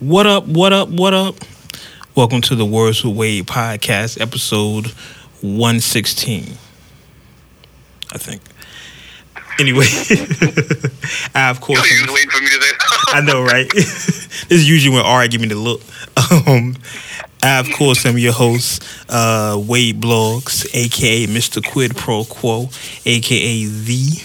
What 0.00 0.26
up, 0.26 0.44
what 0.48 0.72
up, 0.72 0.88
what 0.88 1.14
up? 1.14 1.36
Welcome 2.16 2.40
to 2.42 2.56
the 2.56 2.64
Words 2.64 3.04
with 3.04 3.16
Wade 3.16 3.46
podcast, 3.46 4.20
episode 4.20 4.86
116. 5.40 6.58
I 8.12 8.18
think. 8.18 8.42
Anyway, 9.60 9.84
I 11.36 11.48
of 11.48 11.60
course. 11.60 11.88
You 11.88 12.12
waiting 12.12 12.28
for 12.28 12.42
me 12.42 12.48
to. 12.48 12.74
I 13.10 13.20
know, 13.20 13.40
right? 13.40 13.70
this 13.72 14.50
is 14.50 14.68
usually 14.68 14.96
when 14.96 15.06
Ari 15.06 15.28
give 15.28 15.40
me 15.40 15.46
the 15.46 15.54
look. 15.54 15.80
Um, 16.48 16.74
I, 17.40 17.60
of 17.60 17.70
course, 17.72 18.04
am 18.04 18.18
your 18.18 18.32
host, 18.32 18.82
uh, 19.08 19.62
Wade 19.64 20.00
Blogs, 20.00 20.66
aka 20.74 21.28
Mr. 21.28 21.64
Quid 21.64 21.96
Pro 21.96 22.24
Quo, 22.24 22.68
aka 23.06 23.64
the. 23.64 24.24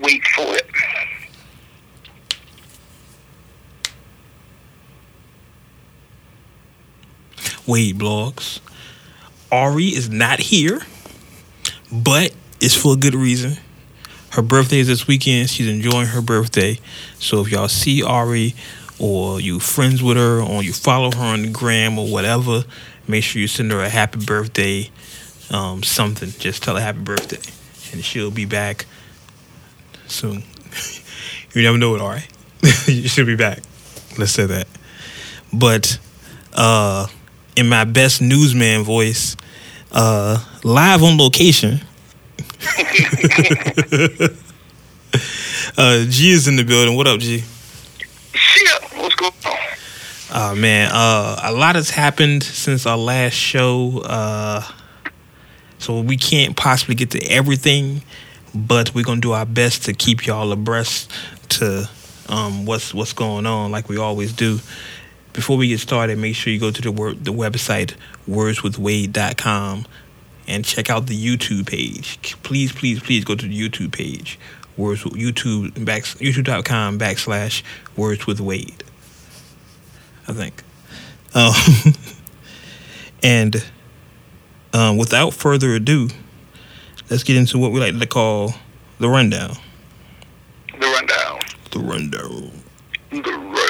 Wait 0.00 0.26
for 0.28 0.54
it. 0.56 0.71
Wade 7.66 7.98
Blogs. 7.98 8.60
Ari 9.50 9.88
is 9.88 10.08
not 10.08 10.38
here, 10.40 10.80
but 11.90 12.32
it's 12.60 12.74
for 12.74 12.94
a 12.94 12.96
good 12.96 13.14
reason. 13.14 13.58
Her 14.30 14.42
birthday 14.42 14.78
is 14.78 14.86
this 14.86 15.06
weekend. 15.06 15.50
She's 15.50 15.68
enjoying 15.68 16.06
her 16.06 16.22
birthday. 16.22 16.78
So 17.18 17.42
if 17.42 17.50
y'all 17.52 17.68
see 17.68 18.02
Ari 18.02 18.54
or 18.98 19.40
you 19.40 19.60
friends 19.60 20.02
with 20.02 20.16
her 20.16 20.40
or 20.40 20.62
you 20.62 20.72
follow 20.72 21.10
her 21.10 21.22
on 21.22 21.42
the 21.42 21.48
gram 21.50 21.98
or 21.98 22.06
whatever, 22.08 22.64
make 23.06 23.24
sure 23.24 23.42
you 23.42 23.48
send 23.48 23.70
her 23.72 23.80
a 23.80 23.90
happy 23.90 24.24
birthday, 24.24 24.90
um, 25.50 25.82
something. 25.82 26.30
Just 26.38 26.62
tell 26.62 26.76
her 26.76 26.80
happy 26.80 27.00
birthday. 27.00 27.40
And 27.92 28.02
she'll 28.02 28.30
be 28.30 28.46
back 28.46 28.86
soon. 30.06 30.44
you 31.54 31.62
never 31.62 31.76
know 31.76 31.94
it, 31.94 32.00
Ari. 32.00 32.22
should 33.08 33.26
be 33.26 33.36
back. 33.36 33.58
Let's 34.16 34.32
say 34.32 34.46
that. 34.46 34.66
But 35.52 35.98
uh 36.54 37.06
in 37.56 37.68
my 37.68 37.84
best 37.84 38.22
newsman 38.22 38.82
voice, 38.82 39.36
uh, 39.92 40.42
live 40.64 41.02
on 41.02 41.18
location. 41.18 41.80
uh, 45.76 46.04
G 46.08 46.30
is 46.30 46.48
in 46.48 46.56
the 46.56 46.64
building. 46.66 46.96
What 46.96 47.06
up, 47.06 47.20
G? 47.20 47.42
Shit, 48.32 48.82
what's 48.96 49.14
going 49.16 49.32
on? 49.44 49.56
Uh, 50.30 50.54
man, 50.54 50.90
uh, 50.92 51.40
a 51.42 51.52
lot 51.52 51.74
has 51.74 51.90
happened 51.90 52.42
since 52.42 52.86
our 52.86 52.96
last 52.96 53.34
show. 53.34 54.00
Uh, 54.00 54.62
so 55.78 56.00
we 56.00 56.16
can't 56.16 56.56
possibly 56.56 56.94
get 56.94 57.10
to 57.10 57.22
everything, 57.26 58.02
but 58.54 58.94
we're 58.94 59.04
gonna 59.04 59.20
do 59.20 59.32
our 59.32 59.44
best 59.44 59.84
to 59.84 59.92
keep 59.92 60.26
y'all 60.26 60.52
abreast 60.52 61.10
to 61.50 61.88
um, 62.28 62.64
what's 62.64 62.94
what's 62.94 63.12
going 63.12 63.46
on, 63.46 63.70
like 63.70 63.88
we 63.88 63.98
always 63.98 64.32
do. 64.32 64.60
Before 65.32 65.56
we 65.56 65.68
get 65.68 65.80
started, 65.80 66.18
make 66.18 66.34
sure 66.34 66.52
you 66.52 66.60
go 66.60 66.70
to 66.70 66.82
the 66.82 66.92
word, 66.92 67.24
the 67.24 67.32
website 67.32 67.94
wordswithwade.com 68.28 69.86
and 70.48 70.64
check 70.64 70.90
out 70.90 71.06
the 71.06 71.16
YouTube 71.16 71.66
page. 71.66 72.36
Please, 72.42 72.72
please, 72.72 73.00
please 73.00 73.24
go 73.24 73.34
to 73.34 73.46
the 73.46 73.68
YouTube 73.68 73.92
page. 73.92 74.38
Words 74.76 75.04
YouTube 75.04 75.84
back 75.84 76.02
YouTube.com 76.02 76.98
backslash 76.98 77.62
words 77.96 78.26
with 78.26 78.40
Wade. 78.40 78.82
I 80.26 80.32
think. 80.32 80.62
Um, 81.34 81.52
and 83.22 83.64
um, 84.72 84.96
without 84.96 85.34
further 85.34 85.74
ado, 85.74 86.08
let's 87.10 87.22
get 87.22 87.36
into 87.36 87.58
what 87.58 87.72
we 87.72 87.80
like 87.80 87.98
to 87.98 88.06
call 88.06 88.54
the 88.98 89.08
rundown. 89.08 89.56
The 90.78 90.86
rundown. 90.86 91.40
The 91.70 91.78
rundown. 91.78 92.50
The 93.10 93.18
rundown. 93.18 93.61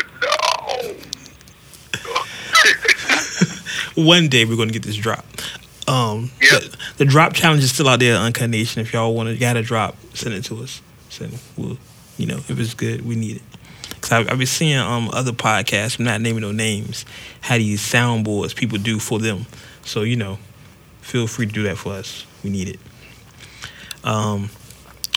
One 3.95 4.29
day 4.29 4.45
we're 4.45 4.57
gonna 4.57 4.73
get 4.73 4.83
this 4.83 4.97
drop. 4.97 5.25
Um, 5.89 6.31
Yep. 6.41 6.63
the, 6.63 6.77
the 6.99 7.05
drop 7.05 7.33
challenge 7.35 7.63
is 7.65 7.73
still 7.73 7.89
out 7.89 7.99
there, 8.01 8.17
Uncut 8.17 8.49
Nation. 8.51 8.81
If 8.83 8.93
y'all 8.93 9.15
want 9.15 9.29
to 9.29 9.37
got 9.37 9.57
a 9.57 9.63
drop, 9.63 9.97
send 10.15 10.35
it 10.35 10.45
to 10.45 10.63
us. 10.63 10.81
Send. 11.11 11.39
We'll, 11.57 11.77
you 12.17 12.27
know, 12.27 12.37
if 12.37 12.51
it's 12.51 12.75
good, 12.75 13.05
we 13.05 13.17
need 13.17 13.37
it. 13.37 13.43
Cause 14.01 14.13
I've, 14.13 14.31
I've 14.33 14.39
been 14.39 14.47
seeing 14.47 14.79
um 14.79 15.11
other 15.13 15.33
podcasts, 15.33 15.99
I'm 15.99 16.05
not 16.05 16.21
naming 16.21 16.43
no 16.43 16.53
names, 16.53 17.05
how 17.41 17.57
these 17.59 17.81
soundboards 17.81 18.55
people 18.57 18.79
do 18.79 18.99
for 18.99 19.19
them. 19.19 19.47
So 19.85 20.03
you 20.03 20.17
know, 20.17 20.39
feel 21.01 21.27
free 21.27 21.47
to 21.47 21.53
do 21.53 21.63
that 21.65 21.77
for 21.79 21.93
us. 21.93 22.27
We 22.43 22.51
need 22.51 22.69
it. 22.69 22.81
Um, 24.05 24.51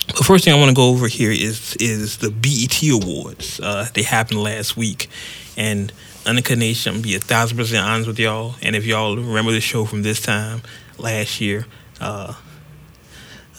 the 0.08 0.24
first 0.24 0.46
thing 0.46 0.54
I 0.54 0.58
want 0.58 0.70
to 0.70 0.76
go 0.76 0.90
over 0.90 1.08
here 1.08 1.32
is 1.32 1.76
is 1.80 2.18
the 2.18 2.30
BET 2.30 2.82
Awards. 2.92 3.60
Uh, 3.60 3.88
they 3.94 4.04
happened 4.04 4.42
last 4.44 4.78
week, 4.78 5.10
and 5.58 5.92
Uncut 6.26 6.58
Nation, 6.58 6.90
I'm 6.90 6.96
gonna 6.96 7.04
be 7.04 7.16
a 7.16 7.20
thousand 7.20 7.58
percent 7.58 7.86
honest 7.86 8.08
with 8.08 8.20
y'all. 8.20 8.56
And 8.62 8.76
if 8.76 8.86
y'all 8.86 9.16
remember 9.16 9.52
the 9.52 9.62
show 9.62 9.86
from 9.86 10.02
this 10.02 10.22
time 10.22 10.62
last 10.98 11.40
year, 11.40 11.66
uh, 12.02 12.34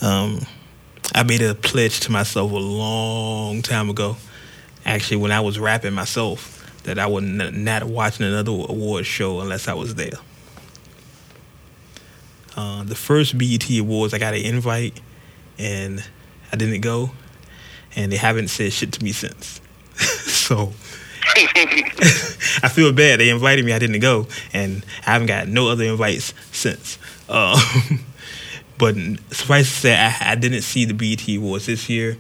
um, 0.02 0.40
I 1.14 1.22
made 1.22 1.42
a 1.42 1.54
pledge 1.54 2.00
to 2.00 2.12
myself 2.12 2.50
a 2.50 2.56
long 2.56 3.62
time 3.62 3.88
ago. 3.88 4.16
Actually, 4.84 5.18
when 5.18 5.32
I 5.32 5.40
was 5.40 5.58
rapping 5.58 5.94
myself, 5.94 6.52
that 6.84 6.98
I 6.98 7.06
would 7.06 7.24
n- 7.24 7.64
not 7.64 7.84
watching 7.84 8.26
another 8.26 8.52
award 8.52 9.06
show 9.06 9.40
unless 9.40 9.68
I 9.68 9.74
was 9.74 9.94
there. 9.94 10.12
Uh, 12.56 12.84
the 12.84 12.94
first 12.94 13.36
BET 13.36 13.68
Awards, 13.78 14.14
I 14.14 14.18
got 14.18 14.34
an 14.34 14.40
invite, 14.40 15.00
and 15.58 16.02
I 16.52 16.56
didn't 16.56 16.80
go, 16.80 17.10
and 17.94 18.10
they 18.10 18.16
haven't 18.16 18.48
said 18.48 18.72
shit 18.72 18.92
to 18.92 19.04
me 19.04 19.12
since. 19.12 19.60
so 19.96 20.72
I 22.62 22.70
feel 22.72 22.92
bad. 22.92 23.20
They 23.20 23.28
invited 23.28 23.64
me, 23.64 23.72
I 23.72 23.78
didn't 23.78 24.00
go, 24.00 24.26
and 24.54 24.84
I 25.06 25.12
haven't 25.12 25.26
got 25.26 25.48
no 25.48 25.68
other 25.68 25.84
invites 25.84 26.32
since. 26.50 26.98
Uh, 27.28 27.60
but 28.78 28.94
suffice 29.30 29.68
to 29.68 29.76
say, 29.80 29.96
I, 29.96 30.32
I 30.32 30.34
didn't 30.34 30.62
see 30.62 30.86
the 30.86 30.94
BET 30.94 31.28
Awards 31.36 31.66
this 31.66 31.90
year. 31.90 32.16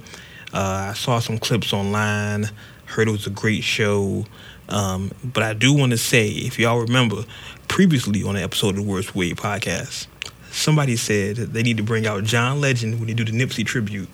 Uh, 0.52 0.88
I 0.90 0.92
saw 0.92 1.18
some 1.20 1.38
clips 1.38 1.72
online, 1.72 2.50
heard 2.84 3.08
it 3.08 3.12
was 3.12 3.26
a 3.26 3.30
great 3.30 3.64
show. 3.64 4.26
Um, 4.68 5.12
but 5.24 5.42
I 5.42 5.54
do 5.54 5.72
want 5.72 5.92
to 5.92 5.98
say, 5.98 6.28
if 6.28 6.58
y'all 6.58 6.80
remember, 6.80 7.24
previously 7.68 8.22
on 8.22 8.34
the 8.34 8.42
episode 8.42 8.70
of 8.70 8.76
the 8.76 8.82
Worst 8.82 9.14
Way 9.14 9.32
podcast, 9.32 10.08
somebody 10.50 10.96
said 10.96 11.36
they 11.36 11.62
need 11.62 11.78
to 11.78 11.82
bring 11.82 12.06
out 12.06 12.24
John 12.24 12.60
Legend 12.60 12.98
when 12.98 13.06
they 13.06 13.14
do 13.14 13.24
the 13.24 13.32
Nipsey 13.32 13.64
tribute 13.64 14.08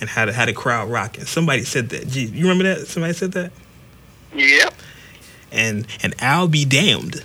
and 0.00 0.08
how 0.08 0.26
the, 0.26 0.32
how 0.32 0.46
the 0.46 0.52
crowd 0.52 0.88
rocking. 0.88 1.24
Somebody 1.24 1.64
said 1.64 1.88
that. 1.90 2.08
Gee, 2.08 2.26
you 2.26 2.42
remember 2.42 2.64
that? 2.64 2.86
Somebody 2.86 3.14
said 3.14 3.32
that? 3.32 3.52
Yep. 4.34 4.74
And 5.52 5.86
and 6.02 6.14
I'll 6.20 6.48
be 6.48 6.64
damned 6.64 7.24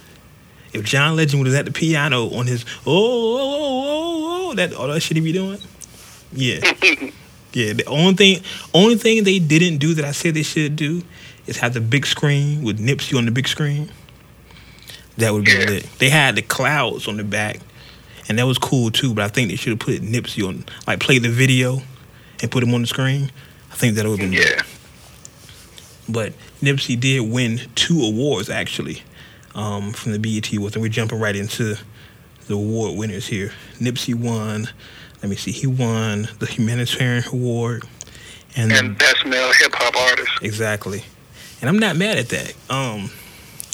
if 0.73 0.83
John 0.83 1.15
Legend 1.15 1.43
was 1.43 1.53
at 1.55 1.65
the 1.65 1.71
piano 1.71 2.27
on 2.35 2.45
his 2.47 2.63
oh 2.85 2.91
oh 2.91 3.39
oh 3.39 3.41
oh, 3.41 4.47
oh, 4.47 4.49
oh 4.51 4.53
that 4.55 4.73
all 4.73 4.87
that 4.87 4.99
shit 5.01 5.17
he 5.17 5.21
be 5.21 5.31
doing. 5.31 5.59
Yeah, 6.31 6.59
yeah. 7.53 7.73
The 7.73 7.83
only 7.87 8.13
thing 8.13 8.43
only 8.73 8.95
thing 8.95 9.23
they 9.23 9.39
didn't 9.39 9.79
do 9.79 9.93
that 9.95 10.05
I 10.05 10.11
said 10.11 10.35
they 10.35 10.43
should 10.43 10.75
do 10.75 11.01
is 11.47 11.57
have 11.57 11.73
the 11.73 11.81
big 11.81 12.05
screen 12.05 12.61
with 12.63 12.79
Nipsey 12.79 13.17
on 13.17 13.25
the 13.25 13.31
big 13.31 13.47
screen. 13.47 13.89
That 15.17 15.33
would 15.33 15.45
be 15.45 15.51
Yeah. 15.51 15.65
lit. 15.65 15.89
They 15.97 16.09
had 16.09 16.35
the 16.35 16.41
clouds 16.43 17.07
on 17.07 17.17
the 17.17 17.23
back, 17.23 17.59
and 18.29 18.37
that 18.37 18.45
was 18.45 18.57
cool 18.59 18.91
too. 18.91 19.13
But 19.15 19.23
I 19.25 19.27
think 19.27 19.49
they 19.49 19.55
should 19.55 19.71
have 19.71 19.79
put 19.79 20.01
Nipsey 20.01 20.47
on, 20.47 20.65
like, 20.87 20.99
play 20.99 21.17
the 21.17 21.29
video 21.29 21.81
and 22.41 22.49
put 22.51 22.63
him 22.63 22.73
on 22.73 22.81
the 22.81 22.87
screen. 22.87 23.31
I 23.71 23.75
think 23.75 23.95
that 23.95 24.05
would 24.05 24.19
have 24.19 24.31
been 24.31 24.39
lit. 24.39 24.61
But 26.09 26.33
Nipsey 26.61 26.99
did 26.99 27.21
win 27.21 27.61
two 27.75 28.01
awards 28.01 28.49
actually 28.49 29.03
um, 29.55 29.91
from 29.93 30.11
the 30.11 30.19
BET 30.19 30.51
Awards, 30.53 30.75
and 30.75 30.81
we're 30.81 30.89
jumping 30.89 31.19
right 31.19 31.35
into 31.35 31.75
the 32.47 32.53
award 32.55 32.97
winners 32.97 33.27
here. 33.27 33.51
Nipsey 33.79 34.15
won. 34.15 34.67
Let 35.21 35.29
me 35.29 35.35
see. 35.35 35.51
He 35.51 35.67
won 35.67 36.27
the 36.39 36.45
Humanitarian 36.47 37.23
Award, 37.31 37.83
and, 38.55 38.71
And 38.71 38.97
best 38.97 39.25
male 39.25 39.51
hip 39.53 39.71
hop 39.75 39.95
artist. 39.95 40.31
exactly. 40.41 41.03
And 41.61 41.69
I'm 41.69 41.77
not 41.77 41.95
mad 41.97 42.17
at 42.17 42.29
that. 42.29 42.53
Um, 42.69 43.11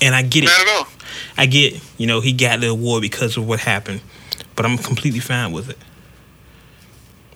and 0.01 0.15
I 0.15 0.24
get 0.24 0.44
it. 0.44 0.48
Not 0.48 0.62
at 0.62 0.68
all. 0.75 0.88
I 1.38 1.45
get. 1.45 1.80
You 1.98 2.07
know, 2.07 2.19
he 2.19 2.33
got 2.33 2.59
the 2.62 2.68
award 2.69 3.01
because 3.04 3.38
of 3.38 3.48
what 3.48 3.59
happened, 3.59 4.01
but 4.56 4.65
I'm 4.65 4.77
completely 4.77 5.19
fine 5.19 5.51
with 5.51 5.69
it. 5.69 5.77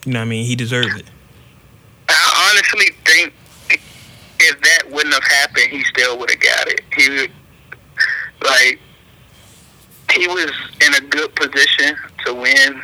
You 0.06 0.14
know 0.14 0.20
what 0.20 0.26
I 0.26 0.30
mean? 0.30 0.46
He 0.46 0.56
deserved 0.56 0.98
it. 1.00 1.06
I 2.10 2.50
honestly 2.52 2.96
think 3.06 3.34
if 4.40 4.62
that 4.62 4.90
wouldn't 4.90 5.14
have 5.14 5.24
happened, 5.24 5.68
he 5.70 5.84
still 5.84 6.18
would 6.20 6.30
have 6.30 6.40
got 6.40 6.68
it. 6.68 6.82
He 6.96 7.28
like 8.42 8.80
he 10.14 10.28
was 10.28 10.52
in 10.86 10.96
a 10.96 11.02
good 11.08 11.36
position 11.36 11.96
to 12.26 12.34
win 12.34 12.82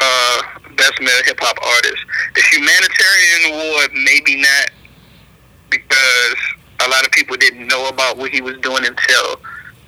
uh, 0.00 0.42
best 0.76 1.00
male 1.00 1.22
hip 1.24 1.38
hop 1.40 1.56
artist. 1.64 2.02
The 2.34 2.42
humanitarian 2.52 3.52
award 3.52 3.90
maybe 4.04 4.40
not 4.40 4.70
because 5.70 6.36
a 6.80 6.88
lot 6.88 7.04
of 7.04 7.12
people 7.12 7.36
didn't 7.36 7.66
know 7.66 7.88
about 7.88 8.16
what 8.16 8.30
he 8.30 8.40
was 8.40 8.56
doing 8.58 8.84
until 8.84 9.40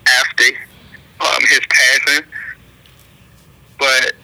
after 0.06 0.44
um, 1.20 1.42
his 1.48 1.60
passing. 1.68 2.24
But 3.78 4.14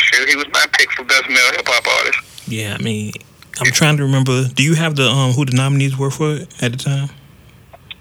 sure, 0.00 0.26
he 0.26 0.36
was 0.36 0.46
my 0.52 0.66
pick 0.72 0.90
for 0.92 1.04
best 1.04 1.28
male 1.28 1.52
hip 1.52 1.66
hop 1.66 1.86
artist. 1.86 2.48
Yeah, 2.48 2.76
I 2.78 2.82
mean, 2.82 3.12
I'm 3.60 3.70
trying 3.72 3.96
to 3.98 4.02
remember. 4.04 4.48
Do 4.48 4.62
you 4.62 4.74
have 4.74 4.96
the 4.96 5.08
um 5.08 5.32
who 5.32 5.44
the 5.44 5.52
nominees 5.56 5.96
were 5.96 6.10
for 6.10 6.34
it 6.36 6.62
at 6.62 6.72
the 6.72 6.78
time? 6.78 7.08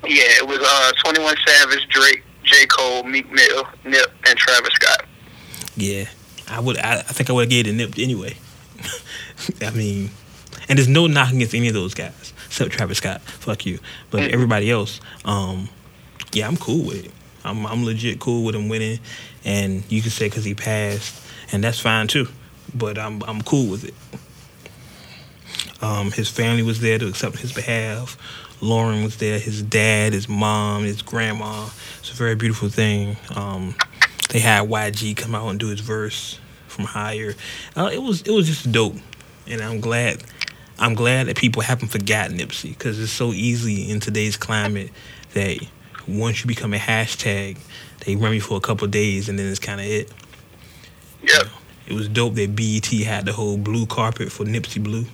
Yeah, 0.03 0.23
it 0.39 0.47
was 0.47 0.59
uh, 0.61 0.91
Twenty 1.03 1.21
One 1.21 1.35
Savage, 1.45 1.87
Drake, 1.89 2.23
J 2.43 2.65
Cole, 2.67 3.03
Meek 3.03 3.31
Mill, 3.31 3.63
Nip, 3.85 4.11
and 4.27 4.37
Travis 4.37 4.73
Scott. 4.73 5.05
Yeah, 5.75 6.05
I 6.49 6.59
would. 6.59 6.77
I, 6.77 6.99
I 6.99 7.01
think 7.03 7.29
I 7.29 7.33
would 7.33 7.43
have 7.43 7.49
gave 7.49 7.67
it 7.67 7.73
Nip 7.73 7.93
anyway. 7.97 8.35
I 9.61 9.69
mean, 9.71 10.09
and 10.69 10.77
there's 10.79 10.87
no 10.87 11.07
knocking 11.07 11.37
against 11.37 11.53
any 11.55 11.67
of 11.67 11.73
those 11.73 11.93
guys 11.93 12.33
except 12.47 12.71
Travis 12.71 12.97
Scott. 12.97 13.21
Fuck 13.21 13.65
you. 13.65 13.79
But 14.09 14.21
Mhm. 14.21 14.33
everybody 14.33 14.71
else, 14.71 14.99
um, 15.25 15.69
yeah, 16.33 16.47
I'm 16.47 16.57
cool 16.57 16.83
with 16.85 17.05
it. 17.05 17.11
I'm 17.43 17.65
I'm 17.67 17.83
legit 17.85 18.19
cool 18.19 18.43
with 18.43 18.55
him 18.55 18.69
winning, 18.69 18.99
and 19.45 19.83
you 19.89 20.01
can 20.01 20.11
say 20.11 20.27
because 20.27 20.45
he 20.45 20.53
passed, 20.55 21.21
and 21.51 21.63
that's 21.63 21.79
fine 21.79 22.07
too. 22.07 22.27
But 22.73 22.97
I'm 22.97 23.21
I'm 23.23 23.41
cool 23.41 23.67
with 23.67 23.83
it. 23.83 23.93
Um, 25.81 26.11
his 26.11 26.29
family 26.29 26.63
was 26.63 26.79
there 26.79 26.99
to 26.99 27.07
accept 27.07 27.37
his 27.37 27.51
behalf. 27.51 28.17
Lauren 28.61 29.03
was 29.03 29.17
there. 29.17 29.39
His 29.39 29.63
dad, 29.63 30.13
his 30.13 30.29
mom, 30.29 30.83
his 30.83 31.01
grandma. 31.01 31.67
It's 31.99 32.11
a 32.11 32.15
very 32.15 32.35
beautiful 32.35 32.69
thing. 32.69 33.17
Um, 33.35 33.75
they 34.29 34.39
had 34.39 34.69
YG 34.69 35.17
come 35.17 35.35
out 35.35 35.49
and 35.49 35.59
do 35.59 35.67
his 35.67 35.79
verse 35.79 36.39
from 36.67 36.85
Higher. 36.85 37.35
Uh, 37.75 37.89
it 37.91 38.01
was 38.01 38.21
it 38.21 38.31
was 38.31 38.47
just 38.47 38.71
dope, 38.71 38.95
and 39.47 39.61
I'm 39.61 39.81
glad 39.81 40.23
I'm 40.81 40.95
glad 40.95 41.27
that 41.27 41.37
people 41.37 41.61
haven't 41.61 41.89
forgotten 41.89 42.37
Nipsey 42.37 42.69
because 42.69 42.99
it's 42.99 43.11
so 43.11 43.33
easy 43.33 43.91
in 43.91 43.99
today's 43.99 44.35
climate 44.35 44.89
that 45.33 45.59
once 46.07 46.41
you 46.41 46.47
become 46.47 46.73
a 46.73 46.77
hashtag, 46.77 47.59
they 48.05 48.15
run 48.15 48.33
you 48.33 48.41
for 48.41 48.57
a 48.57 48.61
couple 48.61 48.87
days 48.87 49.29
and 49.29 49.37
then 49.37 49.47
it's 49.47 49.59
kind 49.59 49.79
of 49.79 49.85
it. 49.85 50.11
Yep. 51.21 51.47
It 51.85 51.93
was 51.93 52.07
dope 52.07 52.33
that 52.33 52.55
BET 52.55 52.87
had 53.05 53.25
the 53.25 53.33
whole 53.33 53.57
blue 53.57 53.85
carpet 53.85 54.31
for 54.31 54.43
Nipsey 54.43 54.83
Blue. 54.83 55.05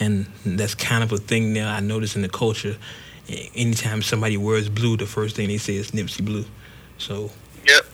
And 0.00 0.26
that's 0.44 0.74
kind 0.74 1.04
of 1.04 1.12
a 1.12 1.18
thing 1.18 1.52
now 1.52 1.72
I 1.72 1.80
notice 1.80 2.16
in 2.16 2.22
the 2.22 2.28
culture. 2.28 2.76
Anytime 3.54 4.02
somebody 4.02 4.36
wears 4.36 4.68
blue, 4.68 4.96
the 4.96 5.06
first 5.06 5.36
thing 5.36 5.48
they 5.48 5.58
say 5.58 5.76
is 5.76 5.92
Nipsey 5.92 6.24
Blue. 6.24 6.44
So 6.98 7.30
Yep. 7.66 7.86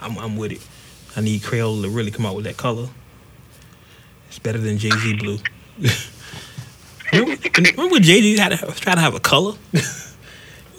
I'm, 0.00 0.18
I'm 0.18 0.36
with 0.36 0.52
it. 0.52 0.66
I 1.16 1.20
need 1.20 1.42
Crayola 1.42 1.82
to 1.82 1.90
really 1.90 2.10
come 2.10 2.26
out 2.26 2.34
with 2.34 2.44
that 2.46 2.56
color. 2.56 2.88
It's 4.28 4.38
better 4.38 4.58
than 4.58 4.78
Jay 4.78 4.90
Z 4.90 5.16
Blue. 5.16 5.38
remember, 7.12 7.36
remember 7.54 7.88
when 7.92 8.02
Jay 8.02 8.20
Z 8.22 8.38
had 8.38 8.58
to 8.58 8.66
try 8.80 8.94
to 8.94 9.00
have 9.00 9.14
a 9.14 9.20
color? 9.20 9.52
what 9.70 9.82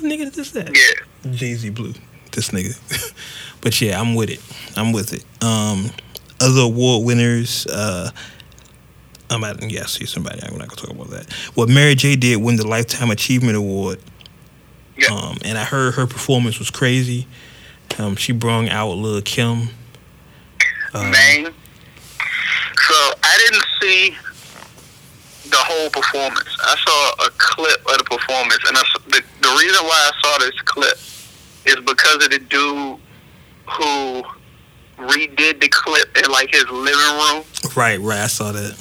nigga 0.02 0.26
did 0.26 0.34
this 0.34 0.52
that? 0.52 0.76
Yeah. 0.76 1.32
Jay 1.32 1.54
Z 1.54 1.70
Blue. 1.70 1.94
This 2.32 2.50
nigga. 2.50 3.14
but 3.62 3.80
yeah, 3.80 4.00
I'm 4.02 4.16
with 4.16 4.32
it. 4.32 4.42
I'm 4.76 4.92
with 4.92 5.14
it. 5.14 5.24
Um, 5.44 5.92
other 6.42 6.62
award 6.62 7.06
winners. 7.06 7.68
Uh, 7.68 8.10
I'm 9.30 9.44
at 9.44 9.72
yeah, 9.72 9.82
I 9.82 9.86
see 9.86 10.06
somebody. 10.06 10.42
I'm 10.44 10.58
not 10.58 10.68
gonna 10.68 10.82
talk 10.82 10.90
about 10.90 11.10
that. 11.10 11.32
What 11.56 11.70
Mary 11.70 11.96
J 11.96 12.16
did 12.16 12.42
win 12.42 12.56
the 12.56 12.68
Lifetime 12.68 13.12
Achievement 13.12 13.58
Award. 13.58 14.00
Yeah. 14.98 15.14
Um, 15.14 15.38
and 15.44 15.58
I 15.58 15.64
heard 15.64 15.96
her 15.96 16.06
performance 16.06 16.60
was 16.60 16.70
crazy. 16.70 17.28
Um, 17.98 18.16
she 18.16 18.32
brung 18.32 18.70
out 18.70 18.92
Lil 18.92 19.22
Kim. 19.22 19.70
Um, 20.94 21.12
Man. 21.12 21.46
So 21.46 22.96
I 23.24 23.38
didn't 23.50 23.66
see 23.82 24.16
the 25.50 25.58
whole 25.58 25.90
performance. 25.90 26.50
I 26.62 26.76
saw 26.78 27.26
a 27.26 27.30
clip 27.38 27.80
of 27.92 27.98
the 27.98 28.04
performance, 28.04 28.60
and 28.68 28.78
I, 28.78 28.84
the 29.08 29.24
the 29.42 29.50
reason 29.60 29.84
why 29.86 30.12
I 30.12 30.22
saw 30.22 30.38
this 30.40 30.62
clip 30.62 30.98
is 31.66 31.76
because 31.86 32.24
of 32.24 32.30
the 32.30 32.40
dude 32.40 33.00
who 33.68 34.24
redid 34.98 35.60
the 35.60 35.70
clip 35.70 36.18
in 36.18 36.32
like 36.32 36.52
his 36.52 36.66
living 36.70 37.00
room. 37.00 37.44
Right, 37.76 38.00
right. 38.00 38.20
I 38.20 38.28
saw 38.28 38.52
that. 38.52 38.78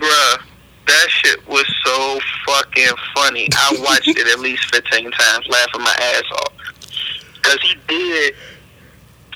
Bruh, 0.00 0.42
that 0.86 1.06
shit 1.08 1.46
was 1.46 1.66
so 1.84 2.18
fucking 2.46 2.96
funny. 3.14 3.48
I 3.52 3.76
watched 3.84 4.08
it 4.08 4.26
at 4.26 4.40
least 4.40 4.74
15 4.74 5.10
times, 5.10 5.46
laughing 5.48 5.82
my 5.82 5.94
ass 6.00 6.24
off. 6.32 6.52
Because 7.34 7.60
he 7.62 7.74
did. 7.86 8.34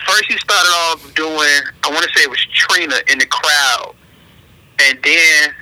First, 0.06 0.25
he 0.25 0.37
started 0.38 0.69
off 0.69 1.14
doing, 1.14 1.62
I 1.84 1.90
want 1.90 2.02
to 2.02 2.11
say 2.14 2.25
it 2.25 2.31
was 2.31 2.44
Trina 2.52 2.96
in 3.08 3.19
the 3.19 3.26
crowd. 3.26 3.94
And 4.81 4.99
then 5.02 5.55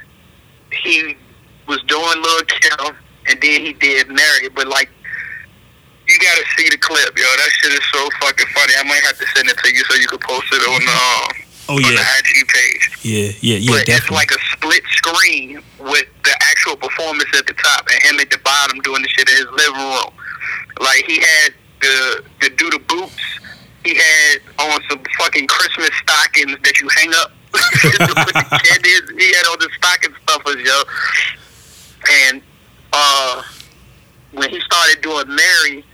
he 0.72 1.16
was 1.68 1.82
doing 1.82 2.22
Lil 2.22 2.42
Kim, 2.44 2.96
and 3.28 3.40
then 3.40 3.60
he 3.60 3.72
did 3.74 4.08
Mary. 4.08 4.48
But, 4.54 4.68
like, 4.68 4.88
you 6.08 6.18
gotta 6.18 6.44
see 6.56 6.68
the 6.70 6.78
clip, 6.78 7.16
yo. 7.16 7.24
That 7.24 7.50
shit 7.50 7.72
is 7.72 7.84
so 7.92 8.08
fucking 8.20 8.46
funny. 8.54 8.72
I 8.78 8.82
might 8.84 9.02
have 9.04 9.18
to 9.18 9.26
send 9.36 9.48
it 9.48 9.58
to 9.58 9.72
you 9.72 9.84
so 9.84 9.94
you 9.94 10.08
can 10.08 10.18
post 10.18 10.46
it 10.52 10.62
on 10.68 10.80
the, 10.84 10.90
um, 10.90 11.41
Oh 11.68 11.76
on 11.76 11.82
yeah, 11.82 11.90
the 11.90 12.02
IG 12.02 12.48
page 12.48 12.92
yeah, 13.02 13.30
yeah, 13.40 13.56
yeah. 13.56 13.70
but 13.70 13.88
it's 13.88 14.10
like 14.10 14.30
a 14.30 14.38
split 14.52 14.82
screen 14.90 15.60
with 15.78 16.06
the 16.24 16.34
actual 16.40 16.76
performance 16.76 17.28
at 17.36 17.46
the 17.46 17.54
top 17.54 17.86
and 17.90 18.02
him 18.02 18.20
at 18.20 18.30
the 18.30 18.38
bottom 18.38 18.78
doing 18.80 19.02
the 19.02 19.08
shit 19.08 19.28
in 19.28 19.36
his 19.36 19.46
living 19.50 19.74
room. 19.74 20.12
Like 20.80 21.04
he 21.04 21.18
had 21.18 21.54
the 21.80 22.24
the 22.40 22.50
do 22.50 22.70
the 22.70 22.78
boots. 22.78 23.22
He 23.84 23.94
had 23.96 24.38
on 24.58 24.80
some 24.88 25.02
fucking 25.18 25.48
Christmas 25.48 25.90
stockings 26.02 26.56
that 26.62 26.78
you 26.80 26.88
hang 26.94 27.12
up 27.14 27.32
to 27.52 28.14
put 28.14 28.34
the 28.34 28.60
candies. 28.62 29.02
He 29.18 29.34
had 29.34 29.46
all 29.50 29.58
the 29.58 29.68
stocking 29.76 30.14
stuffers, 30.22 30.62
yo. 30.62 30.82
And 32.28 32.42
uh, 32.92 33.42
when 34.30 34.50
he 34.50 34.60
started 34.60 35.02
doing 35.02 35.26
Mary, 35.26 35.84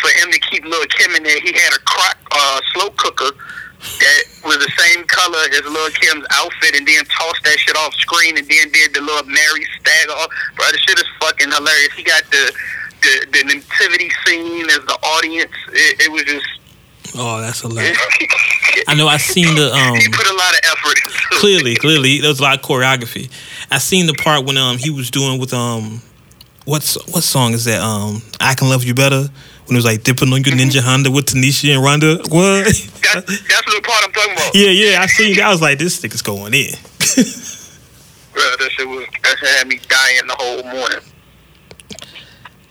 for 0.00 0.08
him 0.08 0.32
to 0.32 0.38
keep 0.38 0.64
Lil 0.64 0.84
Kim 0.86 1.14
in 1.14 1.22
there, 1.22 1.40
he 1.40 1.52
had 1.52 1.74
a 1.74 1.78
crock 1.80 2.16
uh, 2.32 2.60
slow 2.72 2.90
cooker 2.96 3.36
that 3.84 4.22
was 4.44 4.58
the 4.58 4.72
same 4.76 5.04
color 5.06 5.44
as 5.52 5.62
Lil 5.64 5.90
Kim's 5.90 6.26
outfit, 6.32 6.76
and 6.76 6.86
then 6.86 7.04
tossed 7.06 7.44
that 7.44 7.58
shit 7.58 7.76
off 7.76 7.94
screen, 7.94 8.38
and 8.38 8.46
then 8.48 8.70
did 8.72 8.94
the 8.94 9.00
little 9.00 9.26
Mary 9.26 9.64
stagger 9.80 10.12
off. 10.12 10.30
Bro, 10.56 10.66
the 10.72 10.78
shit 10.78 10.98
is 10.98 11.08
fucking 11.20 11.50
hilarious. 11.50 11.92
He 11.94 12.02
got 12.02 12.24
the 12.30 12.52
the, 13.02 13.26
the 13.32 13.42
nativity 13.44 14.10
scene 14.24 14.64
as 14.70 14.80
the 14.88 14.98
audience. 15.02 15.52
It, 15.72 16.08
it 16.08 16.12
was 16.12 16.24
just. 16.24 16.46
oh, 17.16 17.40
that's 17.40 17.60
hilarious. 17.66 17.98
I 18.88 18.94
know. 18.94 19.06
I 19.06 19.18
seen 19.18 19.54
the 19.54 19.72
um. 19.72 19.96
he 19.96 20.08
put 20.08 20.26
a 20.26 20.34
lot 20.34 20.54
of 20.54 20.60
effort 20.64 20.98
into 21.04 21.18
it. 21.32 21.40
clearly, 21.40 21.76
clearly, 21.76 22.20
there 22.20 22.30
was 22.30 22.40
a 22.40 22.42
lot 22.42 22.58
of 22.58 22.64
choreography. 22.64 23.30
I 23.70 23.78
seen 23.78 24.06
the 24.06 24.14
part 24.14 24.44
when 24.44 24.56
um 24.56 24.78
he 24.78 24.90
was 24.90 25.10
doing 25.10 25.38
with 25.38 25.52
um, 25.52 26.02
what's 26.64 26.94
what 27.12 27.22
song 27.22 27.52
is 27.52 27.64
that 27.66 27.80
um 27.80 28.22
I 28.40 28.54
can 28.54 28.68
love 28.68 28.84
you 28.84 28.94
better 28.94 29.28
when 29.66 29.76
it 29.76 29.78
was 29.78 29.84
like 29.84 30.02
dipping 30.02 30.32
on 30.32 30.42
your 30.42 30.54
ninja 30.54 30.80
Honda 30.80 31.10
with 31.10 31.26
Tanisha 31.26 31.74
and 31.74 31.82
Rhonda. 31.84 32.18
What? 32.30 32.64
That, 32.66 33.26
that's 33.26 33.74
the 33.74 33.80
part 33.84 34.04
I'm 34.04 34.12
talking 34.12 34.32
about. 34.32 34.54
yeah, 34.54 34.70
yeah. 34.70 35.00
I 35.00 35.06
seen. 35.06 35.36
that. 35.36 35.46
I 35.46 35.50
was 35.50 35.62
like, 35.62 35.78
this 35.78 36.00
nigga's 36.00 36.22
going 36.22 36.52
in. 36.54 36.72
Bro, 38.32 38.42
that 38.58 38.70
shit 38.72 38.88
was 38.88 39.06
that 39.22 39.38
shit 39.38 39.48
had 39.48 39.68
me 39.68 39.78
dying 39.88 40.26
the 40.26 40.34
whole 40.36 40.62
morning. 40.64 40.98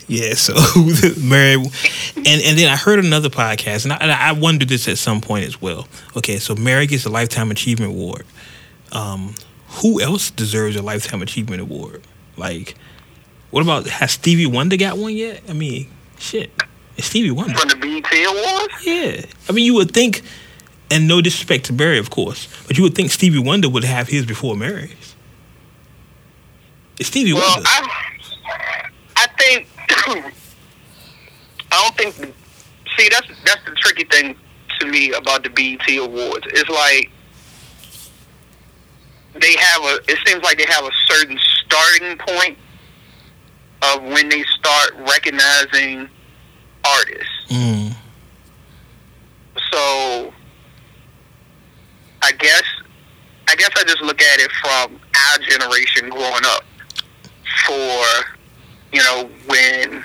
Yeah, 0.08 0.34
so 0.34 0.54
Mary, 1.22 1.54
and 1.54 2.28
and 2.28 2.58
then 2.60 2.70
I 2.70 2.76
heard 2.76 3.00
another 3.00 3.30
podcast, 3.30 3.86
and 3.86 3.94
I, 3.94 3.98
and 3.98 4.12
I 4.12 4.34
wondered 4.34 4.68
this 4.68 4.88
at 4.88 4.98
some 4.98 5.22
point 5.22 5.46
as 5.46 5.62
well. 5.62 5.88
Okay, 6.18 6.38
so 6.40 6.56
Mary 6.56 6.88
gets 6.88 7.06
a 7.06 7.10
lifetime 7.10 7.52
achievement 7.52 7.92
award. 7.94 8.26
Um, 8.92 9.34
who 9.82 10.02
else 10.02 10.30
deserves 10.30 10.76
a 10.76 10.82
lifetime 10.82 11.22
achievement 11.22 11.62
award? 11.62 12.04
Like, 12.38 12.76
what 13.50 13.62
about 13.64 13.88
has 13.88 14.12
Stevie 14.12 14.46
Wonder 14.46 14.78
got 14.78 14.98
one 14.98 15.16
yet? 15.16 15.42
I 15.48 15.54
mean, 15.54 15.88
shit, 16.20 16.52
Stevie 17.00 17.32
Wonder. 17.32 17.56
From 17.58 17.70
the 17.70 17.76
BET 17.76 18.28
Awards? 18.28 18.86
Yeah, 18.86 19.26
I 19.50 19.52
mean, 19.52 19.66
you 19.66 19.74
would 19.76 19.92
think, 19.92 20.22
and 20.92 21.08
no 21.08 21.22
disrespect 21.22 21.66
to 21.66 21.74
Mary, 21.74 21.98
of 21.98 22.10
course, 22.10 22.48
but 22.68 22.78
you 22.78 22.84
would 22.84 22.96
think 22.96 23.12
Stevie 23.12 23.40
Wonder 23.40 23.70
would 23.70 23.84
have 23.84 24.08
his 24.08 24.26
before 24.26 24.56
Mary's. 24.56 25.16
It's 27.00 27.10
Stevie 27.10 27.34
Well, 27.34 27.42
Wonder. 27.56 27.68
I, 27.70 28.90
I 29.18 29.28
think 29.38 29.68
I 31.72 31.82
don't 31.84 31.96
think. 31.98 32.36
See, 32.98 33.10
that's 33.10 33.28
that's 33.46 33.66
the 33.66 33.72
tricky 33.76 34.04
thing 34.04 34.36
to 34.80 34.86
me 34.86 35.12
about 35.14 35.44
the 35.44 35.50
BET 35.50 35.98
Awards. 35.98 36.46
It's 36.52 36.70
like 36.70 37.10
they 39.34 39.56
have 39.56 39.82
a. 39.84 40.00
It 40.08 40.20
seems 40.26 40.44
like 40.44 40.58
they 40.58 40.66
have 40.68 40.84
a 40.86 40.92
certain 41.08 41.40
starting 41.66 42.18
point 42.20 42.58
of 43.82 44.04
when 44.04 44.30
they 44.30 44.44
start 44.58 44.94
recognizing 45.08 46.08
artists. 46.86 47.30
Mm, 47.50 47.96
So 49.72 50.34
I 52.22 52.32
guess 52.34 52.64
I 53.50 53.56
guess 53.56 53.70
I 53.76 53.84
just 53.84 54.02
look 54.02 54.22
at 54.22 54.40
it 54.40 54.52
from 54.62 55.00
our 55.32 55.38
generation 55.40 56.10
growing 56.10 56.46
up 56.46 56.64
for 57.66 58.04
you 58.92 59.04
know 59.04 59.30
when 59.48 60.04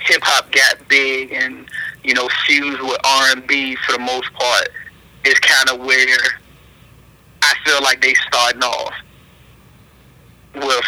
hip 0.00 0.22
hop 0.22 0.50
got 0.52 0.86
big 0.88 1.32
and 1.32 1.66
you 2.04 2.14
know 2.14 2.28
fused 2.46 2.80
with 2.80 2.96
R 3.04 3.32
and 3.32 3.46
B 3.46 3.76
for 3.86 3.92
the 3.92 3.98
most 3.98 4.32
part 4.34 4.68
is 5.24 5.38
kind 5.40 5.68
of 5.70 5.80
where 5.86 6.18
I 7.42 7.54
feel 7.64 7.82
like 7.82 8.00
they 8.00 8.14
starting 8.14 8.62
off 8.62 8.94
with 10.54 10.84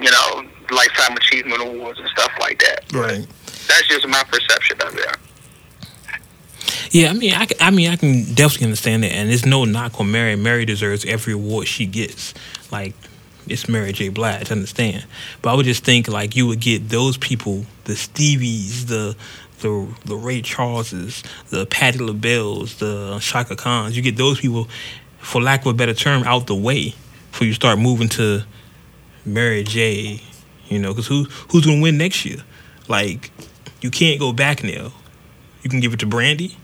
you 0.00 0.10
know 0.10 0.44
lifetime 0.70 1.16
achievement 1.16 1.62
awards 1.62 1.98
and 2.00 2.08
stuff 2.08 2.32
like 2.40 2.58
that. 2.60 2.92
right. 2.92 3.26
That's 3.68 3.86
just 3.88 4.06
my 4.06 4.22
perception 4.24 4.80
of 4.82 4.96
it. 4.96 5.16
Yeah, 6.90 7.10
I 7.10 7.12
mean, 7.14 7.32
I, 7.34 7.46
I 7.60 7.70
mean, 7.70 7.90
I 7.90 7.96
can 7.96 8.22
definitely 8.34 8.66
understand 8.66 9.02
that, 9.02 9.12
and 9.12 9.28
there's 9.28 9.44
no 9.44 9.64
knock 9.64 10.00
on 10.00 10.10
Mary. 10.10 10.36
Mary 10.36 10.64
deserves 10.64 11.04
every 11.04 11.32
award 11.32 11.66
she 11.66 11.84
gets. 11.84 12.32
Like, 12.70 12.94
it's 13.48 13.68
Mary 13.68 13.92
J. 13.92 14.08
Blige. 14.08 14.50
Understand, 14.50 15.04
but 15.42 15.50
I 15.50 15.54
would 15.54 15.66
just 15.66 15.84
think 15.84 16.08
like 16.08 16.36
you 16.36 16.46
would 16.46 16.60
get 16.60 16.88
those 16.88 17.16
people, 17.16 17.66
the 17.84 17.94
Stevies, 17.94 18.86
the 18.86 19.16
the 19.60 19.88
the 20.04 20.16
Ray 20.16 20.42
Charleses, 20.42 21.22
the 21.50 21.66
Patti 21.66 21.98
LaBelles, 21.98 22.78
the 22.78 23.18
Chaka 23.20 23.56
Khans. 23.56 23.96
You 23.96 24.02
get 24.02 24.16
those 24.16 24.40
people, 24.40 24.68
for 25.18 25.40
lack 25.40 25.60
of 25.60 25.66
a 25.68 25.74
better 25.74 25.94
term, 25.94 26.22
out 26.24 26.46
the 26.46 26.54
way 26.54 26.94
before 27.30 27.46
you 27.46 27.52
start 27.52 27.78
moving 27.78 28.08
to 28.10 28.42
Mary 29.24 29.62
J. 29.64 30.22
You 30.68 30.78
know, 30.78 30.92
because 30.92 31.06
who 31.06 31.24
who's 31.50 31.66
gonna 31.66 31.80
win 31.80 31.98
next 31.98 32.24
year? 32.24 32.38
Like, 32.88 33.30
you 33.80 33.90
can't 33.90 34.18
go 34.18 34.32
back 34.32 34.62
now. 34.64 34.92
You 35.62 35.70
can 35.70 35.80
give 35.80 35.92
it 35.92 36.00
to 36.00 36.06
Brandy. 36.06 36.56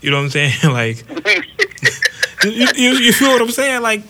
You 0.00 0.10
know 0.10 0.18
what 0.18 0.24
I'm 0.24 0.30
saying? 0.30 0.54
like, 0.64 1.04
you, 2.44 2.68
you, 2.76 2.90
you 2.98 3.12
feel 3.12 3.30
what 3.30 3.42
I'm 3.42 3.50
saying? 3.50 3.82
Like, 3.82 4.02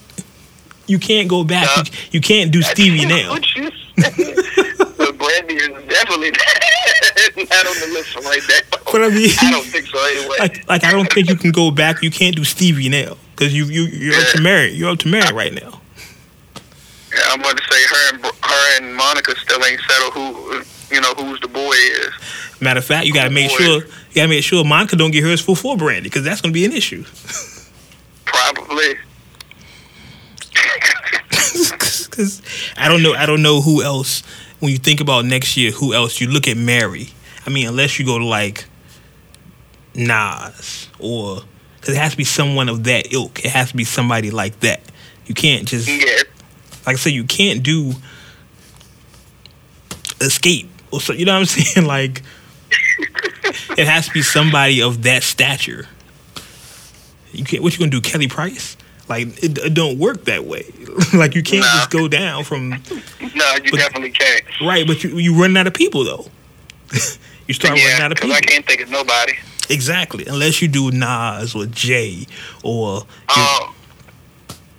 you 0.86 0.98
can't 0.98 1.28
go 1.28 1.44
back. 1.44 1.68
No. 1.76 1.82
You, 1.82 2.08
you 2.12 2.20
can't 2.20 2.52
do 2.52 2.62
Stevie 2.62 3.06
now. 3.06 3.30
What 3.30 3.56
you 3.56 3.70
say? 3.70 3.74
but 4.98 5.18
Brandy 5.18 5.54
is 5.54 5.68
definitely 5.88 6.30
not 6.30 7.66
on 7.66 7.80
the 7.80 7.90
list 7.92 8.14
right 8.16 8.42
now. 8.48 8.78
But 8.92 9.02
I 9.02 9.08
mean, 9.08 9.30
I 9.40 9.50
don't 9.50 9.64
think 9.64 9.86
so 9.86 9.98
anyway. 9.98 10.36
like, 10.38 10.68
like 10.68 10.84
I 10.84 10.92
don't 10.92 11.10
think 11.12 11.28
you 11.28 11.36
can 11.36 11.50
go 11.50 11.70
back. 11.70 12.02
You 12.02 12.10
can't 12.10 12.36
do 12.36 12.44
Stevie 12.44 12.88
now 12.88 13.16
because 13.32 13.54
you 13.54 13.64
you 13.64 13.84
you're 13.84 14.14
up 14.14 14.28
to 14.28 14.40
Mary. 14.40 14.72
You're 14.72 14.90
up 14.90 14.98
to 15.00 15.08
Mary 15.08 15.32
right 15.34 15.52
now. 15.52 15.80
Yeah, 17.12 17.20
I'm 17.30 17.40
about 17.40 17.56
to 17.56 17.62
say 17.70 17.82
her 17.82 18.14
and 18.14 18.24
her 18.24 18.76
and 18.76 18.94
Monica 18.94 19.34
still 19.36 19.64
ain't 19.64 19.80
settled 19.80 20.12
who 20.12 20.62
you 20.96 21.02
know 21.02 21.12
who's 21.14 21.38
the 21.40 21.48
boy 21.48 21.72
is. 21.72 22.60
Matter 22.60 22.78
of 22.78 22.84
fact, 22.86 23.06
you 23.06 23.12
gotta 23.12 23.28
make 23.30 23.50
sure 23.50 23.84
you 23.84 24.14
gotta 24.14 24.28
make 24.28 24.42
sure 24.42 24.64
Monica 24.64 24.96
don't 24.96 25.10
get 25.10 25.22
hers 25.22 25.42
full 25.42 25.54
for 25.54 25.76
Brandy 25.76 26.08
because 26.08 26.24
that's 26.24 26.40
gonna 26.40 26.54
be 26.54 26.64
an 26.64 26.72
issue. 26.72 27.04
Probably. 28.24 28.96
Because 32.16 32.40
I 32.78 32.88
don't 32.88 33.02
know, 33.02 33.12
I 33.12 33.26
don't 33.26 33.42
know 33.42 33.60
who 33.60 33.82
else. 33.82 34.22
When 34.60 34.72
you 34.72 34.78
think 34.78 35.00
about 35.02 35.26
next 35.26 35.54
year, 35.58 35.70
who 35.70 35.92
else 35.92 36.18
you 36.18 36.28
look 36.28 36.48
at 36.48 36.56
Mary? 36.56 37.10
I 37.46 37.50
mean, 37.50 37.68
unless 37.68 37.98
you 37.98 38.06
go 38.06 38.18
to 38.18 38.24
like 38.24 38.64
Nas 39.94 40.88
or 40.98 41.42
because 41.78 41.94
it 41.94 41.98
has 41.98 42.12
to 42.12 42.16
be 42.16 42.24
someone 42.24 42.70
of 42.70 42.84
that 42.84 43.12
ilk. 43.12 43.44
It 43.44 43.50
has 43.50 43.70
to 43.70 43.76
be 43.76 43.84
somebody 43.84 44.30
like 44.30 44.60
that. 44.60 44.80
You 45.26 45.34
can't 45.34 45.68
just 45.68 45.88
Yeah. 45.88 46.22
like 46.86 46.94
I 46.94 46.98
said, 46.98 47.12
you 47.12 47.24
can't 47.24 47.62
do 47.62 47.92
escape 50.20 50.70
so. 51.00 51.12
You 51.12 51.24
know 51.24 51.34
what 51.34 51.40
I'm 51.40 51.46
saying? 51.46 51.86
Like 51.86 52.22
it 53.76 53.86
has 53.86 54.06
to 54.06 54.12
be 54.12 54.22
somebody 54.22 54.82
of 54.82 55.02
that 55.02 55.22
stature. 55.22 55.86
You 57.32 57.44
can't. 57.44 57.62
What 57.62 57.72
you 57.74 57.78
gonna 57.78 57.90
do, 57.90 58.00
Kelly 58.00 58.28
Price? 58.28 58.76
Like 59.08 59.28
it, 59.42 59.58
it 59.58 59.74
don't 59.74 59.98
work 59.98 60.24
that 60.24 60.44
way. 60.44 60.64
like 61.14 61.34
you 61.34 61.42
can't 61.42 61.62
just 61.64 61.90
go 61.90 62.08
down 62.08 62.44
from 62.44 62.70
No, 62.70 62.76
you 63.62 63.70
But- 63.70 63.76
definitely 63.78 64.10
can't. 64.10 64.42
right, 64.62 64.86
but 64.86 65.04
you 65.04 65.16
you 65.18 65.38
running 65.40 65.56
out 65.56 65.66
of 65.66 65.74
people 65.74 66.04
though. 66.04 66.26
you 67.46 67.54
start 67.54 67.72
running 67.78 68.00
out 68.00 68.12
of 68.12 68.18
people. 68.18 68.32
I 68.34 68.40
can't 68.40 68.66
think 68.66 68.80
of 68.80 68.90
nobody. 68.90 69.34
Exactly, 69.68 70.24
unless 70.26 70.62
you 70.62 70.68
do 70.68 70.90
Nas 70.92 71.54
or 71.54 71.66
Jay 71.66 72.26
or 72.62 72.98
Um, 73.36 73.74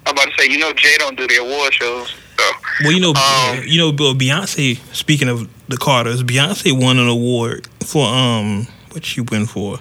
I'm 0.06 0.14
about 0.14 0.26
to 0.30 0.32
say, 0.40 0.50
you 0.50 0.58
know, 0.58 0.72
Jay 0.74 0.96
don't 0.98 1.18
do 1.18 1.28
the 1.28 1.36
award 1.38 1.74
shows. 1.74 2.14
So. 2.38 2.44
Well, 2.84 2.94
you 2.94 3.00
know, 3.02 3.14
Um, 3.14 3.64
you 3.66 3.78
know, 3.78 3.92
Bill 3.92 4.16
Beyonce. 4.16 4.80
Speaking 4.96 5.28
of 5.28 5.50
the 5.68 5.78
Carters, 5.78 6.24
Beyonce 6.24 6.80
won 6.80 6.98
an 6.98 7.08
award 7.08 7.68
for 7.86 8.06
um, 8.06 8.68
what 8.92 9.06
she 9.06 9.22
win 9.22 9.46
for? 9.46 9.80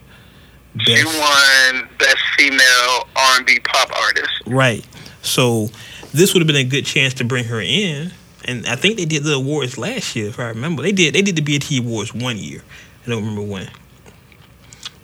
She 0.78 1.04
won 1.04 1.88
Best 1.98 2.18
Female 2.36 3.08
R&B 3.16 3.60
Pop 3.60 3.90
Artist. 3.92 4.32
right. 4.46 4.86
So 5.22 5.68
this 6.12 6.32
would 6.34 6.40
have 6.40 6.46
been 6.46 6.56
a 6.56 6.64
good 6.64 6.86
chance 6.86 7.14
to 7.14 7.24
bring 7.24 7.44
her 7.44 7.60
in, 7.60 8.12
and 8.44 8.66
I 8.66 8.76
think 8.76 8.96
they 8.96 9.04
did 9.06 9.24
the 9.24 9.34
awards 9.34 9.76
last 9.76 10.14
year, 10.14 10.28
if 10.28 10.38
I 10.38 10.48
remember. 10.48 10.82
They 10.82 10.92
did. 10.92 11.14
They 11.14 11.22
did 11.22 11.34
the 11.34 11.42
BET 11.42 11.68
Awards 11.78 12.14
one 12.14 12.36
year. 12.36 12.62
I 13.04 13.10
don't 13.10 13.20
remember 13.24 13.42
when, 13.42 13.68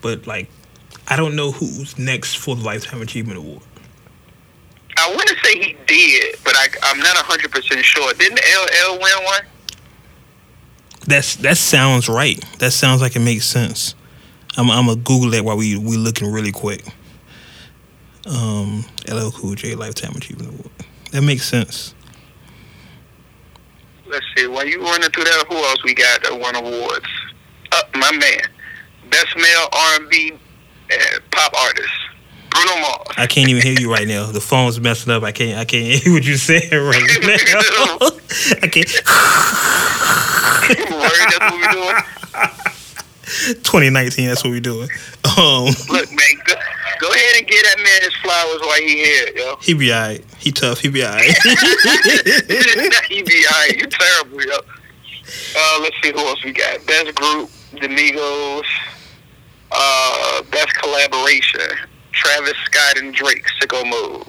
but 0.00 0.26
like, 0.26 0.48
I 1.08 1.16
don't 1.16 1.34
know 1.34 1.50
who's 1.50 1.98
next 1.98 2.36
for 2.36 2.54
the 2.54 2.62
Lifetime 2.62 3.02
Achievement 3.02 3.38
Award. 3.38 3.62
I 4.96 5.08
want 5.14 5.28
to 5.28 5.36
say 5.42 5.58
he 5.58 5.76
did, 5.86 6.36
but 6.44 6.54
I, 6.54 6.68
I'm 6.84 6.98
not 6.98 7.16
100% 7.16 7.82
sure. 7.82 8.12
Didn't 8.14 8.38
LL 8.38 8.92
win 8.92 9.24
one? 9.24 9.40
That's 11.06 11.36
that 11.36 11.56
sounds 11.56 12.08
right. 12.08 12.42
That 12.58 12.72
sounds 12.72 13.00
like 13.00 13.16
it 13.16 13.20
makes 13.20 13.46
sense. 13.46 13.94
I'm 14.56 14.70
I'm 14.70 14.86
gonna 14.86 15.00
Google 15.00 15.30
that 15.30 15.44
while 15.44 15.56
we 15.56 15.76
we 15.76 15.96
looking 15.96 16.30
really 16.30 16.52
quick. 16.52 16.84
Um, 18.26 18.84
LL 19.10 19.30
Cool 19.30 19.54
J 19.56 19.74
Lifetime 19.74 20.12
Achievement 20.14 20.50
Award. 20.50 20.70
That 21.10 21.22
makes 21.22 21.44
sense. 21.44 21.94
Let's 24.06 24.24
see. 24.36 24.46
While 24.46 24.66
you 24.66 24.80
running 24.82 25.10
through 25.10 25.24
that, 25.24 25.44
who 25.48 25.56
else 25.56 25.82
we 25.84 25.94
got 25.94 26.22
that 26.22 26.38
won 26.38 26.54
awards? 26.54 27.06
Uh, 27.72 27.82
my 27.94 28.12
man. 28.12 28.42
Best 29.10 29.36
Male 29.36 29.68
R&B 29.72 30.32
uh, 30.90 31.18
Pop 31.30 31.52
Artist. 31.58 31.90
Bruno 32.52 32.80
Mars. 32.80 33.06
I 33.16 33.26
can't 33.26 33.48
even 33.48 33.62
hear 33.62 33.78
you 33.78 33.90
right 33.90 34.06
now. 34.08 34.26
The 34.26 34.40
phone's 34.40 34.78
messing 34.80 35.12
up. 35.12 35.22
I 35.22 35.32
can't 35.32 35.58
I 35.58 35.64
can't 35.64 35.84
hear 36.02 36.12
what 36.12 36.24
you're 36.24 36.36
saying 36.36 36.70
right 36.72 37.02
now. 37.22 38.08
I 38.62 38.68
can't. 38.68 38.88
Word, 40.68 41.12
that's 41.28 41.38
what 41.40 41.54
we 41.54 41.66
doing. 41.72 41.96
2019. 43.62 44.26
That's 44.28 44.44
what 44.44 44.50
we're 44.50 44.60
doing. 44.60 44.88
Um, 45.24 45.66
Look, 45.90 46.10
man, 46.10 46.34
go, 46.44 46.54
go 47.00 47.08
ahead 47.12 47.36
and 47.38 47.46
get 47.46 47.64
that 47.64 47.78
man 47.82 48.02
his 48.02 48.14
flowers 48.22 48.60
while 48.60 48.80
he 48.80 48.96
here, 48.96 49.28
yo. 49.36 49.56
he 49.60 49.74
be 49.74 49.92
alright. 49.92 50.24
He 50.38 50.52
tough. 50.52 50.78
He 50.80 50.88
be 50.88 51.02
alright. 51.04 51.24
he 53.08 53.22
be 53.22 53.44
alright. 53.52 53.76
You 53.80 53.86
terrible, 53.86 54.42
yo. 54.44 54.56
Uh, 55.56 55.78
let's 55.82 55.96
see 56.02 56.12
who 56.12 56.18
else 56.18 56.42
we 56.44 56.52
got. 56.52 56.84
Best 56.86 57.14
group, 57.14 57.50
The 57.72 57.88
Migos. 57.88 58.64
Uh, 59.74 60.42
best 60.50 60.74
collaboration, 60.74 61.60
Travis 62.12 62.54
Scott 62.64 62.98
and 62.98 63.14
Drake, 63.14 63.44
Sicko 63.60 63.88
Mode. 63.88 64.26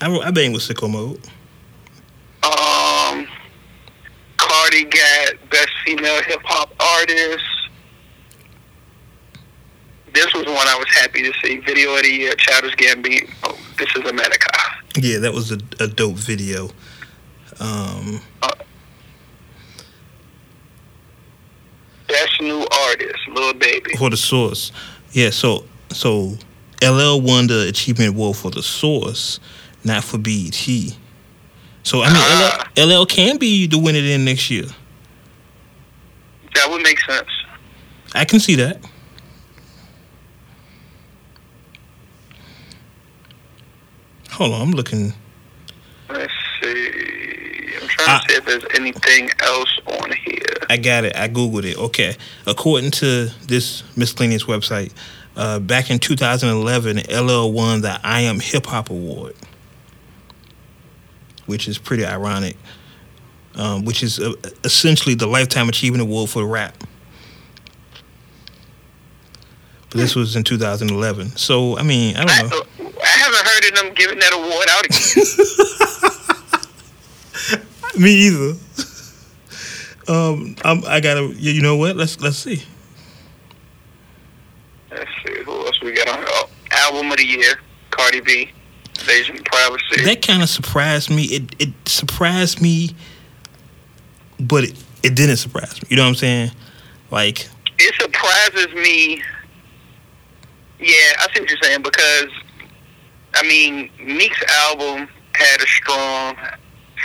I 0.00 0.10
I 0.18 0.30
bang 0.30 0.52
with 0.52 0.62
sicko 0.62 0.90
mode. 0.90 1.18
Um, 2.42 3.26
Cardi 4.36 4.84
got 4.84 5.50
best 5.50 5.70
female 5.86 6.22
hip 6.22 6.40
hop 6.44 6.70
artist. 6.78 7.44
This 10.12 10.32
was 10.34 10.44
one 10.46 10.56
I 10.68 10.76
was 10.78 10.88
happy 10.94 11.22
to 11.22 11.32
see. 11.42 11.58
Video 11.60 11.94
of 11.96 12.02
the 12.02 12.10
year, 12.12 12.34
Childish 12.34 12.74
Gambino. 12.76 13.28
Oh, 13.44 13.58
this 13.78 13.88
is 13.96 14.04
America. 14.08 14.48
Yeah, 14.96 15.18
that 15.20 15.32
was 15.32 15.50
a, 15.52 15.58
a 15.80 15.86
dope 15.88 16.16
video. 16.16 16.68
Um, 17.58 18.20
Best 22.08 22.40
new 22.40 22.66
artist, 22.88 23.18
Lil 23.34 23.54
Baby. 23.54 23.96
for 23.96 24.10
the 24.10 24.16
source. 24.16 24.72
Yeah, 25.12 25.30
so 25.30 25.64
so 25.90 26.36
LL 26.82 27.20
won 27.20 27.46
the 27.46 27.66
achievement 27.68 28.10
award 28.10 28.36
for 28.36 28.50
the 28.50 28.62
source, 28.62 29.40
not 29.84 30.04
for 30.04 30.18
BET. 30.18 30.54
So 31.82 32.02
I 32.02 32.08
mean, 32.08 32.16
Ah. 32.18 32.68
LL, 32.76 33.00
LL 33.02 33.06
can 33.06 33.38
be 33.38 33.66
the 33.66 33.78
winner 33.78 34.00
then 34.02 34.24
next 34.24 34.50
year. 34.50 34.66
That 36.54 36.70
would 36.70 36.82
make 36.82 36.98
sense. 37.00 37.28
I 38.14 38.24
can 38.24 38.40
see 38.40 38.54
that. 38.56 38.80
Hold 44.32 44.52
on, 44.54 44.60
I'm 44.62 44.70
looking. 44.72 45.12
Let's 46.10 46.32
see. 46.62 46.90
I'm 47.80 47.88
trying 47.88 48.08
Ah. 48.08 48.20
to 48.26 48.32
see 48.32 48.38
if 48.38 48.44
there's 48.44 48.64
anything 48.74 49.30
else 49.40 49.78
on 49.86 50.12
here. 50.24 50.42
I 50.68 50.76
got 50.76 51.04
it. 51.04 51.16
I 51.16 51.28
googled 51.28 51.64
it. 51.64 51.76
Okay, 51.78 52.16
according 52.46 52.90
to 52.92 53.30
this 53.46 53.82
miscellaneous 53.96 54.44
website, 54.44 54.92
uh, 55.36 55.58
back 55.60 55.90
in 55.90 55.98
2011, 55.98 57.02
LL 57.10 57.52
won 57.52 57.82
the 57.82 58.00
I 58.02 58.22
Am 58.22 58.40
Hip 58.40 58.64
Hop 58.66 58.88
Award, 58.90 59.34
which 61.46 61.68
is 61.68 61.78
pretty 61.78 62.04
ironic. 62.04 62.56
Um, 63.54 63.84
which 63.86 64.02
is 64.02 64.20
uh, 64.20 64.34
essentially 64.64 65.14
the 65.14 65.26
Lifetime 65.26 65.70
Achievement 65.70 66.02
Award 66.02 66.28
for 66.28 66.46
rap. 66.46 66.76
But 69.88 69.98
this 69.98 70.14
was 70.14 70.36
in 70.36 70.44
2011. 70.44 71.36
So 71.36 71.78
I 71.78 71.82
mean, 71.82 72.16
I 72.18 72.24
don't 72.26 72.50
know. 72.50 72.62
I 73.02 73.06
haven't 73.06 73.46
heard 73.46 73.64
of 73.64 73.74
them 73.76 73.94
giving 73.94 74.18
that 74.18 74.34
award 74.34 74.68
out 74.68 74.84
again. 74.84 75.24
Me 78.02 78.10
either. 78.10 78.56
Um, 80.08 80.56
I'm, 80.64 80.82
I 80.86 81.00
gotta. 81.00 81.32
You 81.36 81.62
know 81.62 81.76
what? 81.76 81.96
Let's 81.96 82.20
let's 82.20 82.36
see. 82.36 82.62
Let's 84.90 85.10
see 85.24 85.42
who 85.44 85.52
else 85.66 85.80
we 85.80 85.92
got 85.92 86.08
on. 86.08 86.24
Oh, 86.26 86.48
album 86.86 87.10
of 87.10 87.18
the 87.18 87.26
year, 87.26 87.54
Cardi 87.90 88.20
B, 88.20 88.50
Invasion 89.00 89.36
of 89.38 89.44
Privacy. 89.44 90.04
That 90.04 90.22
kind 90.22 90.42
of 90.42 90.48
surprised 90.48 91.10
me. 91.10 91.24
It 91.24 91.54
it 91.58 91.70
surprised 91.86 92.60
me, 92.60 92.94
but 94.40 94.64
it, 94.64 94.84
it 95.02 95.14
didn't 95.14 95.36
surprise 95.36 95.82
me. 95.82 95.88
You 95.90 95.96
know 95.96 96.02
what 96.02 96.10
I'm 96.10 96.14
saying? 96.14 96.50
Like, 97.10 97.48
it 97.78 97.94
surprises 98.00 98.74
me. 98.74 99.22
Yeah, 100.78 101.12
I 101.18 101.28
see 101.34 101.40
what 101.40 101.48
you're 101.48 101.58
saying 101.62 101.82
because, 101.82 102.28
I 103.34 103.42
mean, 103.42 103.90
Meek's 103.98 104.42
album 104.66 105.08
had 105.32 105.60
a 105.62 105.66
strong 105.66 106.36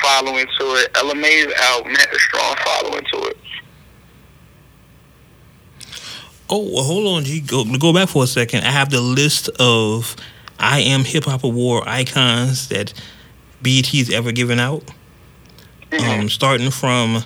following 0.02 0.46
to 0.60 0.66
it. 0.76 0.92
Ella 0.96 1.16
Mai's 1.16 1.54
album 1.54 1.94
had 1.96 2.10
a 2.14 2.20
strong 2.20 2.56
following 2.66 3.04
to 3.14 3.28
it. 3.28 3.38
Oh, 6.54 6.70
well, 6.70 6.84
hold 6.84 7.08
on, 7.08 7.24
G. 7.24 7.40
Go, 7.40 7.64
go 7.78 7.94
back 7.94 8.10
for 8.10 8.26
a 8.26 8.28
second. 8.28 8.66
I 8.66 8.72
have 8.72 8.90
the 8.90 9.00
list 9.00 9.50
of 9.58 10.18
I 10.60 10.82
am 10.82 11.06
hip 11.06 11.24
hop 11.24 11.46
award 11.46 11.88
icons 11.88 12.68
that 12.68 12.94
BET's 13.62 14.12
ever 14.12 14.34
given 14.34 14.60
out. 14.60 14.84
Um, 15.98 16.28
starting 16.30 16.70
from 16.70 17.24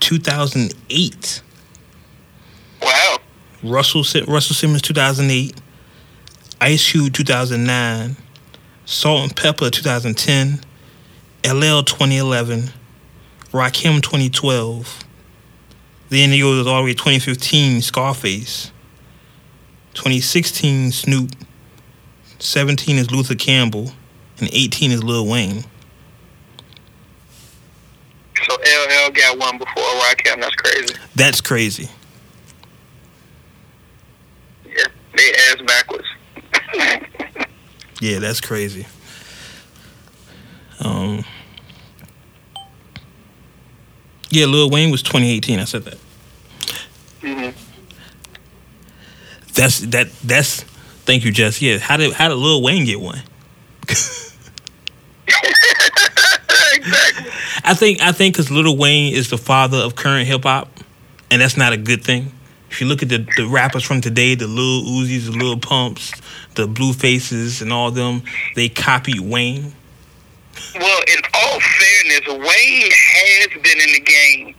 2008. 0.00 1.42
Wow. 2.82 3.18
Russell 3.62 4.02
Russell 4.26 4.54
Simmons 4.54 4.82
2008, 4.82 5.60
Ice 6.60 6.90
Cube 6.90 7.12
2009, 7.12 8.16
Salt-N-Pepa 8.84 9.70
2010, 9.70 10.60
LL 11.44 11.82
2011, 11.82 12.70
Rakim 13.52 14.02
2012. 14.02 15.03
Then 16.10 16.32
it 16.32 16.38
goes 16.38 16.66
all 16.66 16.78
the 16.78 16.84
way 16.84 16.90
to 16.92 16.98
2015 16.98 17.82
Scarface, 17.82 18.70
2016 19.94 20.92
Snoop, 20.92 21.30
17 22.38 22.96
is 22.96 23.10
Luther 23.10 23.34
Campbell, 23.34 23.92
and 24.38 24.48
18 24.52 24.90
is 24.92 25.02
Lil 25.02 25.26
Wayne. 25.26 25.64
So 28.46 28.54
LL 28.54 29.10
got 29.10 29.38
one 29.38 29.58
before 29.58 29.82
Rakim. 29.82 30.40
That's 30.40 30.54
crazy. 30.56 30.94
That's 31.14 31.40
crazy. 31.40 31.88
Yeah, 34.66 34.84
they 35.16 35.32
ass 35.32 35.62
backwards. 35.66 36.06
Yeah, 38.00 38.18
that's 38.18 38.40
crazy. 38.40 38.86
Um, 40.80 41.24
yeah, 44.34 44.46
Lil 44.46 44.70
Wayne 44.70 44.90
was 44.90 45.02
2018. 45.02 45.58
I 45.60 45.64
said 45.64 45.84
that. 45.84 45.98
hmm 47.20 47.50
That's 49.54 49.80
that. 49.80 50.10
That's. 50.22 50.62
Thank 51.06 51.24
you, 51.24 51.32
Jess. 51.32 51.60
Yeah, 51.60 51.78
how 51.78 51.96
did 51.96 52.12
how 52.14 52.28
did 52.28 52.36
Lil 52.36 52.62
Wayne 52.62 52.84
get 52.84 53.00
one? 53.00 53.20
exactly. 55.22 55.26
I 57.64 57.74
think 57.74 58.00
I 58.00 58.12
think 58.12 58.34
because 58.34 58.50
Lil 58.50 58.76
Wayne 58.76 59.14
is 59.14 59.30
the 59.30 59.38
father 59.38 59.78
of 59.78 59.96
current 59.96 60.26
hip 60.26 60.44
hop, 60.44 60.68
and 61.30 61.40
that's 61.40 61.56
not 61.56 61.72
a 61.72 61.76
good 61.76 62.04
thing. 62.04 62.32
If 62.70 62.80
you 62.80 62.88
look 62.88 63.02
at 63.04 63.08
the, 63.08 63.24
the 63.36 63.46
rappers 63.46 63.84
from 63.84 64.00
today, 64.00 64.34
the 64.34 64.48
Lil 64.48 64.82
Uzis, 64.82 65.26
the 65.26 65.30
Lil 65.30 65.58
Pumps, 65.58 66.10
the 66.56 66.66
Bluefaces, 66.66 67.62
and 67.62 67.72
all 67.72 67.92
them, 67.92 68.22
they 68.56 68.68
copied 68.68 69.20
Wayne. 69.20 69.72
Well, 70.74 71.02
in 71.06 71.20
all 71.34 71.60
fairness, 71.60 72.26
Wayne 72.28 72.90
has 72.90 73.48
been 73.62 73.80
in 73.80 73.92
the 73.92 74.00
game 74.00 74.54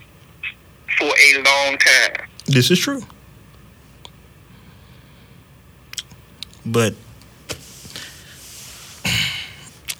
for 0.97 1.07
a 1.07 1.43
long 1.43 1.77
time. 1.77 2.27
This 2.45 2.71
is 2.71 2.79
true. 2.79 3.01
But 6.65 6.95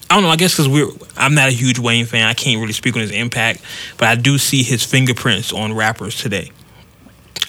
I 0.10 0.15
don't 0.15 0.24
know. 0.24 0.29
I 0.29 0.36
guess 0.36 0.53
because 0.53 0.69
we're 0.69 0.89
I'm 1.17 1.34
not 1.36 1.50
a 1.50 1.51
huge 1.51 1.79
Wayne 1.79 2.05
fan. 2.05 2.27
I 2.27 2.34
can't 2.34 2.62
really 2.62 2.74
speak 2.74 2.95
on 2.95 3.01
his 3.01 3.12
impact, 3.12 3.62
but 3.98 4.07
I 4.07 4.15
do 4.15 4.38
see 4.38 4.63
his 4.63 4.84
fingerprints 4.84 5.51
on 5.51 5.74
rappers 5.74 6.15
today. 6.15 6.51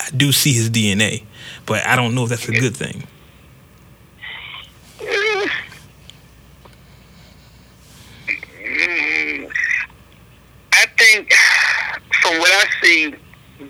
I 0.00 0.10
do 0.10 0.32
see 0.32 0.52
his 0.52 0.70
DNA, 0.70 1.24
but 1.66 1.86
I 1.86 1.96
don't 1.96 2.14
know 2.14 2.24
if 2.24 2.30
that's 2.30 2.48
a 2.48 2.52
good 2.52 2.76
thing. 2.76 3.04
Mm, 8.76 9.50
I 10.72 10.86
think, 10.98 11.32
from 12.22 12.38
what 12.38 12.50
I 12.50 12.66
see, 12.82 13.14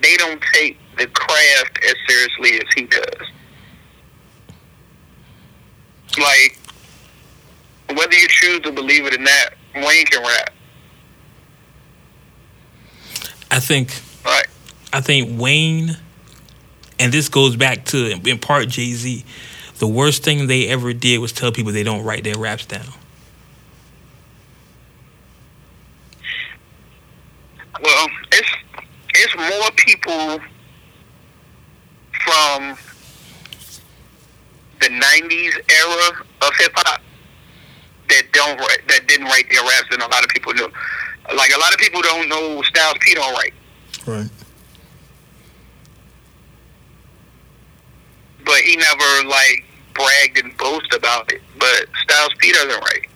they 0.00 0.16
don't 0.16 0.42
take 0.52 0.78
the 0.96 1.06
craft 1.06 1.78
as 1.84 1.94
seriously 2.08 2.60
as 2.60 2.66
he 2.74 2.82
does. 2.84 3.28
Like, 6.18 6.58
whether 7.94 8.14
you 8.14 8.28
choose 8.28 8.60
to 8.60 8.72
believe 8.72 9.06
it 9.06 9.14
or 9.14 9.18
not, 9.18 9.52
Wayne 9.74 10.06
can 10.06 10.22
rap. 10.22 10.52
I 13.50 13.55
think 13.66 14.02
Right? 14.24 14.46
I 14.92 15.00
think 15.00 15.40
Wayne, 15.40 15.96
and 16.98 17.12
this 17.12 17.28
goes 17.28 17.54
back 17.56 17.84
to 17.86 18.18
in 18.24 18.38
part 18.38 18.68
Jay 18.68 18.92
Z. 18.92 19.24
The 19.78 19.86
worst 19.86 20.24
thing 20.24 20.46
they 20.46 20.68
ever 20.68 20.92
did 20.92 21.18
was 21.18 21.32
tell 21.32 21.52
people 21.52 21.70
they 21.70 21.82
don't 21.82 22.02
write 22.02 22.24
their 22.24 22.38
raps 22.38 22.66
down. 22.66 22.86
Well, 27.80 28.08
it's 28.32 28.50
it's 29.10 29.36
more 29.36 29.70
people 29.76 30.40
from 32.24 32.76
the 34.80 34.88
'90s 34.88 35.52
era 35.70 36.24
of 36.42 36.56
hip 36.58 36.72
hop 36.74 37.00
that 38.08 38.22
don't 38.32 38.58
write, 38.58 38.88
that 38.88 39.06
didn't 39.06 39.26
write 39.26 39.44
their 39.50 39.62
raps 39.62 39.88
than 39.90 40.00
a 40.00 40.08
lot 40.08 40.24
of 40.24 40.30
people 40.30 40.54
knew. 40.54 40.68
Like 41.36 41.54
a 41.54 41.58
lot 41.58 41.65
of 41.76 41.80
people 41.80 42.02
don't 42.02 42.28
know 42.28 42.62
Styles 42.62 42.96
P 43.00 43.14
don't 43.14 43.32
write, 43.34 43.54
Right. 44.06 44.28
but 48.44 48.56
he 48.62 48.76
never 48.76 49.28
like 49.28 49.64
bragged 49.94 50.38
and 50.44 50.56
boast 50.56 50.92
about 50.94 51.32
it. 51.32 51.42
But 51.58 51.86
Styles 52.02 52.32
P 52.38 52.52
doesn't 52.52 52.80
write. 52.80 53.08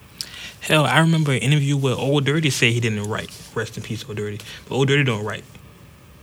Hell, 0.61 0.85
I 0.85 0.99
remember 0.99 1.31
an 1.31 1.39
interview 1.39 1.75
where 1.77 1.95
Old 1.95 2.25
Dirty 2.25 2.49
said 2.49 2.71
he 2.73 2.79
didn't 2.79 3.03
write. 3.03 3.31
Rest 3.55 3.77
in 3.77 3.83
peace, 3.83 4.05
Old 4.07 4.17
Dirty. 4.17 4.39
But 4.67 4.75
Old 4.75 4.87
Dirty 4.87 5.03
don't 5.03 5.23
write. 5.25 5.43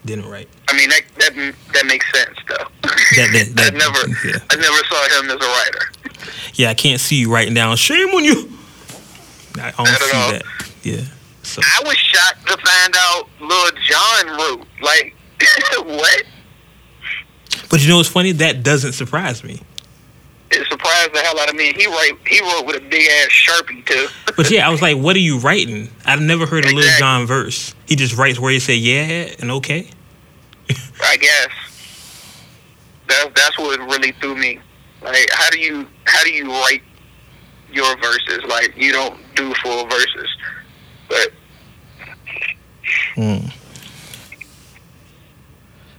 Didn't 0.05 0.29
write. 0.29 0.48
I 0.68 0.77
mean 0.77 0.88
that 0.90 1.03
that 1.18 1.55
that 1.72 1.87
makes 1.87 2.07
sense 2.12 2.38
though. 2.48 2.66
That- 2.83 3.31
that- 3.33 3.53
that- 3.57 3.74
I 3.74 3.77
never 3.77 4.29
yeah. 4.29 4.38
I 4.51 4.57
never 4.57 4.85
saw 4.85 5.20
him 5.20 5.31
as 5.31 5.37
a 5.37 5.38
writer. 5.38 5.92
Yeah, 6.55 6.70
I 6.70 6.74
can't 6.74 7.01
see 7.01 7.16
you 7.16 7.33
writing 7.33 7.55
down. 7.55 7.77
Shame 7.77 8.09
on 8.09 8.24
you. 8.24 8.53
I 9.61 9.70
don't 9.72 9.79
Not 9.79 9.88
at 9.88 10.01
see 10.03 10.16
all. 10.16 10.33
that. 10.33 10.42
Yeah. 10.83 11.01
So 11.49 11.63
I 11.65 11.83
was 11.85 11.97
shocked 11.97 12.47
to 12.47 12.57
find 12.59 12.95
out 12.97 13.29
Lil 13.41 13.71
Jon 13.87 14.27
wrote. 14.37 14.67
Like, 14.83 15.15
what? 15.87 16.25
But 17.71 17.83
you 17.83 17.89
know 17.89 17.97
what's 17.97 18.09
funny? 18.09 18.33
That 18.33 18.63
doesn't 18.63 18.93
surprise 18.93 19.43
me. 19.43 19.61
It 20.51 20.67
surprised 20.69 21.13
the 21.13 21.21
hell 21.21 21.39
out 21.39 21.49
of 21.49 21.57
me. 21.57 21.73
He 21.75 21.87
wrote. 21.87 22.19
He 22.27 22.41
wrote 22.41 22.67
with 22.67 22.77
a 22.77 22.81
big 22.81 23.07
ass 23.07 23.29
sharpie 23.31 23.85
too. 23.87 24.09
But 24.37 24.53
yeah, 24.53 24.69
I 24.69 24.71
was 24.71 24.81
like, 24.81 24.97
what 24.97 25.17
are 25.17 25.21
you 25.21 25.39
writing? 25.41 25.91
I've 26.05 26.21
never 26.21 26.47
heard 26.47 26.65
a 26.65 26.69
Lil 26.69 26.79
Exactly. 26.79 27.01
Jon 27.01 27.27
verse. 27.27 27.75
He 27.87 27.97
just 27.97 28.17
writes 28.17 28.39
where 28.39 28.53
he 28.53 28.61
say 28.61 28.77
yeah 28.77 29.35
and 29.41 29.51
okay. 29.51 29.91
I 31.03 31.17
guess 31.17 31.49
that's 33.09 33.31
that's 33.35 33.59
what 33.59 33.81
really 33.81 34.13
threw 34.21 34.37
me. 34.37 34.61
Like, 35.03 35.29
how 35.33 35.51
do 35.51 35.59
you 35.59 35.89
how 36.05 36.23
do 36.23 36.31
you 36.31 36.49
write 36.51 36.83
your 37.73 37.97
verses? 37.97 38.45
Like, 38.49 38.75
you 38.77 38.93
don't 38.93 39.19
do 39.35 39.53
full 39.55 39.87
verses, 39.87 40.29
but 41.09 41.33
Hmm. 43.14 43.48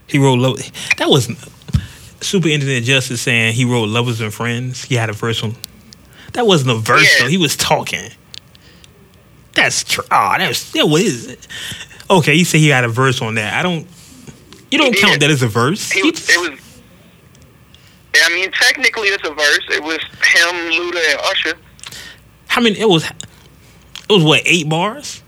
He 0.07 0.17
wrote 0.17 0.39
love. 0.39 0.57
That 0.97 1.09
was 1.09 1.29
Super 2.21 2.47
Internet 2.49 2.83
Justice 2.83 3.21
saying 3.21 3.53
he 3.53 3.65
wrote 3.65 3.89
Lovers 3.89 4.21
and 4.21 4.33
Friends. 4.33 4.83
He 4.85 4.95
had 4.95 5.09
a 5.09 5.13
verse 5.13 5.43
on. 5.43 5.55
That 6.33 6.47
wasn't 6.47 6.71
a 6.71 6.75
verse 6.79 7.03
Yeah. 7.17 7.23
though. 7.25 7.29
He 7.29 7.37
was 7.37 7.55
talking. 7.55 8.09
That's 9.53 9.83
true. 9.83 10.03
oh, 10.11 10.35
that's 10.37 10.73
yeah. 10.73 10.83
What 10.83 11.01
is 11.01 11.27
it? 11.27 11.47
Okay, 12.09 12.33
you 12.33 12.45
say 12.45 12.59
he 12.59 12.69
had 12.69 12.83
a 12.83 12.87
verse 12.89 13.21
on 13.21 13.35
that. 13.35 13.53
I 13.53 13.61
don't. 13.63 13.87
You 14.71 14.77
don't 14.77 14.95
He 14.95 15.01
count 15.01 15.13
did. 15.13 15.21
that 15.21 15.31
as 15.31 15.41
a 15.43 15.47
verse. 15.47 15.91
he 15.91 16.01
He 16.01 16.09
was. 16.11 16.29
It 16.29 16.39
was. 16.51 16.59
I 18.23 18.29
mean, 18.33 18.51
technically, 18.51 19.07
it's 19.09 19.27
a 19.27 19.33
verse. 19.33 19.59
It 19.71 19.83
was 19.83 19.97
him, 19.97 20.55
Luda, 20.71 21.11
and 21.11 21.19
Usher. 21.21 21.53
How 22.47 22.61
many? 22.61 22.79
It 22.79 22.89
was. 22.89 23.03
It 23.05 24.11
was 24.13 24.23
what 24.23 24.41
eight 24.45 24.67
bars. 24.67 25.21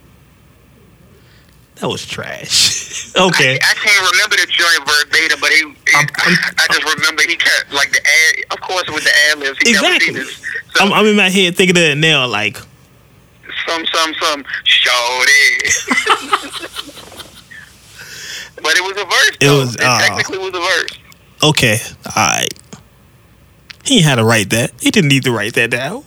That 1.81 1.87
was 1.89 2.05
trash. 2.05 3.11
okay. 3.17 3.57
I, 3.61 3.71
I 3.71 3.73
can't 3.73 4.11
remember 4.11 4.35
the 4.37 4.45
joint 4.45 4.87
verbatim, 4.87 5.39
but 5.41 5.49
he, 5.49 5.57
he 5.57 5.95
I'm- 5.97 6.07
I'm- 6.19 6.37
I 6.59 6.67
just 6.71 6.95
remember 6.95 7.23
he 7.23 7.35
kept 7.35 7.73
like 7.73 7.91
the 7.91 7.97
ad. 7.99 8.45
Of 8.51 8.61
course, 8.61 8.87
with 8.87 9.03
the 9.03 9.11
ad 9.31 9.39
libs, 9.39 9.57
he 9.63 9.71
Exactly. 9.71 10.13
this. 10.13 10.41
I'm, 10.79 10.93
I'm 10.93 11.05
in 11.07 11.15
my 11.15 11.29
head 11.29 11.55
thinking 11.57 11.75
of 11.75 11.81
it 11.83 11.97
now. 11.97 12.27
Like, 12.27 12.57
some, 13.67 13.83
some, 13.93 14.13
some, 14.21 14.45
shorty. 14.63 15.57
but 18.61 18.75
it 18.77 18.83
was 18.83 18.91
a 19.01 19.05
verse. 19.05 19.29
It 19.31 19.39
though. 19.41 19.59
was, 19.59 19.75
It 19.75 19.81
uh, 19.83 19.99
technically 19.99 20.37
was 20.37 20.49
a 20.49 20.59
verse. 20.59 20.99
okay, 21.43 21.77
all 22.05 22.11
right. 22.15 22.53
He 23.85 24.01
had 24.01 24.15
to 24.15 24.23
write 24.23 24.51
that. 24.51 24.71
He 24.79 24.91
didn't 24.91 25.09
need 25.09 25.23
to 25.23 25.31
write 25.31 25.55
that 25.55 25.71
down. 25.71 26.03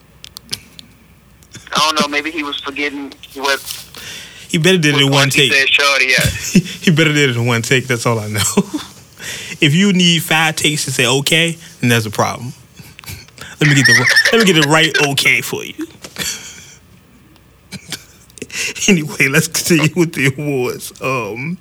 I 1.77 1.79
don't 1.91 2.01
know. 2.01 2.07
Maybe 2.09 2.31
he 2.31 2.45
was 2.45 2.61
forgetting 2.61 3.13
what, 3.35 3.61
He 4.55 4.59
better 4.59 4.79
did 4.79 4.95
it 4.95 5.01
in 5.01 5.11
one 5.11 5.31
take. 5.31 5.53
said 5.53 5.69
shorty 5.69 6.13
he 6.85 6.93
better 6.93 7.13
did 7.13 7.31
it 7.31 7.37
in 7.37 7.45
one 7.45 7.61
take. 7.61 7.89
That's 7.89 8.07
all 8.07 8.21
I 8.21 8.29
know. 8.29 8.39
if 9.61 9.75
you 9.75 9.93
need 9.93 10.23
five 10.23 10.55
takes 10.55 10.85
to 10.85 10.93
say 10.93 11.09
okay, 11.09 11.59
then 11.81 11.91
there's 11.91 12.07
a 12.07 12.11
problem. 12.13 12.53
let 13.61 13.69
me 13.69 13.75
get 13.75 13.85
the 13.85 14.29
let 14.31 14.39
me 14.39 14.53
get 14.53 14.63
the 14.63 14.69
right 14.69 14.97
okay 15.09 15.41
for 15.41 15.65
you. 15.65 15.75
anyway, 18.87 19.27
let's 19.27 19.49
continue 19.49 19.93
with 19.97 20.15
the 20.15 20.33
awards. 20.39 20.93
Um, 21.03 21.59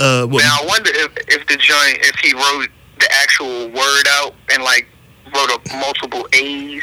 uh, 0.00 0.26
what, 0.26 0.42
Now 0.42 0.58
I 0.62 0.66
wonder 0.66 0.90
if 0.92 1.16
if 1.28 1.46
the 1.46 1.56
joint 1.56 1.98
if 2.00 2.16
he 2.16 2.34
wrote 2.34 2.68
the 2.98 3.12
actual 3.12 3.68
word 3.68 4.08
out 4.08 4.34
and 4.52 4.64
like 4.64 4.88
wrote 5.32 5.52
up 5.52 5.64
multiple 5.72 6.26
A's, 6.32 6.82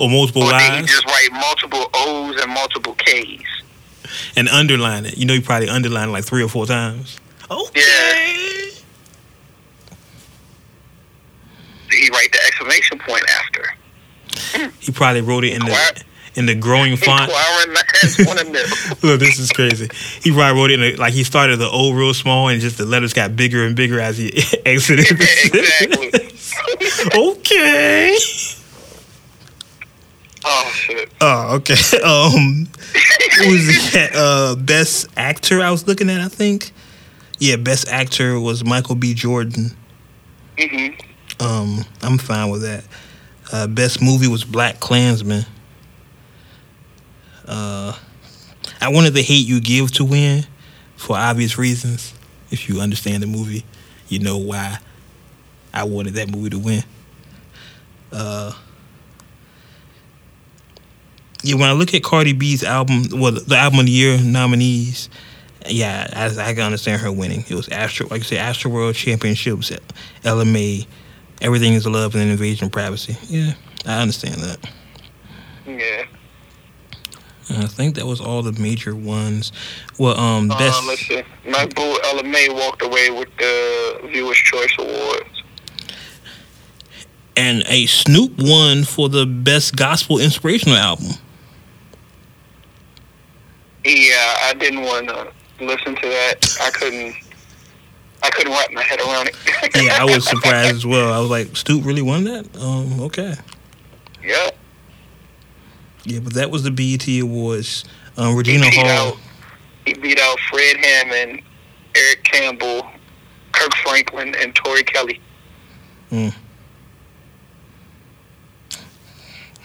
or 0.00 0.10
multiple 0.10 0.42
or 0.42 0.50
did 0.50 0.72
he 0.72 0.86
just 0.86 1.06
write 1.06 1.28
multiple 1.30 1.88
O's 1.94 2.40
and 2.42 2.52
multiple 2.52 2.94
K's? 2.94 3.46
And 4.36 4.48
underline 4.48 5.06
it. 5.06 5.16
You 5.16 5.26
know, 5.26 5.34
you 5.34 5.42
probably 5.42 5.68
underline 5.68 6.08
it 6.08 6.12
like 6.12 6.24
three 6.24 6.42
or 6.42 6.48
four 6.48 6.66
times. 6.66 7.18
Okay. 7.50 8.70
Did 11.90 11.98
he 11.98 12.10
write 12.10 12.30
the 12.32 12.38
exclamation 12.46 12.98
point 12.98 13.24
after? 13.30 14.70
He 14.80 14.92
probably 14.92 15.22
wrote 15.22 15.44
it 15.44 15.54
in 15.54 15.60
the 15.60 16.04
in 16.36 16.46
the 16.46 16.54
growing 16.54 16.96
font. 16.96 17.28
Inquiring 17.28 17.72
minds 17.74 18.18
want 18.26 18.38
to 18.38 18.50
know. 18.50 18.64
Look, 19.02 19.20
this 19.20 19.38
is 19.38 19.50
crazy. 19.50 19.88
He 20.22 20.32
probably 20.32 20.60
wrote 20.60 20.70
it 20.70 20.80
in 20.80 20.94
a, 20.94 20.96
like 20.96 21.12
he 21.12 21.24
started 21.24 21.58
the 21.58 21.68
O 21.68 21.92
real 21.92 22.14
small, 22.14 22.48
and 22.48 22.60
just 22.60 22.78
the 22.78 22.86
letters 22.86 23.12
got 23.12 23.36
bigger 23.36 23.64
and 23.64 23.74
bigger 23.74 24.00
as 24.00 24.16
he 24.18 24.28
exited. 24.64 25.06
the 25.06 26.30
exactly. 26.72 27.20
okay. 27.30 28.16
Oh 30.52 30.70
shit. 30.74 31.12
Oh, 31.20 31.56
okay. 31.56 31.74
Um, 32.04 32.66
who 33.38 33.52
was 33.52 33.92
that? 33.92 34.10
Uh, 34.14 34.56
best 34.56 35.06
actor. 35.16 35.60
I 35.60 35.70
was 35.70 35.86
looking 35.86 36.10
at. 36.10 36.20
I 36.20 36.28
think. 36.28 36.72
Yeah, 37.38 37.56
best 37.56 37.88
actor 37.88 38.38
was 38.40 38.64
Michael 38.64 38.96
B. 38.96 39.14
Jordan. 39.14 39.76
hmm 40.58 40.88
Um, 41.38 41.84
I'm 42.02 42.18
fine 42.18 42.50
with 42.50 42.62
that. 42.62 42.84
Uh, 43.52 43.66
best 43.66 44.02
movie 44.02 44.28
was 44.28 44.44
BlacKkKlansman. 44.44 45.46
Uh, 47.46 47.96
I 48.80 48.88
wanted 48.88 49.14
the 49.14 49.22
Hate 49.22 49.46
U 49.46 49.60
Give 49.60 49.90
to 49.92 50.04
win 50.04 50.46
for 50.96 51.16
obvious 51.16 51.56
reasons. 51.58 52.12
If 52.50 52.68
you 52.68 52.80
understand 52.80 53.22
the 53.22 53.26
movie, 53.26 53.64
you 54.08 54.18
know 54.18 54.36
why 54.38 54.78
I 55.72 55.84
wanted 55.84 56.14
that 56.14 56.28
movie 56.28 56.50
to 56.50 56.58
win. 56.58 56.82
Uh, 58.12 58.52
yeah, 61.50 61.56
when 61.56 61.68
I 61.68 61.72
look 61.72 61.94
at 61.94 62.02
Cardi 62.02 62.32
B's 62.32 62.62
album, 62.64 63.04
well, 63.12 63.32
the 63.32 63.56
album 63.56 63.80
of 63.80 63.86
the 63.86 63.92
year 63.92 64.18
nominees, 64.20 65.08
yeah, 65.68 66.08
I, 66.12 66.50
I 66.50 66.54
can 66.54 66.62
understand 66.62 67.02
her 67.02 67.12
winning. 67.12 67.44
It 67.48 67.54
was 67.54 67.68
Astro, 67.68 68.08
like 68.08 68.22
I 68.22 68.24
said, 68.24 68.38
Astroworld 68.38 68.94
Championships, 68.94 69.72
Ella 70.24 70.44
Mai, 70.44 70.86
Everything 71.42 71.72
is 71.74 71.86
Love 71.86 72.14
and 72.14 72.30
Invasion 72.30 72.66
of 72.66 72.72
Privacy. 72.72 73.16
Yeah, 73.28 73.54
I 73.86 74.00
understand 74.02 74.36
that. 74.36 74.70
Yeah. 75.66 76.04
I 77.52 77.66
think 77.66 77.96
that 77.96 78.06
was 78.06 78.20
all 78.20 78.42
the 78.42 78.52
major 78.60 78.94
ones. 78.94 79.50
Well, 79.98 80.16
um, 80.18 80.48
best. 80.48 80.82
Uh, 80.82 80.86
let's 80.86 81.00
see. 81.06 81.22
My 81.48 81.66
boo 81.66 81.98
Ella 82.04 82.22
Mai 82.22 82.46
walked 82.50 82.82
away 82.82 83.10
with 83.10 83.28
the 83.38 84.00
Viewers 84.12 84.36
Choice 84.36 84.72
Awards. 84.78 85.42
and 87.36 87.64
a 87.66 87.86
Snoop 87.86 88.32
won 88.38 88.84
for 88.84 89.08
the 89.08 89.26
best 89.26 89.74
gospel 89.76 90.18
inspirational 90.20 90.76
album. 90.76 91.08
Yeah, 93.84 94.34
I 94.44 94.54
didn't 94.58 94.82
want 94.82 95.08
to 95.08 95.32
listen 95.60 95.94
to 95.96 96.08
that. 96.08 96.58
I 96.60 96.70
couldn't. 96.70 97.14
I 98.22 98.28
couldn't 98.30 98.52
wrap 98.52 98.70
my 98.72 98.82
head 98.82 99.00
around 99.00 99.28
it. 99.28 99.36
Yeah, 99.82 99.96
I 99.98 100.04
was 100.04 100.28
surprised 100.28 100.74
as 100.74 100.84
well. 100.86 101.10
I 101.12 101.18
was 101.20 101.30
like, 101.30 101.56
Snoop 101.56 101.86
really 101.86 102.02
won 102.02 102.24
that? 102.24 102.46
Um, 102.60 103.00
okay. 103.00 103.34
yeah. 104.22 104.50
Yeah, 106.04 106.20
but 106.20 106.34
that 106.34 106.50
was 106.50 106.62
the 106.62 106.70
BET 106.70 107.06
Awards. 107.22 107.84
Um, 108.18 108.36
Regina 108.36 108.64
beat 108.66 108.74
Hall. 108.74 108.86
out. 109.12 109.16
He 109.86 109.94
beat 109.94 110.18
out 110.20 110.38
Fred 110.50 110.76
Hammond, 110.78 111.42
Eric 111.94 112.24
Campbell, 112.24 112.86
Kirk 113.52 113.74
Franklin, 113.76 114.34
and 114.34 114.54
Tori 114.54 114.82
Kelly. 114.82 115.18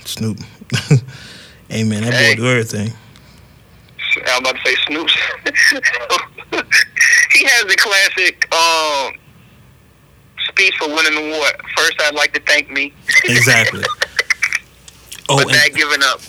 Snoop. 0.05 0.37
Amen. 1.71 2.03
That 2.03 2.13
Hey. 2.13 2.35
boy 2.35 2.41
do 2.41 2.47
everything. 2.47 2.93
I'm 4.27 4.41
about 4.41 4.55
to 4.55 4.61
say 4.65 4.75
Snoop's. 4.87 5.13
he 7.31 7.45
has 7.45 7.65
the 7.65 7.75
classic 7.77 8.53
um, 8.53 9.13
speech 10.49 10.73
for 10.77 10.87
winning 10.87 11.15
the 11.15 11.35
award. 11.35 11.55
First, 11.75 12.01
I'd 12.01 12.15
like 12.15 12.33
to 12.33 12.41
thank 12.41 12.69
me. 12.69 12.93
Exactly. 13.25 13.83
Oh, 15.27 15.37
but 15.37 15.47
and, 15.47 15.55
that 15.55 15.73
giving 15.73 16.03
up. 16.03 16.19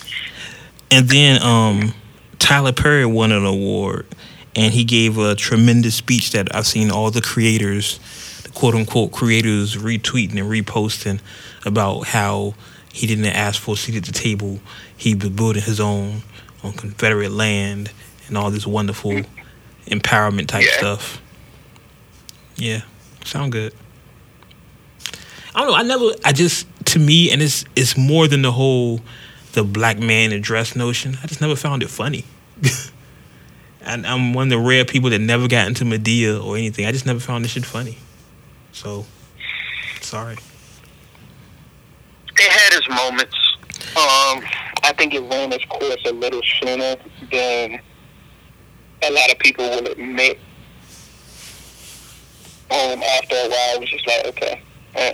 and 0.89 1.07
then 1.07 1.39
um, 1.43 1.93
Tyler 2.39 2.71
Perry 2.71 3.05
won 3.05 3.31
an 3.31 3.45
award, 3.45 4.07
and 4.55 4.73
he 4.73 4.83
gave 4.83 5.19
a 5.19 5.35
tremendous 5.35 5.93
speech 5.93 6.31
that 6.31 6.55
I've 6.55 6.65
seen 6.65 6.89
all 6.89 7.11
the 7.11 7.21
creators, 7.21 7.99
the 8.41 8.49
quote 8.49 8.73
unquote 8.73 9.11
creators, 9.11 9.75
retweeting 9.75 10.39
and 10.39 10.49
reposting 10.49 11.19
about 11.63 12.07
how 12.07 12.55
he 12.91 13.05
didn't 13.05 13.27
ask 13.27 13.61
for 13.61 13.75
a 13.75 13.77
seat 13.77 13.97
at 13.97 14.05
the 14.05 14.11
table. 14.11 14.59
He 14.97 15.13
was 15.13 15.29
building 15.29 15.61
his 15.61 15.79
own 15.79 16.23
on 16.63 16.73
Confederate 16.73 17.31
land 17.31 17.91
and 18.27 18.37
all 18.37 18.51
this 18.51 18.65
wonderful 18.67 19.21
empowerment 19.87 20.47
type 20.47 20.65
Yeah. 20.65 20.77
stuff. 20.77 21.21
Yeah, 22.55 22.81
sound 23.23 23.51
good. 23.51 23.73
I 25.55 25.59
don't 25.61 25.67
know. 25.69 25.75
I 25.75 25.83
never. 25.83 26.11
I 26.25 26.31
just 26.33 26.67
to 26.85 26.99
me, 26.99 27.31
and 27.31 27.41
it's 27.41 27.65
it's 27.75 27.97
more 27.97 28.27
than 28.27 28.41
the 28.41 28.51
whole 28.51 29.01
the 29.53 29.63
black 29.63 29.97
man 29.99 30.31
in 30.31 30.37
a 30.37 30.39
dress 30.39 30.75
notion. 30.75 31.17
I 31.23 31.27
just 31.27 31.41
never 31.41 31.55
found 31.55 31.81
it 31.83 31.89
funny. 31.89 32.25
and 33.81 34.05
I'm 34.05 34.33
one 34.33 34.47
of 34.47 34.49
the 34.49 34.59
rare 34.59 34.85
people 34.85 35.09
that 35.11 35.19
never 35.19 35.47
got 35.47 35.67
into 35.67 35.83
Madea 35.85 36.43
or 36.43 36.57
anything. 36.57 36.85
I 36.85 36.91
just 36.91 37.05
never 37.05 37.19
found 37.19 37.43
this 37.43 37.51
shit 37.51 37.65
funny. 37.65 37.97
So, 38.71 39.05
sorry. 40.01 40.37
It 42.39 42.51
had 42.51 42.77
its 42.77 42.87
moments. 42.89 43.35
Um, 43.95 44.43
I 44.83 44.93
think 44.97 45.13
it 45.13 45.21
ran 45.21 45.51
its 45.53 45.65
course 45.65 45.97
a 46.05 46.11
little 46.11 46.41
sooner 46.61 46.95
than 47.31 47.79
a 49.03 49.11
lot 49.11 49.31
of 49.31 49.39
people 49.39 49.67
will 49.69 49.87
admit. 49.87 50.39
Um, 52.69 53.01
after 53.01 53.35
a 53.35 53.47
while, 53.49 53.75
it 53.75 53.79
was 53.79 53.89
just 53.89 54.07
like, 54.07 54.25
okay. 54.27 54.61
Uh, 54.95 55.11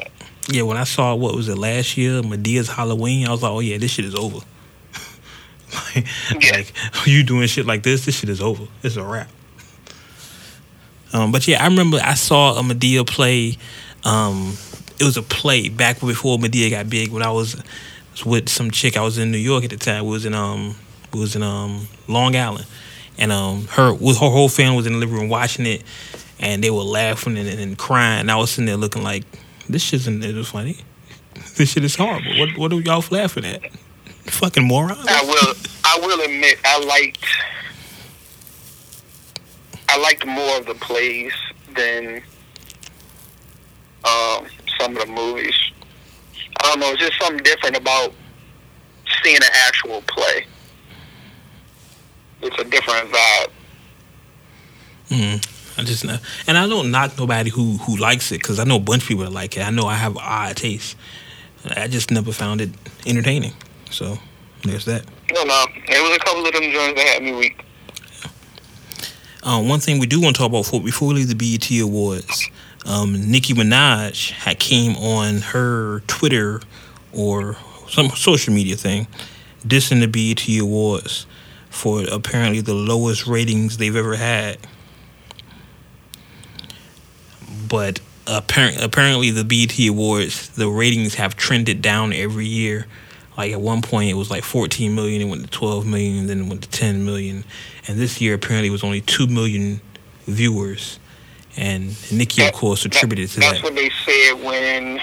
Yeah, 0.50 0.64
when 0.64 0.78
I 0.78 0.84
saw 0.86 1.14
what 1.16 1.36
was 1.36 1.48
it 1.50 1.58
last 1.58 1.98
year, 1.98 2.22
Madea's 2.24 2.68
Halloween, 2.68 3.28
I 3.28 3.32
was 3.32 3.44
like, 3.44 3.52
oh 3.52 3.60
yeah, 3.60 3.78
this 3.78 3.92
shit 3.92 4.06
is 4.06 4.16
over. 4.16 4.40
like, 5.96 6.08
Yeah. 6.42 6.52
like, 6.54 6.74
you 7.06 7.24
doing 7.24 7.48
shit 7.48 7.66
like 7.68 7.84
this, 7.84 8.06
this 8.06 8.16
shit 8.18 8.30
is 8.30 8.42
over. 8.42 8.66
It's 8.82 8.96
a 8.96 9.04
wrap. 9.04 9.30
Um, 11.14 11.32
but 11.32 11.48
yeah, 11.48 11.62
I 11.64 11.68
remember 11.68 12.00
I 12.04 12.16
saw 12.16 12.58
a 12.58 12.64
Madea 12.64 13.06
play. 13.08 13.58
Um, 14.04 14.58
it 15.00 15.04
was 15.04 15.16
a 15.16 15.22
play 15.22 15.70
back 15.70 16.00
before 16.00 16.40
Medea 16.40 16.72
got 16.72 16.90
big. 16.90 17.12
When 17.12 17.22
I 17.22 17.30
was, 17.30 17.62
was 18.14 18.26
with 18.26 18.50
some 18.50 18.72
chick, 18.72 18.96
I 18.96 19.02
was 19.02 19.18
in 19.18 19.32
New 19.32 19.38
York 19.38 19.64
at 19.64 19.72
the 19.72 19.78
time. 19.78 20.06
We 20.06 20.12
was 20.12 20.26
in 20.26 20.34
um, 20.34 20.76
we 21.14 21.20
was 21.20 21.36
in 21.36 21.44
um, 21.44 21.88
Long 22.08 22.36
Island, 22.36 22.66
and 23.18 23.32
um, 23.32 23.68
her 23.68 23.94
her 23.94 24.14
whole 24.14 24.50
family 24.50 24.78
was 24.78 24.88
in 24.88 24.94
the 24.94 25.00
living 25.00 25.16
room 25.16 25.30
watching 25.30 25.66
it, 25.66 25.84
and 26.40 26.64
they 26.64 26.70
were 26.70 26.84
laughing 26.84 27.38
and, 27.38 27.48
and 27.48 27.78
crying. 27.78 28.22
And 28.22 28.32
I 28.32 28.36
was 28.36 28.52
sitting 28.52 28.66
there 28.66 28.78
looking 28.78 29.04
like, 29.04 29.24
this 29.68 29.82
shit 29.82 30.02
isn't 30.08 30.46
funny. 30.46 30.78
This 31.56 31.72
shit 31.72 31.84
is 31.84 31.96
horrible. 31.96 32.40
What 32.40 32.58
what 32.58 32.74
are 32.74 32.80
y'all 32.80 33.04
laughing 33.12 33.46
at? 33.46 33.72
Fucking 34.26 34.64
morons. 34.64 35.06
I 35.08 35.24
will. 35.24 35.56
I 35.84 36.00
will 36.00 36.22
admit, 36.22 36.60
I 36.64 36.80
liked. 36.86 37.26
I 39.90 39.98
liked 39.98 40.26
more 40.26 40.58
of 40.58 40.66
the 40.66 40.76
plays 40.76 41.34
than 41.76 42.24
um, 44.06 44.48
some 44.80 44.96
of 44.96 45.06
the 45.08 45.12
movies. 45.12 45.73
I 46.62 46.70
don't 46.70 46.80
know. 46.80 46.92
It's 46.92 47.00
just 47.00 47.20
something 47.22 47.44
different 47.44 47.78
about 47.78 48.14
seeing 49.24 49.38
an 49.38 49.50
actual 49.54 50.02
play. 50.08 50.46
It's 52.42 52.60
a 52.60 52.64
different 52.66 53.10
vibe. 53.12 53.48
Mm, 55.10 55.80
I 55.80 55.84
just 55.84 56.06
know, 56.06 56.18
and 56.48 56.58
I 56.58 56.68
don't 56.68 56.92
knock 56.92 57.18
nobody 57.18 57.50
who 57.50 57.78
who 57.78 57.98
likes 57.98 58.32
it 58.32 58.42
because 58.42 58.60
I 58.60 58.64
know 58.64 58.78
a 58.78 58.80
bunch 58.80 59.04
of 59.04 59.08
people 59.08 59.24
that 59.24 59.32
like 59.32 59.56
it. 59.58 59.66
I 59.66 59.70
know 59.70 59.88
I 59.88 59.96
have 59.96 60.18
odd 60.18 60.58
taste. 60.58 60.98
I 61.76 61.88
just 61.88 62.12
never 62.12 62.32
found 62.32 62.62
it 62.62 62.70
entertaining. 63.06 63.54
So 63.90 64.18
there's 64.64 64.86
that. 64.86 65.06
No, 65.34 65.44
no. 65.44 65.66
There 65.88 66.02
was 66.04 66.16
a 66.16 66.20
couple 66.20 66.46
of 66.46 66.54
them 66.54 66.64
joints 66.64 67.02
that 67.02 67.08
had 67.14 67.24
me 67.24 67.34
weak. 67.34 67.64
Um, 69.44 69.68
one 69.68 69.80
thing 69.80 70.00
we 70.00 70.08
do 70.08 70.22
want 70.22 70.36
to 70.36 70.42
talk 70.42 70.50
about 70.50 70.64
before, 70.64 70.82
before 70.82 71.08
we 71.10 71.16
leave 71.16 71.28
the 71.28 71.36
BET 71.36 71.70
Awards, 71.82 72.50
um, 72.86 73.32
Nicki 73.32 73.54
Minaj 73.54 74.32
had 74.32 74.60
came 74.60 74.96
on 74.98 75.42
her 75.42 76.02
Twitter 76.08 76.62
or 77.14 77.56
some 77.90 78.10
social 78.10 78.54
media 78.54 78.76
thing, 78.76 79.08
dissing 79.66 80.00
the 80.02 80.08
BET 80.08 80.48
Awards 80.60 81.26
for 81.70 82.04
apparently 82.12 82.62
the 82.62 82.74
lowest 82.74 83.28
ratings 83.28 83.78
they've 83.78 83.96
ever 83.96 84.16
had. 84.16 84.58
But 87.70 88.00
apparent, 88.28 88.82
apparently, 88.82 89.32
the 89.32 89.44
BET 89.44 89.78
Awards, 89.88 90.50
the 90.50 90.70
ratings 90.70 91.16
have 91.16 91.36
trended 91.36 91.82
down 91.82 92.14
every 92.14 92.46
year 92.48 92.88
Like 93.38 93.52
at 93.52 93.62
one 93.62 93.82
point 93.82 94.10
it 94.10 94.14
was 94.14 94.30
like 94.30 94.44
14 94.44 94.94
million, 94.94 95.22
it 95.22 95.26
went 95.26 95.44
to 95.44 95.50
12 95.50 95.86
million, 95.86 96.28
then 96.28 96.42
it 96.42 96.48
went 96.48 96.62
to 96.64 96.70
10 96.70 97.04
million, 97.06 97.44
and 97.88 97.98
this 97.98 98.22
year 98.22 98.36
apparently 98.36 98.68
it 98.70 98.72
was 98.72 98.84
only 98.84 99.02
two 99.02 99.28
million 99.28 99.82
viewers. 100.28 101.00
And 101.56 101.96
Nicki, 102.12 102.44
of 102.46 102.54
course, 102.54 102.86
attributed 102.86 103.30
to 103.32 103.40
That's 103.40 103.62
that. 103.62 103.62
That's 103.62 103.64
what 103.64 103.76
they 103.76 103.90
said 104.06 104.44
when 104.44 105.00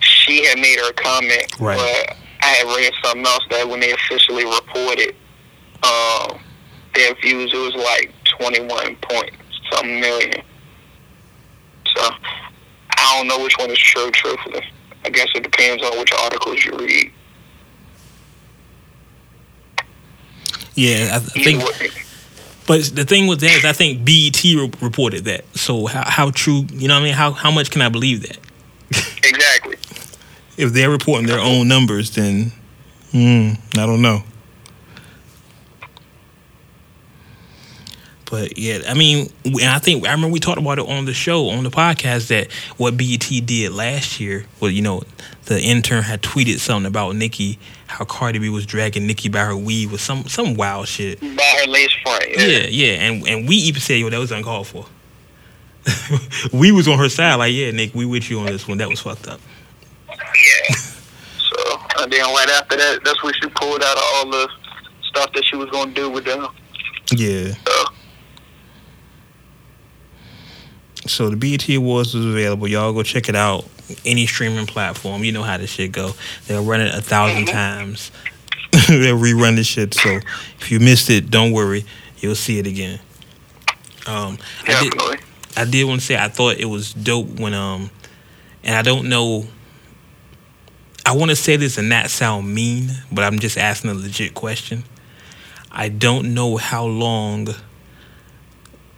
she 0.00 0.44
had 0.44 0.58
made 0.58 0.78
her 0.78 0.92
comment. 0.92 1.60
Right. 1.60 1.76
But 1.78 2.16
I 2.42 2.46
had 2.46 2.66
read 2.76 2.92
something 3.04 3.24
else 3.24 3.44
that 3.50 3.68
when 3.68 3.80
they 3.80 3.92
officially 3.92 4.44
reported 4.44 5.14
um, 5.84 6.40
their 6.94 7.14
views, 7.22 7.52
it 7.54 7.56
was 7.56 7.74
like 7.76 8.12
21 8.38 8.96
point 8.96 9.30
some 9.70 10.00
million. 10.00 10.42
So 11.96 12.10
I 12.96 13.16
don't 13.16 13.28
know 13.28 13.42
which 13.42 13.56
one 13.58 13.70
is 13.70 13.78
true, 13.78 14.10
truthfully. 14.10 14.64
I 15.04 15.10
guess 15.10 15.28
it 15.34 15.42
depends 15.42 15.82
on 15.82 15.98
which 15.98 16.12
articles 16.12 16.64
you 16.64 16.76
read. 16.76 17.12
Yeah, 20.74 21.10
I 21.12 21.16
I 21.16 21.20
think. 21.20 21.62
But 22.66 22.84
the 22.94 23.04
thing 23.04 23.26
with 23.26 23.40
that 23.40 23.50
is, 23.58 23.64
I 23.64 23.72
think 23.72 24.04
BET 24.04 24.42
re- 24.44 24.70
reported 24.80 25.24
that. 25.24 25.44
So 25.56 25.86
how, 25.86 26.08
how 26.08 26.30
true? 26.30 26.66
You 26.72 26.88
know 26.88 26.94
what 26.94 27.00
I 27.00 27.04
mean? 27.04 27.14
How 27.14 27.32
how 27.32 27.50
much 27.50 27.70
can 27.70 27.82
I 27.82 27.88
believe 27.88 28.22
that? 28.22 28.38
Exactly. 29.24 29.76
If 30.56 30.72
they're 30.72 30.90
reporting 30.90 31.26
their 31.26 31.40
own 31.40 31.66
numbers, 31.68 32.10
then 32.10 32.52
hmm, 33.10 33.52
I 33.78 33.86
don't 33.86 34.02
know. 34.02 34.22
But 38.32 38.56
yeah, 38.56 38.78
I 38.88 38.94
mean, 38.94 39.30
and 39.44 39.64
I 39.64 39.78
think 39.78 40.08
I 40.08 40.12
remember 40.12 40.32
we 40.32 40.40
talked 40.40 40.56
about 40.56 40.78
it 40.78 40.88
on 40.88 41.04
the 41.04 41.12
show 41.12 41.50
on 41.50 41.64
the 41.64 41.70
podcast 41.70 42.28
that 42.28 42.50
what 42.78 42.96
BET 42.96 43.28
did 43.44 43.72
last 43.72 44.20
year. 44.20 44.46
Well, 44.58 44.70
you 44.70 44.80
know, 44.80 45.02
the 45.44 45.60
intern 45.60 46.02
had 46.02 46.22
tweeted 46.22 46.58
something 46.58 46.88
about 46.88 47.14
Nicki, 47.14 47.58
how 47.88 48.06
Cardi 48.06 48.38
B 48.38 48.48
was 48.48 48.64
dragging 48.64 49.06
Nicki 49.06 49.28
by 49.28 49.40
her 49.40 49.54
weave 49.54 49.92
with 49.92 50.00
some 50.00 50.24
some 50.28 50.54
wild 50.54 50.88
shit. 50.88 51.20
By 51.20 51.60
her 51.60 51.70
lace 51.70 51.92
front. 52.02 52.24
Yeah. 52.30 52.46
Yeah, 52.46 52.66
yeah, 52.70 52.92
and 53.02 53.28
and 53.28 53.46
we 53.46 53.56
even 53.56 53.82
said, 53.82 53.98
yo, 53.98 54.08
that 54.08 54.18
was 54.18 54.32
uncalled 54.32 54.66
for. 54.66 54.86
we 56.54 56.72
was 56.72 56.88
on 56.88 56.98
her 56.98 57.10
side, 57.10 57.34
like, 57.34 57.52
yeah, 57.52 57.70
Nick, 57.70 57.94
we 57.94 58.06
with 58.06 58.30
you 58.30 58.40
on 58.40 58.46
this 58.46 58.66
one. 58.66 58.78
That 58.78 58.88
was 58.88 59.00
fucked 59.00 59.28
up. 59.28 59.40
Yeah. 60.08 60.74
So, 60.74 61.80
and 61.98 62.10
then 62.10 62.22
right 62.22 62.48
after 62.48 62.78
that, 62.78 63.00
that's 63.04 63.22
when 63.22 63.34
she 63.34 63.50
pulled 63.50 63.82
out 63.82 63.98
all 63.98 64.30
the 64.30 64.48
stuff 65.02 65.30
that 65.34 65.44
she 65.44 65.56
was 65.56 65.68
going 65.68 65.88
to 65.88 65.94
do 65.94 66.08
with 66.08 66.24
them. 66.24 66.48
Yeah. 67.10 67.52
So, 67.66 67.81
So 71.06 71.28
the 71.28 71.36
BET 71.36 71.68
Awards 71.70 72.14
is 72.14 72.24
available. 72.24 72.68
Y'all 72.68 72.92
go 72.92 73.02
check 73.02 73.28
it 73.28 73.34
out. 73.34 73.66
Any 74.04 74.26
streaming 74.26 74.66
platform. 74.66 75.24
You 75.24 75.32
know 75.32 75.42
how 75.42 75.58
this 75.58 75.70
shit 75.70 75.92
go. 75.92 76.12
They'll 76.46 76.64
run 76.64 76.80
it 76.80 76.90
a 76.92 76.98
1000 76.98 77.46
times. 77.46 78.10
They'll 78.88 79.18
rerun 79.18 79.56
this 79.56 79.66
shit. 79.66 79.94
So 79.94 80.20
if 80.60 80.70
you 80.70 80.78
missed 80.78 81.10
it, 81.10 81.30
don't 81.30 81.52
worry. 81.52 81.84
You'll 82.18 82.36
see 82.36 82.58
it 82.58 82.66
again. 82.66 83.00
Um, 84.06 84.38
I 84.66 84.82
did. 84.82 85.20
I 85.56 85.64
did 85.64 85.84
want 85.84 86.00
to 86.00 86.06
say 86.06 86.16
I 86.16 86.28
thought 86.28 86.56
it 86.56 86.64
was 86.66 86.94
dope 86.94 87.38
when 87.38 87.52
um, 87.52 87.90
and 88.64 88.74
I 88.74 88.82
don't 88.82 89.08
know. 89.08 89.46
I 91.04 91.16
want 91.16 91.30
to 91.30 91.36
say 91.36 91.56
this 91.56 91.78
and 91.78 91.88
not 91.88 92.10
sound 92.10 92.54
mean, 92.54 92.90
but 93.10 93.24
I'm 93.24 93.38
just 93.38 93.58
asking 93.58 93.90
a 93.90 93.94
legit 93.94 94.34
question. 94.34 94.84
I 95.70 95.88
don't 95.88 96.32
know 96.34 96.56
how 96.56 96.86
long. 96.86 97.48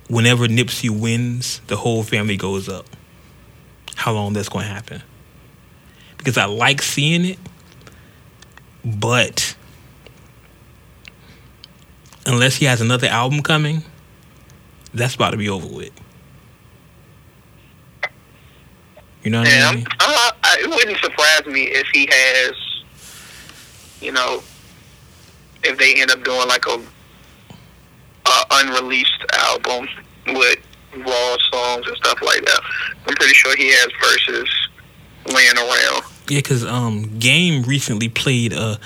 Whenever 0.08 0.46
Nipsey 0.46 0.90
wins, 0.90 1.60
the 1.66 1.76
whole 1.76 2.02
family 2.02 2.36
goes 2.36 2.68
up. 2.68 2.86
How 3.96 4.12
long 4.12 4.32
that's 4.32 4.48
going 4.48 4.66
to 4.66 4.70
happen? 4.70 5.02
Because 6.18 6.36
I 6.36 6.44
like 6.46 6.82
seeing 6.82 7.24
it, 7.24 7.38
but 8.84 9.56
unless 12.26 12.56
he 12.56 12.64
has 12.66 12.80
another 12.80 13.06
album 13.06 13.42
coming, 13.42 13.82
that's 14.92 15.14
about 15.14 15.30
to 15.30 15.36
be 15.36 15.48
over 15.48 15.66
with. 15.66 15.92
You 19.22 19.30
know 19.30 19.40
what 19.40 19.48
Yeah, 19.48 19.66
I 19.66 19.68
I'm, 19.68 19.74
mean? 19.76 19.86
It 20.56 20.70
wouldn't 20.70 20.98
surprise 20.98 21.46
me 21.46 21.62
if 21.64 21.86
he 21.92 22.06
has, 22.10 22.52
you 24.00 24.12
know, 24.12 24.42
if 25.62 25.78
they 25.78 25.94
end 26.00 26.10
up 26.10 26.22
doing 26.24 26.46
like 26.46 26.66
a, 26.66 26.80
a 28.34 28.44
unreleased 28.50 29.24
album 29.32 29.88
with 30.28 30.58
raw 30.96 31.36
songs 31.52 31.86
and 31.86 31.96
stuff 31.96 32.20
like 32.22 32.44
that. 32.44 32.60
I'm 33.06 33.14
pretty 33.14 33.34
sure 33.34 33.56
he 33.56 33.68
has 33.72 33.88
verses 34.02 34.68
laying 35.26 35.56
around. 35.56 36.04
Yeah, 36.28 36.38
because 36.38 36.64
um, 36.64 37.18
Game 37.18 37.62
recently 37.62 38.08
played 38.08 38.52
a, 38.52 38.78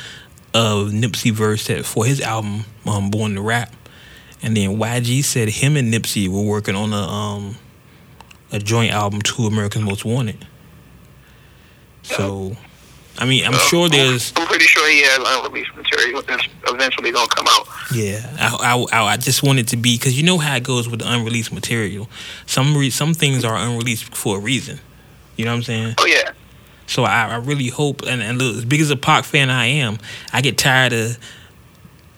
a 0.54 0.88
Nipsey 0.90 1.32
verse 1.32 1.66
that 1.68 1.84
for 1.84 2.04
his 2.04 2.20
album 2.20 2.64
um, 2.86 3.10
Born 3.10 3.34
to 3.34 3.42
Rap, 3.42 3.72
and 4.42 4.56
then 4.56 4.78
YG 4.78 5.22
said 5.24 5.48
him 5.48 5.76
and 5.76 5.92
Nipsey 5.92 6.28
were 6.28 6.42
working 6.42 6.74
on 6.74 6.92
a 6.92 6.96
um 6.96 7.56
a 8.50 8.58
joint 8.58 8.92
album, 8.92 9.20
Two 9.20 9.46
Americans 9.46 9.84
Most 9.84 10.04
Wanted. 10.04 10.46
So, 12.02 12.56
I 13.20 13.24
mean, 13.26 13.44
I'm 13.44 13.52
So, 13.54 13.58
sure 13.58 13.88
there's 13.88 14.32
I'm 14.36 14.46
pretty 14.46 14.64
sure 14.64 14.88
he 14.88 15.02
has 15.02 15.18
unreleased 15.18 15.74
material 15.74 16.22
that's 16.22 16.46
eventually 16.68 17.10
gonna 17.10 17.26
come 17.28 17.46
out. 17.48 17.66
Yeah, 17.92 18.24
I, 18.38 18.86
I, 18.92 19.02
I 19.12 19.16
just 19.16 19.42
want 19.42 19.58
it 19.58 19.68
to 19.68 19.76
be 19.76 19.96
because 19.98 20.16
you 20.16 20.24
know 20.24 20.38
how 20.38 20.54
it 20.56 20.62
goes 20.62 20.88
with 20.88 21.00
the 21.00 21.12
unreleased 21.12 21.52
material. 21.52 22.08
Some 22.46 22.76
re, 22.76 22.90
some 22.90 23.14
things 23.14 23.44
are 23.44 23.56
unreleased 23.56 24.14
for 24.16 24.36
a 24.38 24.40
reason. 24.40 24.78
You 25.36 25.44
know 25.46 25.50
what 25.50 25.56
I'm 25.58 25.62
saying? 25.64 25.94
Oh 25.98 26.06
yeah. 26.06 26.30
So 26.86 27.04
I, 27.04 27.26
I 27.26 27.36
really 27.36 27.68
hope, 27.68 28.02
and, 28.06 28.22
and 28.22 28.38
look, 28.38 28.56
as 28.56 28.64
big 28.64 28.80
as 28.80 28.90
a 28.90 28.96
Pac 28.96 29.24
fan 29.24 29.50
I 29.50 29.66
am, 29.66 29.98
I 30.32 30.40
get 30.40 30.56
tired 30.56 30.92
of 30.94 31.18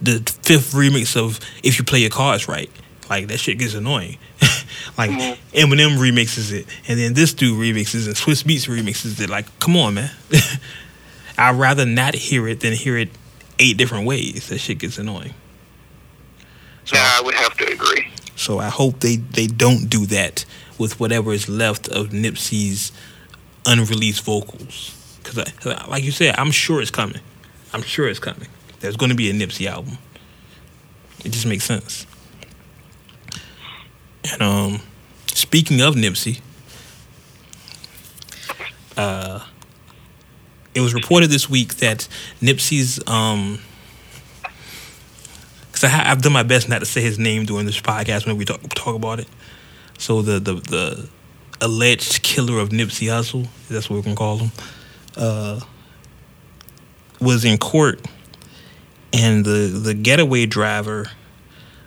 the 0.00 0.20
fifth 0.42 0.72
remix 0.74 1.16
of 1.16 1.40
"If 1.62 1.78
You 1.78 1.84
Play 1.84 2.00
Your 2.00 2.10
Cards 2.10 2.46
Right." 2.46 2.70
Like 3.08 3.26
that 3.28 3.38
shit 3.38 3.58
gets 3.58 3.74
annoying. 3.74 4.18
like 4.98 5.10
Mhm. 5.10 5.36
Eminem 5.52 5.96
remixes 5.98 6.52
it, 6.52 6.66
and 6.86 7.00
then 7.00 7.14
this 7.14 7.32
dude 7.34 7.58
remixes, 7.58 8.06
and 8.06 8.14
Swizz 8.14 8.44
Beatz 8.44 8.68
remixes 8.68 9.18
it. 9.20 9.28
Like, 9.30 9.46
come 9.60 9.76
on, 9.76 9.94
man. 9.94 10.10
I'd 11.40 11.56
rather 11.56 11.86
not 11.86 12.14
hear 12.14 12.46
it 12.48 12.60
than 12.60 12.74
hear 12.74 12.96
it 12.98 13.08
eight 13.58 13.76
different 13.76 14.06
ways. 14.06 14.48
That 14.48 14.58
shit 14.58 14.78
gets 14.78 14.98
annoying. 14.98 15.34
So, 16.84 16.96
Yeah, 16.96 17.12
I 17.18 17.22
would 17.22 17.34
have 17.34 17.56
to 17.58 17.64
agree. 17.72 18.08
so 18.36 18.58
I 18.58 18.68
hope 18.68 19.00
they, 19.00 19.16
they 19.16 19.46
don't 19.46 19.88
do 19.88 20.06
that 20.06 20.44
with 20.78 21.00
whatever 21.00 21.32
is 21.32 21.48
left 21.48 21.88
of 21.88 22.08
Nipsey's 22.08 22.92
unreleased 23.66 24.24
vocals. 24.24 24.96
Because, 25.22 25.36
like 25.88 26.04
you 26.04 26.10
said, 26.12 26.34
I'm 26.38 26.50
sure 26.50 26.80
it's 26.80 26.90
coming. 26.90 27.20
I'm 27.72 27.82
sure 27.82 28.08
it's 28.08 28.18
coming. 28.18 28.48
There's 28.80 28.96
going 28.96 29.10
to 29.10 29.16
be 29.16 29.30
a 29.30 29.34
Nipsey 29.34 29.66
album. 29.66 29.98
It 31.24 31.32
just 31.32 31.46
makes 31.46 31.64
sense. 31.64 32.06
And 34.32 34.42
um, 34.42 34.80
speaking 35.26 35.80
of 35.82 35.94
Nipsey, 35.94 36.40
uh, 38.96 39.44
it 40.74 40.80
was 40.80 40.94
reported 40.94 41.30
this 41.30 41.48
week 41.48 41.76
that 41.76 42.06
Nipsey's 42.40 43.00
um, 43.08 43.58
because 45.66 45.84
I've 45.84 46.22
done 46.22 46.32
my 46.32 46.42
best 46.42 46.68
not 46.68 46.80
to 46.80 46.86
say 46.86 47.00
his 47.00 47.18
name 47.18 47.44
during 47.44 47.66
this 47.66 47.80
podcast 47.80 48.26
when 48.26 48.36
we 48.36 48.44
talk 48.44 48.60
talk 48.74 48.94
about 48.94 49.20
it. 49.20 49.28
So 49.98 50.22
the 50.22 50.38
the 50.38 50.54
the 50.54 51.08
alleged 51.60 52.22
killer 52.22 52.58
of 52.58 52.70
Nipsey 52.70 53.08
Hussle, 53.08 53.48
that's 53.68 53.88
what 53.90 53.96
we're 53.96 54.02
gonna 54.02 54.16
call 54.16 54.38
him, 54.38 54.52
uh, 55.16 55.60
was 57.20 57.44
in 57.44 57.58
court, 57.58 58.00
and 59.12 59.44
the 59.44 59.80
the 59.82 59.94
getaway 59.94 60.46
driver 60.46 61.10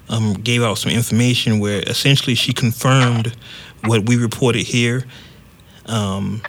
um, 0.10 0.34
gave 0.34 0.62
out 0.64 0.78
some 0.78 0.92
information 0.92 1.60
where 1.60 1.82
essentially 1.88 2.36
she 2.36 2.54
confirmed 2.54 3.36
what 3.86 4.08
we 4.08 4.18
reported 4.18 4.64
here, 4.64 5.06
um, 5.86 6.42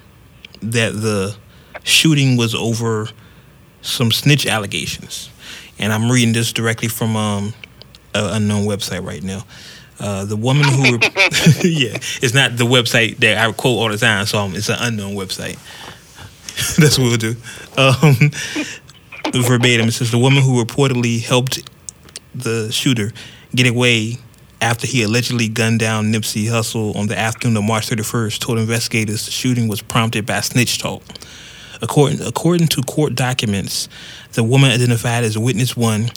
that 0.61 0.93
the 0.93 1.37
shooting 1.85 2.37
was 2.37 2.55
over 2.55 3.09
some 3.83 4.11
snitch 4.11 4.47
allegations 4.47 5.31
and 5.79 5.93
I'm 5.93 6.11
reading 6.11 6.33
this 6.33 6.53
directly 6.53 6.89
from 6.89 7.17
um, 7.17 7.55
an 8.15 8.43
unknown 8.43 8.67
website 8.67 9.05
right 9.05 9.23
now. 9.23 9.45
Uh, 10.01 10.25
the 10.25 10.37
woman 10.37 10.65
who, 10.65 10.85
yeah, 11.69 11.97
it's 12.23 12.35
not 12.35 12.57
the 12.57 12.65
website 12.65 13.19
that 13.19 13.39
I 13.39 13.51
quote 13.53 13.79
all 13.79 13.89
the 13.89 13.99
time, 13.99 14.27
so 14.27 14.39
um, 14.39 14.55
it's 14.55 14.69
an 14.69 14.77
unknown 14.81 15.15
website. 15.15 15.59
That's 16.77 16.99
what 16.99 17.09
we'll 17.09 17.17
do. 17.17 17.37
Um, 17.77 18.31
verbatim, 19.43 19.89
it 19.89 19.93
says 19.93 20.11
the 20.11 20.19
woman 20.19 20.43
who 20.43 20.63
reportedly 20.63 21.23
helped 21.23 21.69
the 22.35 22.71
shooter 22.73 23.13
get 23.55 23.67
away 23.67 24.19
after 24.61 24.87
he 24.87 25.03
allegedly 25.03 25.49
gunned 25.49 25.81
down 25.81 26.13
Nipsey 26.13 26.47
Hussle 26.47 26.97
on 26.97 27.07
the 27.07 27.19
afternoon 27.19 27.57
of 27.57 27.65
March 27.65 27.89
31st 27.89 28.39
told 28.39 28.59
investigators 28.59 29.27
the 29.27 29.31
shooting 29.31 29.69
was 29.69 29.83
prompted 29.83 30.27
by 30.27 30.41
snitch 30.41 30.79
talk. 30.79 31.03
According, 31.85 32.23
according 32.23 32.69
to 32.69 32.83
court 32.83 33.15
documents, 33.15 33.91
the 34.33 34.43
woman 34.43 34.71
identified 34.71 35.23
as 35.23 35.37
witness 35.37 35.77
one 35.77 36.11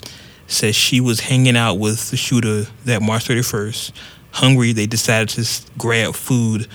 says 0.46 0.74
she 0.74 0.98
was 0.98 1.20
hanging 1.20 1.58
out 1.58 1.74
with 1.74 2.10
the 2.10 2.16
shooter 2.16 2.62
that 2.86 3.02
March 3.02 3.28
31st. 3.28 3.92
Hungry, 4.30 4.72
they 4.72 4.86
decided 4.86 5.28
to 5.28 5.46
grab 5.76 6.14
food 6.14 6.68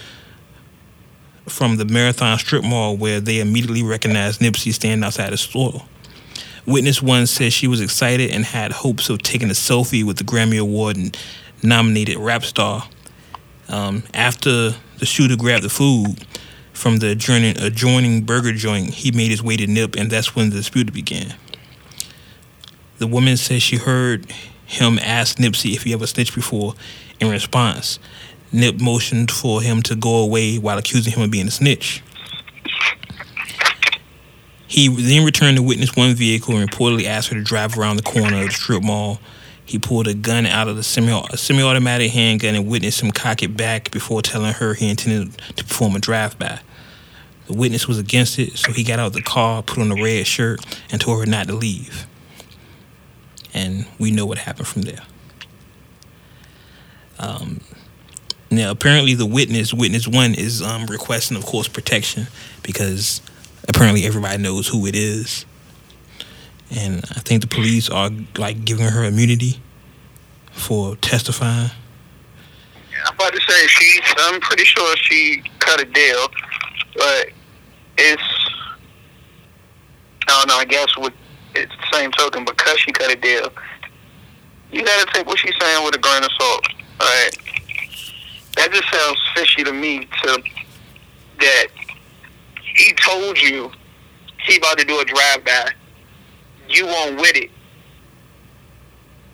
from 1.48 1.78
the 1.78 1.86
Marathon 1.86 2.38
Strip 2.38 2.64
Mall 2.64 2.96
where 2.96 3.20
they 3.20 3.40
immediately 3.40 3.82
recognized 3.82 4.42
Nipsey 4.42 4.72
standing 4.72 5.04
outside 5.04 5.34
the 5.34 5.38
store. 5.38 5.84
Witness 6.68 7.02
one 7.02 7.26
said 7.26 7.52
she 7.52 7.68
was 7.68 7.82
excited 7.82 8.30
and 8.30 8.46
had 8.46 8.72
hopes 8.72 9.10
of 9.10 9.24
taking 9.24 9.50
a 9.50 9.54
selfie 9.54 10.04
with 10.04 10.18
the 10.18 10.24
Grammy 10.24 10.60
Award 10.60 10.98
and 10.98 11.18
nominated 11.64 12.18
rap 12.18 12.44
star. 12.44 12.88
Um, 13.70 14.04
after 14.14 14.76
the 15.00 15.06
shooter 15.08 15.36
grabbed 15.36 15.64
the 15.64 15.70
food 15.70 16.24
from 16.74 16.98
the 16.98 17.12
adjoining, 17.12 17.58
adjoining 17.60 18.22
burger 18.24 18.52
joint, 18.52 18.96
he 18.96 19.12
made 19.12 19.32
his 19.32 19.42
way 19.42 19.56
to 19.56 19.68
Nip, 19.68 19.96
and 19.96 20.12
that's 20.12 20.36
when 20.36 20.50
the 20.50 20.58
dispute 20.58 20.92
began. 20.92 21.36
The 22.98 23.08
woman 23.08 23.38
says 23.38 23.64
she 23.64 23.78
heard 23.78 24.30
him 24.66 25.00
ask 25.00 25.38
Nipsey 25.38 25.76
if 25.76 25.84
he 25.84 25.94
ever 25.94 26.08
snitched 26.08 26.36
before. 26.36 26.74
In 27.20 27.30
response, 27.30 28.00
Nip 28.52 28.82
motioned 28.82 29.32
for 29.32 29.62
him 29.62 29.82
to 29.84 29.96
go 29.96 30.18
away 30.18 30.58
while 30.58 30.78
accusing 30.78 31.14
him 31.14 31.22
of 31.22 31.32
being 31.32 31.48
a 31.48 31.52
snitch. 31.52 32.04
He 34.68 34.88
then 34.88 35.24
returned 35.24 35.58
to 35.58 35.64
witness 35.64 35.96
one 35.96 36.16
vehicle 36.16 36.58
and 36.58 36.70
reportedly 36.70 37.06
asked 37.06 37.30
her 37.30 37.36
to 37.36 37.44
drive 37.44 37.78
around 37.78 37.98
the 37.98 38.04
corner 38.04 38.42
of 38.42 38.48
the 38.48 38.52
strip 38.52 38.82
mall. 38.82 39.20
He 39.66 39.80
pulled 39.80 40.08
a 40.08 40.14
gun 40.14 40.46
out 40.46 40.68
of 40.68 40.76
the 40.76 40.84
semi 40.84 41.20
semi-automatic 41.36 42.12
handgun 42.12 42.56
and 42.56 42.68
witnessed 42.68 43.02
him 43.02 43.12
cock 43.12 43.42
it 43.44 43.56
back 43.56 43.92
before 43.92 44.22
telling 44.22 44.54
her 44.54 44.74
he 44.74 44.90
intended 44.90 45.38
to 45.56 45.64
perform 45.64 45.96
a 45.96 46.00
drive-by. 46.00 46.60
The 47.48 47.54
witness 47.54 47.88
was 47.88 47.98
against 47.98 48.40
it, 48.40 48.58
so 48.58 48.72
he 48.72 48.84
got 48.84 49.00
out 49.00 49.08
of 49.08 49.14
the 49.14 49.22
car, 49.22 49.62
put 49.64 49.80
on 49.80 49.92
a 49.92 50.02
red 50.02 50.28
shirt, 50.28 50.64
and 50.92 51.00
told 51.02 51.20
her 51.20 51.26
not 51.26 51.48
to 51.48 51.54
leave. 51.54 52.08
And 53.54 53.86
we 54.00 54.12
know 54.12 54.26
what 54.26 54.40
happened 54.40 54.68
from 54.68 54.84
there. 54.84 55.02
Um, 57.20 57.62
now, 58.50 58.72
apparently, 58.72 59.14
the 59.14 59.26
witness, 59.26 59.74
witness 59.74 60.08
one, 60.08 60.36
is 60.36 60.62
um, 60.62 60.86
requesting, 60.86 61.38
of 61.38 61.46
course, 61.46 61.68
protection 61.68 62.28
because 62.62 63.22
apparently 63.68 64.06
everybody 64.06 64.42
knows 64.42 64.68
who 64.68 64.86
it 64.86 64.96
is. 64.96 65.46
And 66.72 67.04
I 67.12 67.20
think 67.20 67.42
the 67.42 67.48
police 67.48 67.90
are 67.90 68.10
like 68.38 68.66
giving 68.66 68.88
her 68.88 69.04
immunity 69.04 69.62
for 70.52 70.96
testifying. 70.98 71.70
I'm 73.06 73.16
about 73.16 73.34
to 73.34 73.42
say 73.48 73.68
she. 73.68 74.00
I'm 74.18 74.40
pretty 74.40 74.64
sure 74.64 74.96
she 74.98 75.44
cut 75.60 75.82
a 75.82 75.86
deal, 75.86 76.28
but 76.96 77.28
it's. 77.98 78.24
I 80.28 80.40
don't 80.40 80.48
know. 80.48 80.56
I 80.56 80.66
guess 80.66 80.98
with 80.98 81.14
it's 81.56 81.72
the 81.72 81.98
same 81.98 82.12
token 82.12 82.46
because 82.46 82.80
she 82.80 82.92
cut 82.92 83.12
a 83.12 83.16
deal. 83.16 83.52
You 84.72 84.84
gotta 84.84 85.12
take 85.14 85.28
what 85.28 85.38
she's 85.38 85.54
saying 85.62 85.86
with 85.86 85.96
a 85.96 86.00
grain 86.00 86.24
of 86.24 86.32
salt. 86.40 86.66
All 87.00 87.08
right. 87.08 87.38
That 88.56 88.72
just 88.72 88.90
sounds 88.92 89.20
fishy 89.36 89.64
to 89.64 89.74
me. 89.74 90.08
To 90.24 90.44
that 91.40 91.68
he 92.76 92.94
told 92.94 93.40
you 93.42 93.72
he 94.46 94.58
about 94.58 94.78
to 94.80 94.86
do 94.86 95.00
a 95.00 95.06
drive 95.06 95.44
by. 95.46 95.72
You 96.74 96.88
won't 96.88 97.20
with 97.20 97.36
it. 97.36 97.52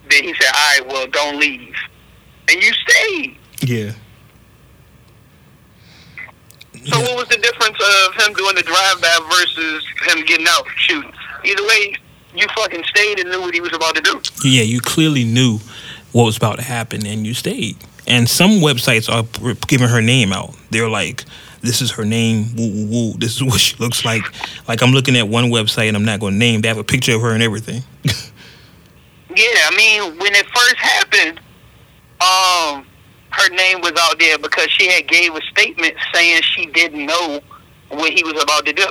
Then 0.10 0.23
he 0.23 0.34
said, 0.34 0.52
"All 0.54 0.80
right, 0.80 0.88
well, 0.88 1.08
don't 1.08 1.39
leave," 1.39 1.75
and 2.49 2.63
you 2.63 2.71
stayed. 2.73 3.38
Yeah. 3.62 3.91
So 6.86 6.99
what 7.02 7.15
was 7.17 7.28
the 7.28 7.38
difference 7.38 7.78
of 7.78 8.15
him 8.15 8.34
doing 8.34 8.56
the 8.56 8.63
drive 8.63 9.02
by 9.02 9.19
versus 9.30 9.86
him 10.08 10.25
getting 10.25 10.47
out 10.47 10.65
shooting? 10.78 11.12
Either 11.43 11.63
way, 11.63 11.95
you 12.36 12.47
fucking 12.56 12.84
stayed 12.86 13.19
and 13.19 13.30
knew 13.30 13.41
what 13.41 13.54
he 13.54 13.62
was 13.62 13.73
about 13.73 13.95
to 13.95 14.02
do. 14.02 14.21
Yeah, 14.43 14.63
you 14.63 14.80
clearly 14.80 15.25
knew 15.25 15.60
what 16.12 16.23
was 16.23 16.38
about 16.38 16.56
to 16.58 16.63
happen 16.63 17.06
and 17.06 17.28
you 17.28 17.34
stayed. 17.34 17.78
And 18.08 18.30
some 18.30 18.62
websites 18.62 19.10
are 19.10 19.56
giving 19.67 19.88
her 19.88 20.02
name 20.02 20.34
out. 20.34 20.56
They're 20.71 20.89
like, 20.89 21.25
this 21.62 21.82
is 21.82 21.91
her 21.91 22.06
name, 22.06 22.56
woo 22.56 22.69
woo 22.69 22.86
woo. 22.88 23.13
This 23.17 23.36
is 23.36 23.43
what 23.43 23.60
she 23.60 23.76
looks 23.78 24.06
like. 24.06 24.24
Like 24.67 24.82
I'm 24.82 24.91
looking 24.91 25.15
at 25.17 25.28
one 25.28 25.45
website 25.45 25.88
and 25.88 25.98
I'm 25.98 26.06
not 26.06 26.19
going 26.19 26.34
to 26.34 26.39
name. 26.39 26.62
They 26.62 26.67
have 26.67 26.78
a 26.78 26.84
picture 26.84 27.15
of 27.15 27.22
her 27.22 27.34
and 27.34 27.43
everything. 27.43 27.84
yeah, 28.04 28.15
I 29.36 29.76
mean, 29.76 30.17
when 30.17 30.34
it 30.36 30.45
first 30.48 30.78
happened, 30.78 31.39
um, 32.22 32.86
her 33.32 33.50
name 33.50 33.82
was 33.82 33.93
out 34.00 34.19
there 34.19 34.38
because 34.38 34.69
she 34.72 34.88
had 34.88 35.08
gave 35.08 35.34
a 35.36 35.41
statement 35.52 35.95
saying 36.13 36.41
she 36.43 36.65
didn't 36.67 37.06
know 37.06 37.41
what 37.89 38.12
he 38.13 38.24
was 38.24 38.41
about 38.41 38.65
to 38.65 38.74
do. 38.74 38.88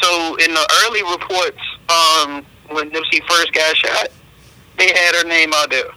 So 0.00 0.36
in 0.36 0.54
the 0.54 0.84
early 0.84 1.02
reports, 1.02 1.58
um, 1.88 2.46
when 2.70 2.90
Nipsey 2.90 3.20
first 3.28 3.52
got 3.52 3.76
shot, 3.76 4.08
they 4.76 4.88
had 4.88 5.14
her 5.16 5.24
name 5.24 5.52
out 5.54 5.70
there. 5.70 5.90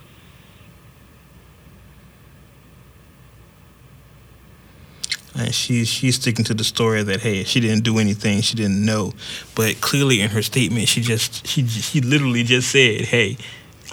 And 5.34 5.56
she's 5.56 5.88
she's 5.88 6.16
sticking 6.16 6.44
to 6.46 6.54
the 6.54 6.64
story 6.64 7.04
that 7.04 7.22
hey, 7.22 7.44
she 7.46 7.62
didn't 7.62 7.84
do 7.84 8.00
anything, 8.00 8.42
she 8.42 8.56
didn't 8.56 8.86
know, 8.86 9.14
but 9.56 9.80
clearly 9.80 10.20
in 10.20 10.30
her 10.32 10.42
statement, 10.42 10.90
she 10.90 11.02
just 11.02 11.48
she 11.48 11.66
she 11.68 12.02
literally 12.02 12.44
just 12.44 12.70
said, 12.70 13.02
"Hey, 13.02 13.38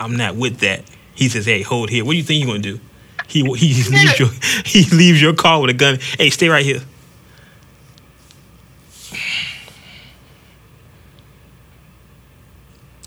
I'm 0.00 0.16
not 0.16 0.34
with 0.34 0.58
that." 0.58 0.82
He 1.14 1.28
says, 1.28 1.46
"Hey, 1.46 1.62
hold 1.62 1.90
here. 1.90 2.04
What 2.04 2.12
do 2.12 2.18
you 2.18 2.24
think 2.24 2.44
you're 2.44 2.52
gonna 2.52 2.62
do?" 2.62 2.80
He 3.28 3.42
he 3.54 3.84
leaves 3.90 4.18
your 4.18 4.28
he 4.64 4.84
leaves 4.96 5.22
your 5.22 5.34
car 5.34 5.60
with 5.60 5.70
a 5.70 5.74
gun. 5.74 5.98
Hey, 6.18 6.30
stay 6.30 6.48
right 6.48 6.64
here. 6.64 6.80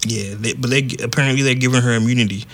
Yeah, 0.06 0.36
they, 0.36 0.54
but 0.54 0.70
they 0.70 0.88
apparently 1.04 1.44
they're 1.44 1.54
giving 1.56 1.82
her 1.82 1.94
immunity. 1.94 2.46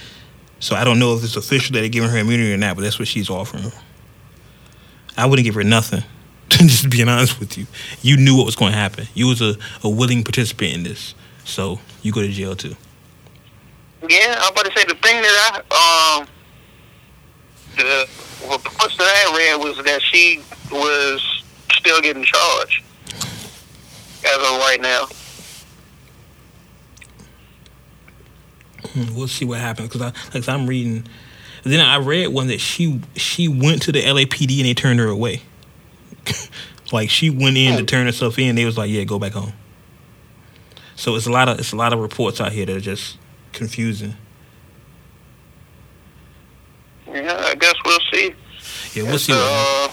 So 0.60 0.76
I 0.76 0.84
don't 0.84 1.00
know 1.00 1.16
if 1.16 1.24
it's 1.24 1.36
official 1.36 1.74
that 1.74 1.82
they're 1.82 1.90
giving 1.90 2.10
her 2.10 2.18
immunity 2.18 2.54
or 2.54 2.58
not, 2.58 2.76
but 2.76 2.82
that's 2.82 3.00
what 3.00 3.08
she's 3.08 3.30
offering. 3.30 3.72
I 5.18 5.26
wouldn't 5.26 5.46
give 5.46 5.56
her 5.56 5.64
nothing. 5.64 6.04
Just 6.50 6.90
being 6.90 7.10
honest 7.10 7.40
with 7.40 7.58
you, 7.58 7.68
you 8.02 8.16
knew 8.16 8.38
what 8.38 8.46
was 8.46 8.56
going 8.56 8.72
to 8.72 8.78
happen. 8.78 9.08
You 9.14 9.28
was 9.28 9.42
a, 9.42 9.58
a 9.84 9.90
willing 9.90 10.24
participant 10.24 10.74
in 10.74 10.84
this, 10.84 11.14
so 11.44 11.80
you 12.04 12.14
go 12.14 12.22
to 12.22 12.30
jail 12.30 12.56
too. 12.56 12.76
Yeah, 14.08 14.36
I'm 14.40 14.54
about 14.54 14.66
to 14.66 14.72
say 14.78 14.86
the 14.86 14.96
thing 14.96 15.22
that 15.22 15.64
I 15.70 16.20
um 16.20 16.28
the 17.76 18.08
reports 18.50 18.98
that 18.98 19.28
I 19.28 19.38
read 19.38 19.64
was 19.64 19.84
that 19.84 20.02
she 20.02 20.42
was 20.72 21.44
still 21.72 22.02
getting 22.02 22.24
charged 22.24 22.84
as 23.08 24.38
of 24.38 24.60
right 24.60 24.80
now. 24.82 25.08
Hmm, 28.94 29.16
we'll 29.16 29.28
see 29.28 29.46
what 29.46 29.60
happens 29.60 29.90
because 29.90 30.02
I, 30.02 30.14
like 30.34 30.48
I'm 30.48 30.68
reading. 30.68 31.08
Then 31.68 31.80
I 31.80 31.98
read 31.98 32.28
one 32.28 32.48
that 32.48 32.60
she 32.60 33.02
she 33.16 33.48
went 33.48 33.82
to 33.84 33.92
the 33.92 34.02
LAPD 34.02 34.58
and 34.58 34.68
they 34.68 34.74
turned 34.74 35.00
her 35.00 35.08
away. 35.08 35.42
like 36.92 37.10
she 37.10 37.30
went 37.30 37.58
in 37.58 37.78
to 37.78 37.84
turn 37.84 38.06
herself 38.06 38.38
in, 38.40 38.56
they 38.56 38.66
was 38.66 38.78
like, 38.78 38.90
"Yeah, 38.90 39.04
go 39.04 39.20
back 39.20 39.34
home." 39.34 39.54
So 40.96 41.16
it's 41.16 41.28
a 41.28 41.32
lot 41.32 41.48
of 41.50 41.60
it's 41.60 41.72
a 41.72 41.76
lot 41.76 41.94
of 41.94 42.00
reports 42.00 42.42
out 42.42 42.52
here 42.52 42.66
that 42.66 42.76
are 42.76 42.82
just 42.82 43.18
confusing. 43.54 44.16
Yeah, 47.08 47.36
I 47.46 47.56
guess 47.56 47.76
we'll 47.86 48.00
see. 48.12 48.34
Yeah, 48.94 49.04
we'll 49.04 49.20
see. 49.20 49.34
The, 49.34 49.40
uh, 49.40 49.92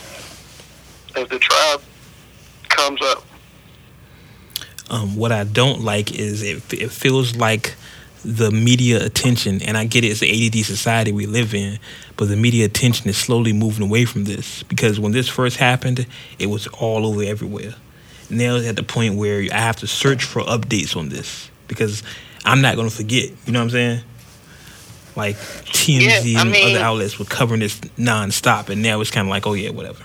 as 1.16 1.28
the 1.28 1.38
trial 1.38 1.80
comes 2.68 3.00
up. 3.02 3.24
Um, 4.90 5.16
what 5.16 5.32
I 5.32 5.44
don't 5.44 5.80
like 5.82 6.12
is 6.12 6.42
it, 6.42 6.72
it 6.72 6.90
feels 6.90 7.36
like 7.36 7.74
the 8.24 8.50
media 8.50 9.04
attention, 9.04 9.62
and 9.62 9.76
I 9.76 9.84
get 9.84 10.04
it, 10.04 10.08
it's 10.08 10.20
the 10.20 10.46
ADD 10.46 10.64
society 10.64 11.12
we 11.12 11.26
live 11.26 11.54
in, 11.54 11.78
but 12.16 12.28
the 12.28 12.36
media 12.36 12.64
attention 12.64 13.08
is 13.08 13.16
slowly 13.16 13.52
moving 13.52 13.86
away 13.86 14.04
from 14.04 14.24
this 14.24 14.62
because 14.64 14.98
when 14.98 15.12
this 15.12 15.28
first 15.28 15.58
happened, 15.58 16.06
it 16.38 16.46
was 16.46 16.66
all 16.68 17.06
over 17.06 17.22
everywhere. 17.22 17.74
Now 18.30 18.56
it's 18.56 18.66
at 18.66 18.76
the 18.76 18.82
point 18.82 19.16
where 19.16 19.46
I 19.52 19.58
have 19.58 19.76
to 19.76 19.86
search 19.86 20.24
for 20.24 20.42
updates 20.42 20.96
on 20.96 21.10
this 21.10 21.50
because 21.68 22.02
I'm 22.44 22.60
not 22.62 22.76
going 22.76 22.88
to 22.88 22.94
forget. 22.94 23.30
You 23.46 23.52
know 23.52 23.60
what 23.60 23.64
I'm 23.64 23.70
saying? 23.70 24.00
Like 25.16 25.36
TMZ 25.36 26.32
yeah, 26.32 26.40
and 26.40 26.50
mean, 26.50 26.76
other 26.76 26.84
outlets 26.84 27.18
were 27.18 27.24
covering 27.24 27.60
this 27.60 27.78
nonstop, 27.98 28.68
and 28.68 28.82
now 28.82 29.00
it's 29.00 29.10
kind 29.10 29.28
of 29.28 29.30
like, 29.30 29.46
oh 29.46 29.52
yeah, 29.52 29.70
whatever. 29.70 30.02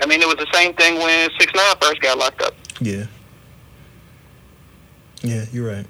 I 0.00 0.06
mean, 0.06 0.20
it 0.20 0.26
was 0.26 0.36
the 0.36 0.48
same 0.52 0.74
thing 0.74 0.98
when 0.98 1.30
Six 1.38 1.52
Nine 1.54 1.76
first 1.80 2.00
got 2.00 2.18
locked 2.18 2.42
up. 2.42 2.54
Yeah. 2.80 3.06
Yeah, 5.22 5.44
you're 5.52 5.66
right. 5.66 5.86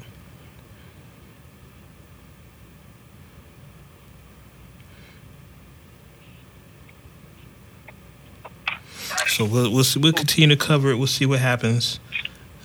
So 9.29 9.45
we'll 9.45 9.73
we'll, 9.73 9.85
see, 9.85 10.01
we'll 10.01 10.13
continue 10.13 10.57
to 10.57 10.63
cover 10.65 10.91
it. 10.91 10.97
We'll 10.97 11.07
see 11.07 11.27
what 11.27 11.41
happens. 11.41 11.99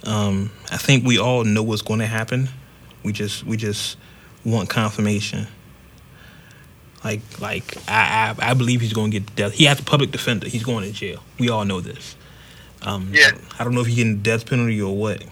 Um, 0.03 0.51
I 0.71 0.77
think 0.77 1.05
we 1.05 1.19
all 1.19 1.43
know 1.43 1.63
what's 1.63 1.81
going 1.81 1.99
to 1.99 2.07
happen. 2.07 2.49
We 3.03 3.11
just 3.11 3.43
we 3.43 3.57
just 3.57 3.97
want 4.45 4.69
confirmation. 4.69 5.47
Like 7.03 7.21
like 7.39 7.77
I 7.87 8.35
I, 8.39 8.51
I 8.51 8.53
believe 8.53 8.81
he's 8.81 8.93
going 8.93 9.11
to 9.11 9.19
get 9.19 9.35
death. 9.35 9.53
He 9.53 9.65
has 9.65 9.79
a 9.79 9.83
public 9.83 10.11
defender. 10.11 10.47
He's 10.47 10.63
going 10.63 10.85
to 10.85 10.91
jail. 10.91 11.23
We 11.39 11.49
all 11.49 11.65
know 11.65 11.81
this. 11.81 12.15
Um, 12.81 13.11
yeah. 13.13 13.31
I, 13.57 13.63
don't 13.63 13.73
know 13.73 13.81
if 13.81 13.87
he's 13.87 13.97
getting 13.97 14.21
death 14.21 14.45
penalty 14.45 14.81
or 14.81 14.95
what, 14.95 15.23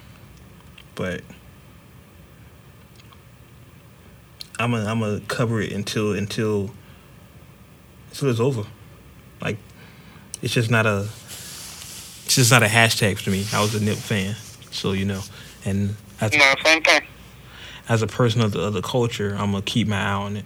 but 0.96 1.22
I'm 4.60 4.72
gonna 4.72 4.86
I'm 4.86 5.00
gonna 5.00 5.22
cover 5.28 5.62
it 5.62 5.72
until 5.72 6.14
until 6.14 6.72
until 8.10 8.30
it's 8.30 8.40
over. 8.40 8.66
Like 9.42 9.58
it's 10.42 10.54
just 10.54 10.70
not 10.70 10.86
a 10.86 11.08
it's 12.26 12.36
just 12.36 12.52
not 12.52 12.64
a 12.64 12.68
hashtag 12.68 13.18
for 13.20 13.30
me. 13.30 13.46
I 13.54 13.62
was 13.62 13.74
a 13.76 13.84
Nip 13.84 13.98
fan, 13.98 14.36
so 14.72 14.92
you 14.92 15.06
know, 15.06 15.22
and 15.66 15.96
as, 16.22 16.34
No, 16.34 16.54
same 16.64 16.84
thing. 16.84 17.02
as 17.88 18.02
a 18.02 18.08
person 18.08 18.42
of 18.42 18.52
the, 18.52 18.60
of 18.62 18.74
the 18.74 18.82
culture, 18.82 19.32
I'm 19.38 19.52
gonna 19.52 19.62
keep 19.62 19.88
my 19.88 20.00
eye 20.02 20.14
on 20.14 20.38
it. 20.38 20.46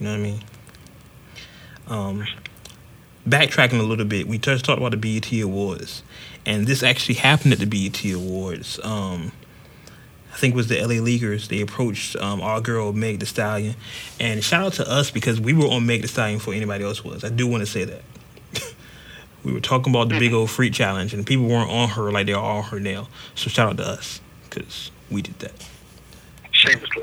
You 0.00 0.06
know 0.06 0.12
what 0.12 0.20
I 0.20 0.22
mean? 0.22 0.40
Um, 1.88 2.26
backtracking 3.28 3.78
a 3.78 3.82
little 3.82 4.04
bit, 4.04 4.26
we 4.26 4.38
just 4.38 4.64
talked 4.64 4.78
about 4.80 4.90
the 4.92 4.96
BET 5.20 5.30
Awards, 5.42 6.02
and 6.44 6.66
this 6.66 6.82
actually 6.82 7.14
happened 7.16 7.52
at 7.52 7.58
the 7.58 7.66
BET 7.66 8.04
Awards. 8.12 8.80
Um, 8.82 9.32
I 10.32 10.38
think 10.38 10.52
it 10.52 10.56
was 10.56 10.68
the 10.68 10.78
LA 10.80 10.94
Leakers. 10.96 11.48
They 11.48 11.60
approached 11.62 12.14
um, 12.16 12.40
our 12.42 12.60
girl 12.60 12.92
Meg 12.92 13.20
Thee 13.20 13.26
Stallion, 13.26 13.74
and 14.20 14.42
shout 14.44 14.64
out 14.64 14.72
to 14.74 14.90
us 14.90 15.10
because 15.10 15.40
we 15.40 15.52
were 15.54 15.66
on 15.66 15.86
Meg 15.86 16.02
Thee 16.02 16.08
Stallion 16.08 16.38
before 16.38 16.54
anybody 16.54 16.84
else 16.84 17.02
was. 17.04 17.24
I 17.24 17.28
do 17.30 17.46
want 17.46 17.62
to 17.62 17.66
say 17.66 17.84
that. 17.84 18.02
We 19.46 19.52
were 19.52 19.60
talking 19.60 19.92
about 19.92 20.08
the 20.08 20.18
big 20.18 20.32
old 20.32 20.50
freak 20.50 20.72
challenge, 20.72 21.14
and 21.14 21.24
people 21.24 21.46
weren't 21.46 21.70
on 21.70 21.90
her 21.90 22.10
like 22.10 22.26
they 22.26 22.32
are 22.32 22.58
on 22.58 22.64
her 22.64 22.80
now. 22.80 23.06
So 23.36 23.48
shout 23.48 23.70
out 23.70 23.76
to 23.76 23.86
us 23.86 24.20
because 24.50 24.90
we 25.08 25.22
did 25.22 25.38
that. 25.38 25.68
Shit. 26.50 26.82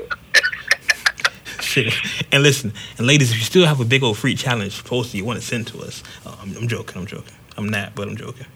And 2.30 2.44
listen, 2.44 2.72
and 2.98 3.06
ladies, 3.06 3.32
if 3.32 3.38
you 3.38 3.42
still 3.42 3.66
have 3.66 3.80
a 3.80 3.84
big 3.84 4.04
old 4.04 4.16
free 4.16 4.36
challenge 4.36 4.84
posted 4.84 5.14
you 5.14 5.24
want 5.24 5.40
to 5.40 5.44
send 5.44 5.66
to 5.68 5.80
us, 5.80 6.04
uh, 6.24 6.36
I'm, 6.40 6.56
I'm 6.56 6.68
joking, 6.68 6.98
I'm 7.00 7.06
joking. 7.06 7.34
I'm 7.56 7.68
not, 7.68 7.96
but 7.96 8.06
I'm 8.06 8.16
joking. 8.16 8.46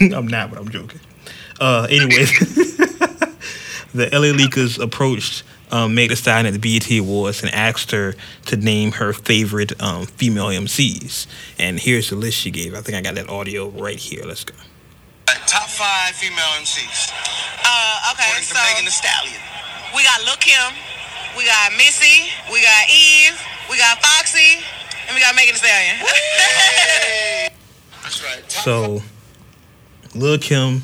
I'm 0.14 0.28
not, 0.28 0.50
but 0.50 0.60
I'm 0.60 0.68
joking. 0.68 1.00
Uh, 1.58 1.88
anyways, 1.90 2.30
the 3.94 4.08
LA 4.12 4.30
Leakers 4.30 4.80
approached 4.80 5.42
um, 5.72 5.94
Meg 5.94 6.10
Thee 6.10 6.14
Stallion 6.14 6.46
at 6.46 6.52
the 6.52 6.58
BET 6.58 6.88
Awards 6.98 7.42
and 7.42 7.52
asked 7.54 7.90
her 7.90 8.14
to 8.46 8.56
name 8.56 8.92
her 8.92 9.12
favorite 9.12 9.72
um, 9.82 10.06
female 10.06 10.46
MCs. 10.48 11.26
And 11.58 11.80
here's 11.80 12.10
the 12.10 12.16
list 12.16 12.38
she 12.38 12.50
gave. 12.50 12.74
I 12.74 12.80
think 12.82 12.96
I 12.96 13.00
got 13.00 13.14
that 13.16 13.28
audio 13.28 13.68
right 13.70 13.98
here. 13.98 14.22
Let's 14.24 14.44
go. 14.44 14.54
Top 15.46 15.68
five 15.68 16.14
female 16.14 16.38
MCs. 16.60 17.10
Uh, 17.64 18.12
okay, 18.12 18.24
According 18.24 18.44
to 18.48 18.54
so 18.54 18.60
Megan 18.70 18.84
Thee 18.84 18.90
Stallion. 18.90 19.40
we 19.96 20.02
got 20.04 20.20
Lil 20.24 20.36
Kim, 20.36 20.74
we 21.36 21.44
got 21.46 21.72
Missy, 21.72 22.30
we 22.52 22.60
got 22.62 22.88
Eve, 22.90 23.40
we 23.70 23.78
got 23.78 23.98
Foxy, 24.02 24.62
and 25.08 25.14
we 25.14 25.20
got 25.20 25.34
Megan 25.34 25.54
Thee 25.54 25.58
Stallion. 25.58 25.96
That's 28.02 28.22
right. 28.22 28.42
Top 28.48 28.64
So, 28.64 29.02
Lil 30.14 30.38
Kim, 30.38 30.82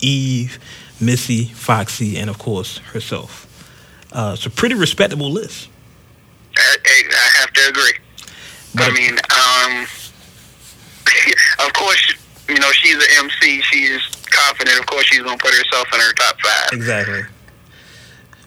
Eve, 0.00 0.58
Missy, 1.00 1.44
Foxy, 1.44 2.16
and 2.18 2.30
of 2.30 2.38
course 2.38 2.78
herself. 2.78 3.46
Uh, 4.12 4.32
it's 4.34 4.46
a 4.46 4.50
pretty 4.50 4.74
respectable 4.74 5.30
list. 5.30 5.68
I, 6.56 6.76
I 6.84 7.02
I 7.12 7.38
have 7.40 7.52
to 7.52 7.68
agree. 7.68 7.92
But 8.74 8.90
I 8.90 8.92
mean, 8.92 9.12
um, 9.12 9.86
of 11.66 11.72
course, 11.72 12.14
you 12.48 12.58
know 12.58 12.70
she's 12.72 12.96
an 12.96 13.24
MC. 13.24 13.60
She's 13.62 14.00
confident. 14.30 14.78
Of 14.80 14.86
course, 14.86 15.04
she's 15.06 15.22
gonna 15.22 15.36
put 15.38 15.54
herself 15.54 15.88
in 15.94 16.00
her 16.00 16.12
top 16.14 16.40
five. 16.40 16.68
exactly. 16.72 17.22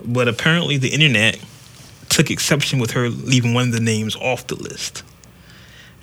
But 0.05 0.27
apparently, 0.27 0.77
the 0.77 0.89
internet 0.89 1.39
took 2.09 2.29
exception 2.29 2.79
with 2.79 2.91
her 2.91 3.09
leaving 3.09 3.53
one 3.53 3.67
of 3.67 3.73
the 3.73 3.79
names 3.79 4.15
off 4.17 4.47
the 4.47 4.55
list. 4.55 5.03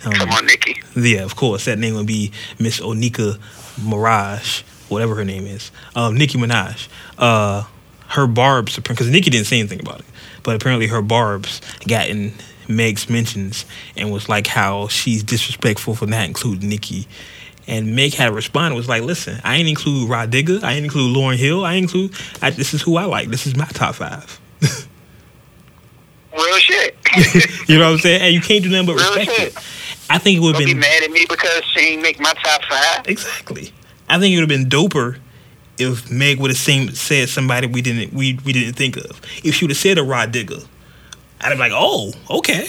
Um, 0.03 0.13
Come 0.13 0.29
on, 0.31 0.45
Nicki. 0.47 0.81
Yeah, 0.95 1.23
of 1.23 1.35
course. 1.35 1.65
That 1.65 1.77
name 1.77 1.93
would 1.95 2.07
be 2.07 2.31
Miss 2.57 2.79
Onika 2.79 3.37
Maraj, 3.79 4.61
whatever 4.89 5.13
her 5.15 5.23
name 5.25 5.45
is. 5.45 5.71
Um, 5.95 6.17
Nicki 6.17 6.39
Minaj. 6.39 6.87
Uh, 7.19 7.63
her 8.11 8.27
barbs, 8.27 8.77
because 8.77 9.09
Nicki 9.09 9.29
didn't 9.29 9.47
say 9.47 9.59
anything 9.59 9.79
about 9.79 9.99
it, 9.99 10.05
but 10.43 10.55
apparently 10.55 10.87
her 10.87 11.01
barbs 11.01 11.61
got 11.87 12.07
in 12.07 12.33
Meg's 12.67 13.09
mentions 13.09 13.65
and 13.95 14.11
was 14.11 14.27
like 14.27 14.47
how 14.47 14.87
she's 14.87 15.23
disrespectful 15.23 15.95
for 15.95 16.05
not 16.05 16.25
including 16.25 16.69
Nicki. 16.69 17.07
And 17.67 17.95
Meg 17.95 18.13
had 18.13 18.27
to 18.27 18.33
respond 18.33 18.75
was 18.75 18.89
like, 18.89 19.03
listen, 19.03 19.39
I 19.43 19.55
ain't 19.55 19.69
include 19.69 20.09
Rah 20.09 20.25
Digga, 20.25 20.63
I 20.63 20.73
ain't 20.73 20.83
include 20.83 21.15
Lauryn 21.15 21.37
Hill, 21.37 21.63
I 21.63 21.75
ain't 21.75 21.83
include, 21.83 22.13
I, 22.41 22.49
this 22.49 22.73
is 22.73 22.81
who 22.81 22.97
I 22.97 23.05
like, 23.05 23.29
this 23.29 23.47
is 23.47 23.55
my 23.55 23.65
top 23.65 23.95
five. 23.95 24.39
Real 26.33 26.57
shit. 26.57 26.97
you 27.69 27.77
know 27.77 27.85
what 27.85 27.93
I'm 27.93 27.99
saying? 27.99 28.21
And 28.21 28.33
you 28.33 28.41
can't 28.41 28.63
do 28.63 28.69
nothing 28.69 28.87
but 28.87 28.95
Real 28.95 29.15
respect 29.15 29.31
shit. 29.31 29.47
it. 29.53 29.57
I 30.09 30.17
think 30.17 30.37
it 30.37 30.41
would 30.41 30.55
have 30.55 30.65
be 30.65 30.73
been 30.73 30.79
mad 30.79 31.03
at 31.03 31.11
me 31.11 31.25
because 31.29 31.63
she 31.65 31.93
ain't 31.93 32.01
make 32.01 32.19
my 32.19 32.33
top 32.43 32.61
five. 32.65 33.07
Exactly. 33.07 33.71
I 34.09 34.19
think 34.19 34.33
it 34.33 34.41
would 34.41 34.49
have 34.51 34.69
been 34.69 34.69
doper 34.69 35.17
if 35.81 36.09
Meg 36.11 36.39
would 36.39 36.51
have 36.51 36.57
seen, 36.57 36.93
said 36.93 37.29
somebody 37.29 37.67
we 37.67 37.81
didn't 37.81 38.13
we, 38.13 38.39
we 38.45 38.53
didn't 38.53 38.73
think 38.73 38.97
of. 38.97 39.21
If 39.43 39.55
she 39.55 39.65
would 39.65 39.71
have 39.71 39.77
said 39.77 39.97
a 39.97 40.03
Rah 40.03 40.25
Digga, 40.25 40.65
I'd 41.41 41.43
have 41.43 41.51
been 41.53 41.59
like, 41.59 41.71
oh, 41.73 42.13
okay. 42.29 42.67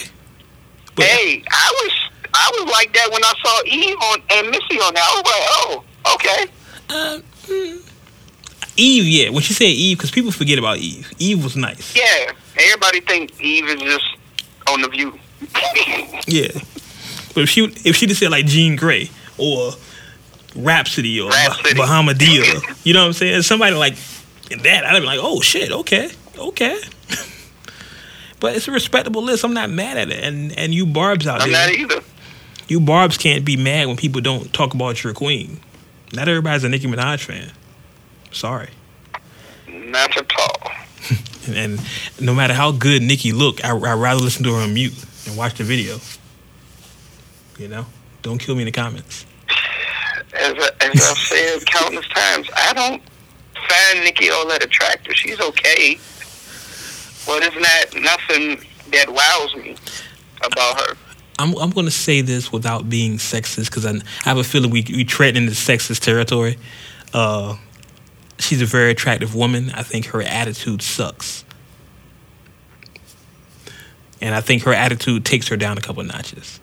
But 0.95 1.05
Hey, 1.07 1.43
I 1.51 1.73
was 1.83 1.93
I 2.35 2.51
was 2.59 2.73
like 2.73 2.93
that 2.95 3.09
when 3.11 3.23
I 3.25 3.33
saw 3.43 3.63
Eve 3.67 3.97
on 3.97 4.23
and 4.31 4.51
Missy 4.51 4.81
on 4.81 4.95
that. 4.95 5.03
I 5.03 5.21
was 5.21 5.25
like, 5.25 5.45
oh, 5.51 5.85
okay. 6.15 6.53
uh, 6.91 7.21
mm, 7.47 7.93
Eve, 8.77 9.05
yeah. 9.05 9.31
When 9.31 9.43
she 9.43 9.53
said 9.53 9.67
Eve, 9.67 9.99
because 9.99 10.11
people 10.11 10.33
forget 10.33 10.59
about 10.59 10.79
Eve. 10.79 11.13
Eve 11.19 11.43
was 11.43 11.57
nice. 11.57 11.95
Yeah. 11.95 12.33
Everybody 12.57 13.01
think 13.01 13.41
Eve 13.41 13.67
is 13.67 13.81
just 13.83 14.05
on 14.69 14.83
the 14.83 14.89
view. 14.89 15.19
Yeah. 16.27 16.53
But 17.35 17.45
if 17.45 17.49
she 17.49 17.65
if 17.85 17.97
she'd 17.97 18.11
have 18.11 18.19
said 18.19 18.31
like 18.31 18.47
Jean 18.47 18.77
Grae 18.79 19.11
or 19.39 19.73
Rapsody 20.55 21.21
or 21.21 21.31
Rapsody. 21.31 21.75
bah- 21.75 21.87
Bahamadia, 21.87 22.77
you 22.85 22.93
know 22.95 23.01
what 23.01 23.07
I'm 23.09 23.13
saying? 23.15 23.43
Somebody 23.43 23.75
like 23.75 23.95
that, 24.63 24.85
I'd 24.85 25.01
be 25.01 25.07
like, 25.07 25.21
oh 25.23 25.41
shit, 25.41 25.73
okay, 25.73 26.11
okay. 26.39 26.79
but 28.41 28.55
it's 28.57 28.69
a 28.69 28.73
respectable 28.73 29.23
list. 29.23 29.45
I'm 29.45 29.55
not 29.55 29.71
mad 29.71 29.97
at 29.97 30.11
it. 30.11 30.23
And 30.25 30.57
and 30.59 30.75
you 30.75 30.87
barbs 30.87 31.27
out 31.27 31.39
there. 31.39 31.47
I'm 31.47 31.53
not 31.53 31.71
either. 31.71 32.03
you 32.69 32.81
barbs 32.81 33.17
can't 33.17 33.45
be 33.45 33.57
mad 33.57 33.87
when 33.87 33.97
people 33.97 34.21
don't 34.21 34.53
talk 34.53 34.75
about 34.75 35.03
your 35.03 35.15
queen. 35.15 35.61
Not 36.13 36.29
everybody's 36.29 36.65
a 36.65 36.69
Nicki 36.69 36.87
Minaj 36.87 37.25
fan. 37.25 37.51
Sorry. 38.31 38.69
Not 39.69 40.17
at 40.17 40.31
all. 40.39 40.73
And, 41.45 41.57
and 41.57 41.81
no 42.21 42.33
matter 42.35 42.55
how 42.55 42.71
good 42.71 43.03
Nicki 43.03 43.33
look, 43.33 43.65
I, 43.65 43.71
I'd 43.75 43.99
rather 43.99 44.21
listen 44.21 44.45
to 44.45 44.55
her 44.55 44.61
on 44.63 44.75
mute 44.75 44.95
and 45.27 45.37
watch 45.37 45.55
the 45.59 45.65
video. 45.65 45.99
You 47.59 47.67
know, 47.67 47.87
don't 48.23 48.39
kill 48.39 48.55
me 48.55 48.63
in 48.63 48.67
the 48.67 48.71
comments. 48.71 49.27
As, 50.43 50.55
I, 50.59 50.71
as 50.87 51.01
I've 51.01 51.19
said 51.19 51.67
countless 51.67 52.09
times, 52.09 52.49
I 52.55 52.73
don't 52.75 53.03
find 53.69 54.05
Nicki 54.05 54.31
all 54.31 54.47
that 54.49 54.65
attractive. 54.65 55.15
She's 55.15 55.41
okay, 55.41 55.99
but 57.27 57.43
it's 57.45 57.55
not 57.95 58.03
nothing 58.03 58.65
that 58.91 59.09
wows 59.09 59.57
me 59.57 59.77
about 60.45 60.81
her. 60.81 60.97
I'm 61.39 61.57
I'm 61.59 61.71
going 61.71 61.87
to 61.87 61.93
say 61.93 62.21
this 62.21 62.53
without 62.53 62.89
being 62.89 63.19
sexist 63.19 63.67
because 63.67 63.87
I, 63.87 63.93
I 63.93 64.29
have 64.29 64.39
a 64.39 64.45
feeling 64.45 64.71
we 64.71 64.85
we 64.89 65.05
tread 65.05 65.37
into 65.37 65.53
sexist 65.53 66.01
territory. 66.01 66.59
Uh, 67.15 67.57
she's 68.39 68.61
a 68.63 68.67
very 68.67 68.91
attractive 68.91 69.35
woman. 69.35 69.71
I 69.71 69.83
think 69.83 70.07
her 70.07 70.23
attitude 70.23 70.83
sucks, 70.83 71.45
and 74.21 74.35
I 74.35 74.41
think 74.41 74.65
her 74.65 74.75
attitude 74.75 75.25
takes 75.25 75.49
her 75.49 75.57
down 75.57 75.79
a 75.79 75.81
couple 75.81 76.03
notches. 76.03 76.61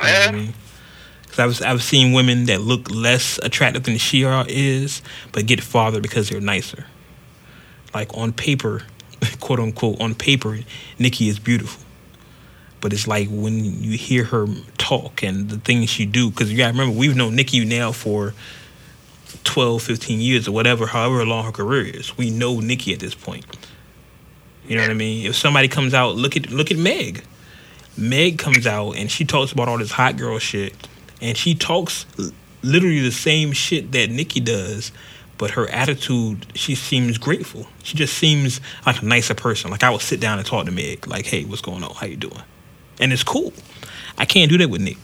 You 0.00 0.06
know 0.06 0.12
I 0.12 0.30
Yeah. 0.30 0.52
Mean? 1.38 1.52
'Cause 1.52 1.62
I've 1.62 1.68
I've 1.70 1.82
seen 1.82 2.12
women 2.12 2.46
that 2.46 2.60
look 2.60 2.90
less 2.90 3.38
attractive 3.42 3.84
than 3.84 3.98
she 3.98 4.22
is, 4.22 5.02
but 5.32 5.46
get 5.46 5.62
farther 5.62 6.00
because 6.00 6.28
they're 6.28 6.40
nicer. 6.40 6.86
Like 7.94 8.12
on 8.16 8.32
paper, 8.32 8.82
quote 9.40 9.60
unquote, 9.60 10.00
on 10.00 10.14
paper, 10.14 10.60
Nicki 10.98 11.28
is 11.28 11.38
beautiful. 11.38 11.82
But 12.80 12.92
it's 12.92 13.08
like 13.08 13.28
when 13.28 13.82
you 13.82 13.98
hear 13.98 14.24
her 14.24 14.46
talk 14.78 15.22
and 15.22 15.48
the 15.48 15.58
things 15.58 15.90
she 15.90 16.06
do, 16.06 16.30
because 16.30 16.50
you 16.50 16.56
gotta 16.56 16.72
remember, 16.72 16.96
we've 16.96 17.16
known 17.16 17.34
Nicki 17.34 17.64
now 17.64 17.90
for 17.90 18.34
12, 19.42 19.82
15 19.82 20.20
years 20.20 20.46
or 20.46 20.52
whatever, 20.52 20.86
however 20.86 21.24
long 21.26 21.44
her 21.44 21.50
career 21.52 21.84
is. 21.84 22.16
We 22.16 22.30
know 22.30 22.60
Nicki 22.60 22.92
at 22.92 23.00
this 23.00 23.14
point. 23.16 23.44
You 24.68 24.76
know 24.76 24.82
what 24.82 24.90
I 24.90 24.94
mean? 24.94 25.26
If 25.26 25.34
somebody 25.34 25.66
comes 25.66 25.92
out, 25.92 26.14
look 26.14 26.36
at 26.36 26.50
look 26.50 26.70
at 26.70 26.76
Meg. 26.76 27.24
Meg 27.96 28.38
comes 28.38 28.64
out 28.66 28.92
and 28.92 29.10
she 29.10 29.24
talks 29.24 29.50
about 29.50 29.66
all 29.68 29.78
this 29.78 29.90
hot 29.90 30.16
girl 30.16 30.38
shit, 30.38 30.74
and 31.20 31.36
she 31.36 31.54
talks 31.54 32.06
literally 32.62 33.00
the 33.00 33.12
same 33.12 33.52
shit 33.52 33.92
that 33.92 34.10
Nicki 34.10 34.40
does, 34.40 34.92
but 35.36 35.52
her 35.52 35.68
attitude, 35.70 36.46
she 36.54 36.74
seems 36.74 37.18
grateful. 37.18 37.66
She 37.82 37.96
just 37.96 38.14
seems 38.14 38.60
like 38.86 39.02
a 39.02 39.04
nicer 39.04 39.34
person. 39.34 39.70
Like 39.70 39.82
I 39.82 39.90
would 39.90 40.00
sit 40.00 40.20
down 40.20 40.38
and 40.38 40.46
talk 40.46 40.66
to 40.66 40.72
Meg, 40.72 41.06
like, 41.06 41.26
"Hey, 41.26 41.44
what's 41.44 41.62
going 41.62 41.82
on? 41.84 41.94
How 41.94 42.06
you 42.06 42.16
doing?" 42.16 42.42
And 43.00 43.12
it's 43.12 43.22
cool. 43.22 43.52
I 44.16 44.24
can't 44.24 44.50
do 44.50 44.58
that 44.58 44.68
with 44.68 44.80
Nick. 44.80 44.96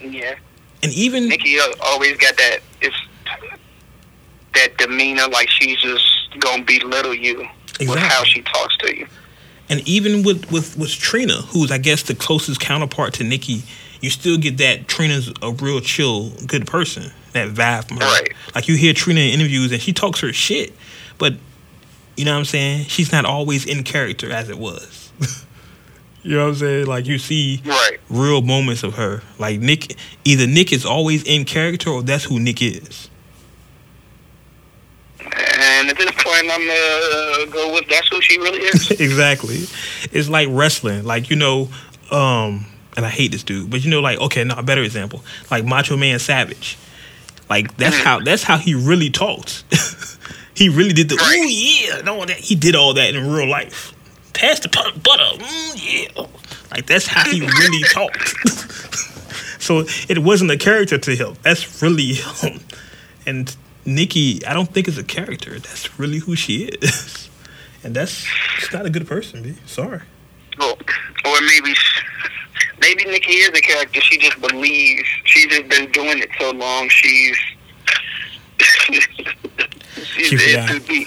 Yeah, 0.00 0.34
And 0.82 0.92
even 0.92 1.28
Nicki 1.28 1.58
always 1.80 2.16
got 2.18 2.36
that. 2.36 2.60
It's 2.80 2.96
that 4.54 4.76
demeanor, 4.78 5.26
like 5.28 5.48
she's 5.50 5.78
just 5.80 6.04
gonna 6.38 6.62
belittle 6.62 7.14
you 7.14 7.48
with 7.80 7.98
how 7.98 8.22
she 8.24 8.42
talks 8.42 8.76
to 8.78 8.96
you. 8.96 9.06
And 9.70 9.86
even 9.86 10.22
with, 10.22 10.50
with, 10.50 10.76
with 10.78 10.90
Trina, 10.90 11.34
who's 11.34 11.70
I 11.70 11.78
guess 11.78 12.02
the 12.02 12.14
closest 12.14 12.60
counterpart 12.60 13.14
to 13.14 13.24
Nicki, 13.24 13.62
you 14.00 14.10
still 14.10 14.38
get 14.38 14.56
that 14.58 14.88
Trina's 14.88 15.32
a 15.42 15.50
real 15.52 15.80
chill, 15.80 16.30
good 16.46 16.66
person. 16.66 17.12
That 17.32 17.48
vibe 17.50 17.88
from 17.88 17.98
her. 17.98 18.04
Right. 18.04 18.32
Like 18.54 18.68
you 18.68 18.76
hear 18.76 18.94
Trina 18.94 19.20
in 19.20 19.38
interviews 19.40 19.70
and 19.72 19.80
she 19.82 19.92
talks 19.92 20.20
her 20.20 20.32
shit, 20.32 20.72
but 21.18 21.34
you 22.16 22.24
know 22.24 22.32
what 22.32 22.38
I'm 22.38 22.44
saying? 22.46 22.86
She's 22.86 23.12
not 23.12 23.24
always 23.26 23.66
in 23.66 23.84
character 23.84 24.30
as 24.32 24.48
it 24.48 24.58
was. 24.58 25.12
You 26.24 26.34
know 26.36 26.42
what 26.46 26.48
I'm 26.50 26.54
saying? 26.56 26.86
Like 26.86 27.06
you 27.06 27.16
see 27.16 27.62
Right. 27.64 27.98
real 28.10 28.42
moments 28.42 28.82
of 28.82 28.94
her. 28.96 29.22
Like 29.38 29.60
Nick, 29.60 29.96
either 30.24 30.46
Nick 30.48 30.72
is 30.72 30.84
always 30.84 31.22
in 31.22 31.44
character 31.44 31.90
or 31.90 32.02
that's 32.02 32.24
who 32.24 32.40
Nick 32.40 32.60
is. 32.60 33.07
And 35.78 35.88
at 35.90 35.96
this 35.96 36.10
point, 36.10 36.50
I'm 36.50 36.66
gonna 36.66 37.52
go 37.52 37.72
with 37.72 37.88
that's 37.88 38.08
who 38.08 38.20
she 38.20 38.38
really 38.38 38.58
is. 38.60 38.90
exactly. 39.00 39.58
It's 40.12 40.28
like 40.28 40.48
wrestling. 40.50 41.04
Like, 41.04 41.30
you 41.30 41.36
know, 41.36 41.68
um, 42.10 42.66
and 42.96 43.06
I 43.06 43.10
hate 43.10 43.30
this 43.30 43.44
dude, 43.44 43.70
but 43.70 43.84
you 43.84 43.90
know, 43.90 44.00
like, 44.00 44.18
okay, 44.20 44.42
no, 44.44 44.54
a 44.56 44.62
better 44.62 44.82
example. 44.82 45.24
Like 45.50 45.64
Macho 45.64 45.96
Man 45.96 46.18
Savage. 46.18 46.76
Like 47.48 47.76
that's 47.76 47.96
how 47.96 48.20
that's 48.20 48.42
how 48.42 48.58
he 48.58 48.74
really 48.74 49.10
talks. 49.10 49.64
he 50.54 50.68
really 50.68 50.92
did 50.92 51.08
the 51.08 51.16
Right. 51.16 51.38
ooh 51.38 51.48
yeah, 51.48 52.10
all 52.10 52.26
that. 52.26 52.36
He 52.36 52.54
did 52.54 52.74
all 52.74 52.94
that 52.94 53.14
in 53.14 53.30
real 53.30 53.48
life. 53.48 53.94
Pass 54.34 54.60
the 54.60 54.68
butter, 54.68 55.42
mm, 55.44 56.16
yeah. 56.16 56.26
Like 56.70 56.86
that's 56.86 57.06
how 57.06 57.24
he 57.28 57.40
really 57.40 57.82
talked. 57.92 58.34
so 59.60 59.84
it 60.08 60.18
wasn't 60.18 60.50
a 60.50 60.56
character 60.56 60.98
to 60.98 61.14
him. 61.14 61.36
That's 61.42 61.82
really 61.82 62.14
him. 62.14 62.60
And 63.26 63.54
Nicki, 63.88 64.44
I 64.46 64.52
don't 64.54 64.70
think 64.72 64.86
is 64.86 64.98
a 64.98 65.02
character. 65.04 65.58
That's 65.58 65.98
really 65.98 66.18
who 66.18 66.36
she 66.36 66.64
is. 66.64 67.24
And 67.84 67.94
that's 67.94 68.10
she's 68.10 68.72
not 68.72 68.86
a 68.86 68.90
good 68.90 69.06
person, 69.06 69.40
B. 69.40 69.54
Sorry. 69.66 70.00
or, 70.60 70.66
or 70.66 71.40
maybe, 71.42 71.72
maybe 72.80 73.04
Nicki 73.04 73.30
is 73.34 73.50
a 73.56 73.60
character. 73.62 74.00
She 74.00 74.18
just 74.18 74.40
believes. 74.40 75.06
She's 75.24 75.46
just 75.46 75.68
been 75.68 75.88
doing 75.92 76.18
it 76.18 76.28
so 76.40 76.50
long. 76.50 76.88
She's. 76.88 77.38
she's 78.90 80.26
She 80.28 80.36
forgot. 80.36 80.68
too 80.70 80.80
deep. 80.80 81.06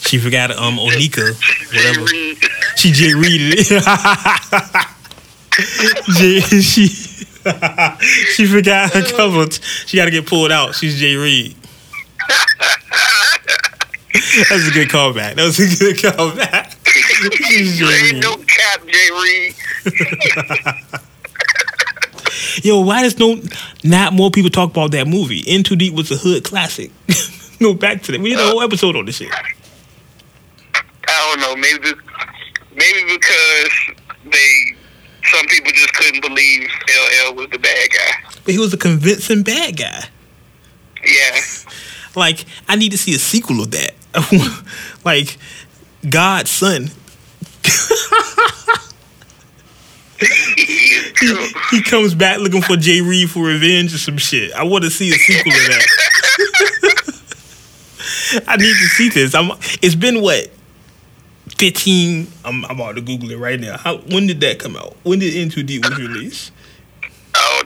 She 0.00 0.18
forgot 0.18 0.50
um 0.50 0.76
Onika, 0.76 1.34
whatever. 1.74 2.06
She 2.76 2.92
J 2.92 3.14
readed 3.14 3.54
it. 3.60 3.66
J 6.18 6.40
she 6.60 6.86
she 6.88 8.44
forgot 8.46 8.92
her 8.92 9.02
cover. 9.16 9.50
She 9.86 9.96
got 9.96 10.04
to 10.04 10.10
get 10.10 10.26
pulled 10.26 10.52
out. 10.52 10.74
She's 10.74 11.00
J 11.00 11.16
Reed. 11.16 11.56
That's 14.48 14.68
a 14.68 14.72
good 14.72 14.88
callback. 14.88 15.34
That 15.36 15.44
was 15.44 15.58
a 15.58 15.66
good 15.78 15.96
callback. 15.96 16.74
J 17.34 18.10
Ain't 18.10 18.22
no 18.22 18.36
cap, 18.36 18.86
Jay 18.86 19.10
Reed. 19.10 19.54
Yo, 22.62 22.80
why 22.80 23.02
does 23.02 23.18
no 23.18 23.40
not 23.82 24.12
more 24.12 24.30
people 24.30 24.50
talk 24.50 24.70
about 24.70 24.90
that 24.92 25.08
movie? 25.08 25.40
In 25.40 25.62
Too 25.62 25.76
Deep 25.76 25.94
was 25.94 26.10
a 26.10 26.16
hood 26.16 26.44
classic. 26.44 26.90
no, 27.60 27.74
back 27.74 28.02
to 28.02 28.12
that. 28.12 28.20
We 28.20 28.30
did 28.30 28.38
a 28.38 28.46
whole 28.46 28.62
episode 28.62 28.96
on 28.96 29.04
this 29.06 29.16
shit. 29.16 29.30
I 31.08 31.12
don't 31.36 31.40
know. 31.40 31.56
Maybe, 31.56 31.92
maybe 32.74 33.14
because 33.14 33.72
they, 34.24 34.76
some 35.24 35.46
people 35.46 35.72
just 35.72 35.92
couldn't 35.94 36.22
believe 36.22 36.68
LL 37.28 37.34
was 37.34 37.48
the 37.50 37.58
bad 37.58 37.88
guy. 37.90 38.12
But 38.44 38.54
he 38.54 38.58
was 38.58 38.72
a 38.72 38.78
convincing 38.78 39.42
bad 39.42 39.76
guy. 39.76 40.04
Yeah. 41.04 41.40
Like, 42.14 42.44
I 42.68 42.76
need 42.76 42.92
to 42.92 42.98
see 42.98 43.14
a 43.14 43.18
sequel 43.18 43.60
of 43.60 43.70
that. 43.72 43.94
like, 45.04 45.38
God's 46.08 46.50
son. 46.50 46.90
he, 50.20 51.36
he 51.70 51.82
comes 51.82 52.14
back 52.14 52.38
looking 52.38 52.62
for 52.62 52.76
Jay 52.76 53.00
Reed 53.00 53.30
for 53.30 53.44
revenge 53.44 53.94
or 53.94 53.98
some 53.98 54.18
shit. 54.18 54.52
I 54.52 54.64
want 54.64 54.84
to 54.84 54.90
see 54.90 55.10
a 55.10 55.14
sequel 55.14 55.52
of 55.52 55.58
that. 55.58 55.86
I 58.48 58.56
need 58.56 58.74
to 58.74 58.88
see 58.88 59.08
this. 59.08 59.34
I'm. 59.34 59.50
It's 59.82 59.94
been 59.94 60.20
what? 60.20 60.50
Fifteen. 61.56 62.28
I'm. 62.44 62.64
I'm 62.64 62.72
about 62.72 62.96
to 62.96 63.00
Google 63.00 63.30
it 63.30 63.38
right 63.38 63.60
now. 63.60 63.76
How? 63.76 63.98
When 63.98 64.26
did 64.26 64.40
that 64.40 64.58
come 64.58 64.76
out? 64.76 64.96
When 65.02 65.18
did 65.18 65.34
In 65.34 65.50
Too 65.50 65.62
Deep 65.62 65.84
was 65.88 65.96
released? 65.98 66.52
Oh. 67.34 67.62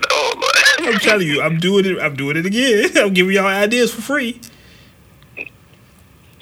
I'm 0.89 0.99
telling 0.99 1.26
you, 1.26 1.41
I'm 1.43 1.59
doing 1.59 1.84
it. 1.86 1.99
I'm 2.01 2.14
doing 2.16 2.36
it 2.36 2.47
again. 2.47 2.91
I'm 2.97 3.12
giving 3.14 3.34
y'all 3.34 3.47
ideas 3.47 3.93
for 3.93 4.01
free. 4.03 4.41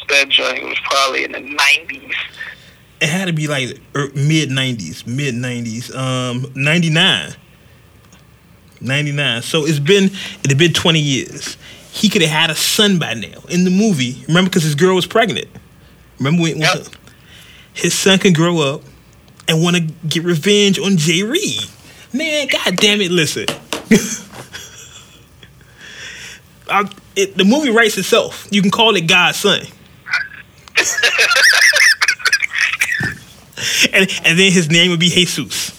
that 0.09 0.29
joint 0.29 0.63
was 0.65 0.79
probably 0.85 1.25
in 1.25 1.33
the 1.33 1.41
nineties. 1.41 2.15
It 3.01 3.09
had 3.09 3.27
to 3.27 3.33
be 3.33 3.47
like 3.49 3.69
mid 4.15 4.51
'90s, 4.51 5.07
mid 5.07 5.35
'90s, 5.35 5.95
um, 5.95 6.51
'99, 6.55 7.35
'99. 8.81 9.43
So 9.43 9.67
it's 9.67 9.79
been 9.79 10.05
it 10.05 10.49
had 10.49 10.59
been 10.59 10.73
20 10.73 10.99
years. 11.01 11.57
He 11.91 12.09
could 12.09 12.23
have 12.23 12.31
had 12.31 12.51
a 12.51 12.55
son 12.55 12.99
by 12.99 13.15
now 13.15 13.41
in 13.49 13.65
the 13.65 13.71
movie. 13.71 14.23
Remember, 14.29 14.49
because 14.51 14.63
his 14.63 14.75
girl 14.75 14.95
was 14.95 15.07
pregnant. 15.07 15.47
Remember 16.19 16.43
when, 16.43 16.59
when 16.59 16.63
Yep. 16.77 16.87
his 17.75 17.95
son 17.95 18.19
can 18.19 18.33
grow 18.33 18.59
up 18.61 18.83
and 19.49 19.63
want 19.63 19.77
to 19.77 19.83
get 20.09 20.23
revenge 20.25 20.79
on 20.79 20.97
Jay 20.97 21.23
Reed? 21.23 21.61
Man, 22.13 22.49
god 22.49 22.77
damn 22.77 23.01
it! 23.03 23.11
Listen, 23.11 23.47
I, 26.69 26.91
it, 27.15 27.37
the 27.37 27.45
movie 27.45 27.71
writes 27.71 27.97
itself. 27.99 28.47
You 28.51 28.63
can 28.63 28.71
call 28.71 28.97
it 28.97 29.03
God's 29.03 29.39
son. 29.39 29.61
and 33.93 34.11
and 34.25 34.39
then 34.39 34.53
his 34.53 34.71
name 34.71 34.91
would 34.91 35.01
be 35.01 35.09
Jesus. 35.09 35.71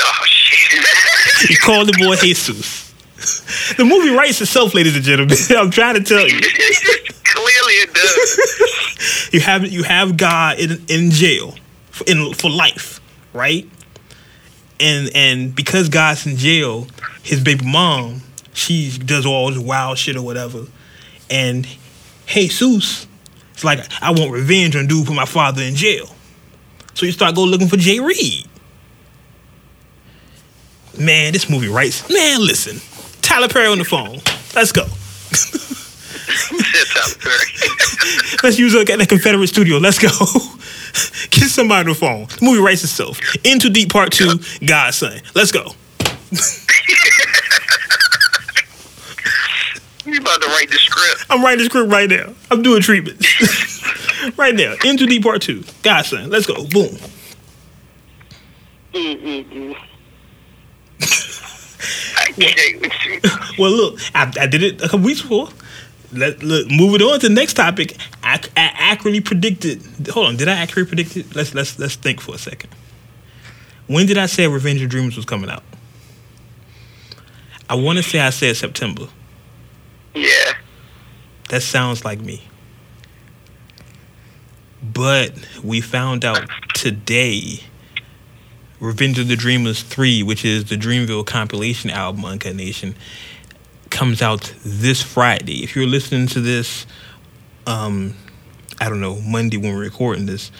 Oh 0.00 0.22
shit. 0.24 1.50
You 1.50 1.56
call 1.58 1.84
the 1.84 1.96
boy 1.98 2.16
Jesus. 2.16 2.92
The 3.76 3.84
movie 3.84 4.10
writes 4.10 4.40
itself, 4.40 4.74
ladies 4.74 4.94
and 4.94 5.04
gentlemen. 5.04 5.36
I'm 5.50 5.70
trying 5.70 5.94
to 5.94 6.02
tell 6.02 6.26
you. 6.26 6.40
Clearly 6.40 7.74
it 7.74 7.94
does. 7.94 8.72
You 9.32 9.40
have 9.40 9.66
you 9.66 9.82
have 9.82 10.16
God 10.16 10.58
in 10.58 10.84
in 10.88 11.10
jail 11.10 11.54
for, 11.90 12.04
in 12.04 12.32
for 12.32 12.48
life, 12.50 13.00
right? 13.32 13.68
And 14.80 15.10
and 15.14 15.54
because 15.54 15.88
God's 15.88 16.26
in 16.26 16.36
jail, 16.36 16.86
his 17.22 17.42
baby 17.42 17.66
mom, 17.66 18.22
she 18.56 18.96
does 18.98 19.26
all 19.26 19.50
this 19.50 19.58
wild 19.58 19.98
shit 19.98 20.16
or 20.16 20.22
whatever. 20.22 20.64
And 21.28 21.68
Jesus, 22.26 23.06
it's 23.52 23.64
like 23.64 23.80
I 24.02 24.12
want 24.12 24.32
revenge 24.32 24.76
on 24.76 24.86
dude 24.86 25.06
put 25.06 25.14
my 25.14 25.26
father 25.26 25.62
in 25.62 25.74
jail. 25.74 26.08
So 26.94 27.04
you 27.04 27.12
start 27.12 27.34
go 27.34 27.44
looking 27.44 27.68
for 27.68 27.76
Jay 27.76 28.00
Reed. 28.00 28.46
Man, 30.98 31.34
this 31.34 31.50
movie 31.50 31.68
writes. 31.68 32.10
Man, 32.10 32.40
listen, 32.40 32.80
Tyler 33.20 33.48
Perry 33.48 33.66
on 33.66 33.78
the 33.78 33.84
phone. 33.84 34.20
Let's 34.54 34.72
go. 34.72 34.82
Let's 38.42 38.58
use 38.58 38.74
it 38.74 38.88
at 38.88 38.98
the 38.98 39.06
Confederate 39.06 39.48
studio. 39.48 39.76
Let's 39.76 39.98
go. 39.98 40.08
Get 41.30 41.50
somebody 41.50 41.80
on 41.80 41.92
the 41.92 41.94
phone. 41.94 42.26
The 42.26 42.38
movie 42.40 42.62
writes 42.62 42.82
itself. 42.82 43.20
In 43.44 43.58
Too 43.58 43.68
Deep 43.68 43.92
Part 43.92 44.12
2, 44.12 44.40
God's 44.66 44.96
Son. 44.96 45.20
Let's 45.34 45.52
go. 45.52 45.72
You 50.06 50.20
about 50.20 50.40
to 50.40 50.48
write 50.48 50.70
the 50.70 50.76
script? 50.76 51.26
I'm 51.30 51.42
writing 51.42 51.58
the 51.58 51.64
script 51.64 51.90
right 51.90 52.08
now. 52.08 52.32
I'm 52.50 52.62
doing 52.62 52.80
treatments. 52.80 53.26
right 54.38 54.54
now. 54.54 54.74
In 54.84 54.96
Too 54.96 55.06
Deep 55.06 55.22
Part 55.22 55.42
2, 55.42 55.64
God's 55.82 56.08
Son. 56.08 56.30
Let's 56.30 56.46
go. 56.46 56.54
Boom. 56.68 56.96
Mm-mm-mm. 58.94 59.76
I 62.18 62.32
can't 62.32 62.80
with 62.80 62.92
you. 63.04 63.20
Well, 63.58 63.70
look, 63.70 63.98
I, 64.14 64.30
I 64.38 64.46
did 64.46 64.62
it 64.62 64.80
a 64.82 64.88
couple 64.88 65.00
weeks 65.00 65.22
before. 65.22 65.48
Let, 66.12 66.42
look, 66.42 66.70
moving 66.70 67.00
on 67.00 67.18
to 67.20 67.28
the 67.28 67.34
next 67.34 67.54
topic. 67.54 67.96
I, 68.22 68.34
I 68.56 68.70
accurately 68.74 69.20
predicted. 69.20 69.82
Hold 70.10 70.26
on, 70.26 70.36
did 70.36 70.46
I 70.46 70.52
accurately 70.52 70.88
predict 70.88 71.16
it? 71.16 71.34
Let's 71.34 71.54
let's 71.54 71.78
let's 71.78 71.96
think 71.96 72.20
for 72.20 72.34
a 72.34 72.38
second. 72.38 72.70
When 73.86 74.06
did 74.06 74.18
I 74.18 74.26
say 74.26 74.46
Revenge 74.46 74.82
of 74.82 74.90
Dreams 74.90 75.16
was 75.16 75.24
coming 75.24 75.48
out? 75.48 75.62
I 77.68 77.74
want 77.74 77.96
to 77.96 78.02
say 78.02 78.20
I 78.20 78.30
said 78.30 78.56
September. 78.56 79.08
Yeah. 80.16 80.54
That 81.50 81.62
sounds 81.62 82.04
like 82.04 82.20
me. 82.20 82.42
But 84.82 85.34
we 85.62 85.80
found 85.80 86.24
out 86.24 86.48
today 86.74 87.60
Revenge 88.80 89.18
of 89.18 89.28
the 89.28 89.36
Dreamers 89.36 89.82
3, 89.82 90.22
which 90.22 90.44
is 90.44 90.66
the 90.66 90.76
Dreamville 90.76 91.26
compilation 91.26 91.90
album, 91.90 92.24
Uncut 92.24 92.54
Nation, 92.54 92.94
comes 93.90 94.22
out 94.22 94.54
this 94.64 95.02
Friday. 95.02 95.62
If 95.62 95.76
you're 95.76 95.86
listening 95.86 96.26
to 96.28 96.40
this, 96.40 96.86
um, 97.66 98.14
I 98.80 98.88
don't 98.88 99.00
know, 99.00 99.20
Monday 99.20 99.58
when 99.58 99.74
we're 99.74 99.82
recording 99.82 100.26
this, 100.26 100.50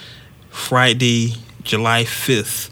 Friday, 0.51 1.35
July 1.63 2.05
5th, 2.05 2.71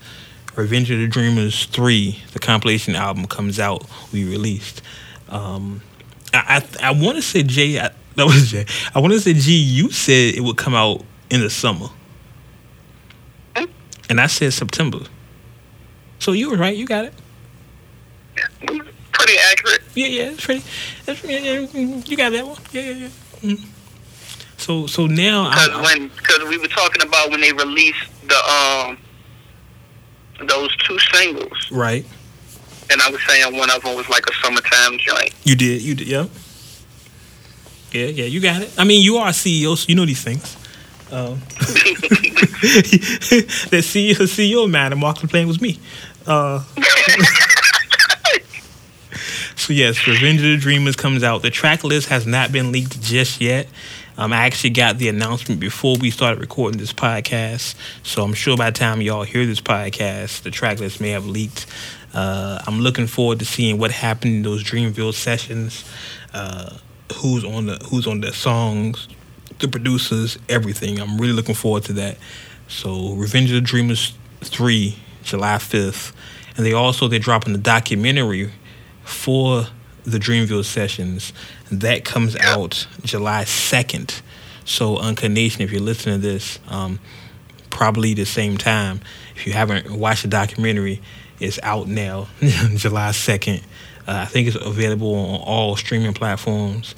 Revenge 0.54 0.90
of 0.90 0.98
the 0.98 1.08
Dreamers 1.08 1.64
3, 1.66 2.18
the 2.32 2.38
compilation 2.38 2.94
album 2.94 3.26
comes 3.26 3.58
out, 3.58 3.84
we 4.12 4.24
released. 4.24 4.82
Um, 5.28 5.82
I 6.34 6.62
I, 6.82 6.88
I 6.88 6.90
want 6.92 7.16
to 7.16 7.22
say 7.22 7.42
Jay. 7.42 7.78
I, 7.78 7.90
that 8.16 8.26
was 8.26 8.50
Jay. 8.50 8.66
I 8.94 9.00
want 9.00 9.12
to 9.12 9.20
say 9.20 9.34
G. 9.34 9.52
You 9.52 9.90
said 9.90 10.34
it 10.34 10.40
would 10.40 10.56
come 10.56 10.74
out 10.74 11.02
in 11.30 11.40
the 11.40 11.50
summer, 11.50 11.88
and 14.08 14.20
I 14.20 14.26
said 14.26 14.52
September. 14.52 15.00
So 16.18 16.32
you 16.32 16.50
were 16.50 16.56
right. 16.56 16.76
You 16.76 16.86
got 16.86 17.04
it. 17.06 17.14
Pretty 19.12 19.38
accurate. 19.50 19.82
Yeah, 19.94 20.06
yeah. 20.06 20.30
It's 20.30 20.44
pretty. 20.44 20.62
It's, 21.06 21.24
yeah, 21.24 21.38
yeah, 21.38 21.66
mm, 21.66 22.08
you 22.08 22.16
got 22.16 22.30
that 22.32 22.46
one. 22.46 22.58
Yeah, 22.72 22.82
yeah, 22.82 22.92
yeah. 22.92 23.08
Mm. 23.50 23.64
So 24.56 24.86
so 24.86 25.06
now 25.06 25.50
Because 25.50 25.82
when, 25.82 26.08
because 26.08 26.48
we 26.48 26.58
were 26.58 26.68
talking 26.68 27.02
about 27.02 27.30
when 27.30 27.40
they 27.40 27.52
released 27.52 28.06
the 28.28 28.36
um 28.50 28.98
those 30.48 30.74
two 30.78 30.98
singles, 31.12 31.70
Right. 31.70 32.06
And 32.90 33.00
I 33.00 33.10
was 33.10 33.20
saying 33.26 33.56
one 33.56 33.70
of 33.70 33.82
them 33.82 33.96
was 33.96 34.08
like 34.08 34.26
a 34.26 34.34
summertime 34.42 34.98
joint. 34.98 35.32
You 35.44 35.56
did. 35.56 35.82
You 35.82 35.94
did. 35.94 36.06
Yep. 36.06 36.30
Yeah, 37.92 38.06
yeah, 38.06 38.24
you 38.24 38.40
got 38.40 38.60
it. 38.60 38.72
I 38.76 38.82
mean, 38.82 39.02
you 39.02 39.18
are 39.18 39.28
a 39.28 39.32
CEO, 39.32 39.76
so 39.76 39.86
you 39.88 39.94
know 39.94 40.04
these 40.04 40.22
things. 40.22 40.56
Um, 41.12 41.38
the 43.70 43.82
CEO, 43.82 44.16
CEO 44.16 44.68
man, 44.68 44.90
and 44.90 45.00
Mark 45.00 45.22
McLean 45.22 45.46
was 45.46 45.60
me. 45.60 45.78
Uh, 46.26 46.58
so 49.54 49.72
yes, 49.72 50.04
Revenge 50.08 50.40
of 50.40 50.46
the 50.46 50.56
Dreamers 50.56 50.96
comes 50.96 51.22
out. 51.22 51.42
The 51.42 51.50
track 51.50 51.84
list 51.84 52.08
has 52.08 52.26
not 52.26 52.50
been 52.50 52.72
leaked 52.72 53.00
just 53.00 53.40
yet. 53.40 53.68
Um, 54.18 54.32
I 54.32 54.46
actually 54.46 54.70
got 54.70 54.98
the 54.98 55.08
announcement 55.08 55.60
before 55.60 55.96
we 55.96 56.10
started 56.10 56.40
recording 56.40 56.78
this 56.80 56.92
podcast, 56.92 57.76
so 58.02 58.24
I'm 58.24 58.34
sure 58.34 58.56
by 58.56 58.70
the 58.70 58.78
time 58.78 59.02
y'all 59.02 59.22
hear 59.22 59.46
this 59.46 59.60
podcast, 59.60 60.42
the 60.42 60.50
track 60.50 60.80
list 60.80 61.00
may 61.00 61.10
have 61.10 61.26
leaked. 61.26 61.66
Uh, 62.14 62.62
I'm 62.66 62.80
looking 62.80 63.06
forward 63.06 63.40
to 63.40 63.44
seeing 63.44 63.78
what 63.78 63.90
happened 63.90 64.34
in 64.36 64.42
those 64.42 64.62
Dreamville 64.62 65.14
sessions. 65.14 65.84
Uh, 66.32 66.78
who's 67.16 67.44
on 67.44 67.66
the 67.66 67.76
who's 67.90 68.06
on 68.06 68.20
the 68.20 68.32
songs, 68.32 69.08
the 69.58 69.68
producers, 69.68 70.38
everything. 70.48 71.00
I'm 71.00 71.18
really 71.18 71.32
looking 71.32 71.54
forward 71.54 71.84
to 71.84 71.92
that. 71.94 72.18
So 72.68 73.12
Revenge 73.14 73.50
of 73.50 73.56
the 73.56 73.60
Dreamers 73.60 74.14
three, 74.40 74.96
July 75.22 75.58
fifth, 75.58 76.12
and 76.56 76.64
they 76.64 76.72
also 76.72 77.08
they're 77.08 77.18
dropping 77.18 77.52
the 77.52 77.58
documentary 77.58 78.50
for 79.04 79.66
the 80.04 80.18
Dreamville 80.18 80.64
sessions. 80.64 81.32
That 81.70 82.04
comes 82.04 82.36
out 82.36 82.86
July 83.02 83.44
second. 83.44 84.22
So 84.64 84.96
Uncut 84.96 85.30
Nation, 85.30 85.62
if 85.62 85.72
you're 85.72 85.82
listening 85.82 86.20
to 86.20 86.26
this, 86.26 86.58
um, 86.68 86.98
probably 87.68 88.14
the 88.14 88.24
same 88.24 88.56
time. 88.56 89.00
If 89.36 89.46
you 89.46 89.52
haven't 89.52 89.90
watched 89.90 90.22
the 90.22 90.28
documentary, 90.28 91.02
it's 91.40 91.58
out 91.62 91.88
now, 91.88 92.28
July 92.40 93.12
second. 93.12 93.60
Uh, 94.06 94.12
I 94.12 94.24
think 94.26 94.48
it's 94.48 94.56
available 94.56 95.14
on 95.14 95.40
all 95.40 95.76
streaming 95.76 96.12
platforms. 96.12 96.94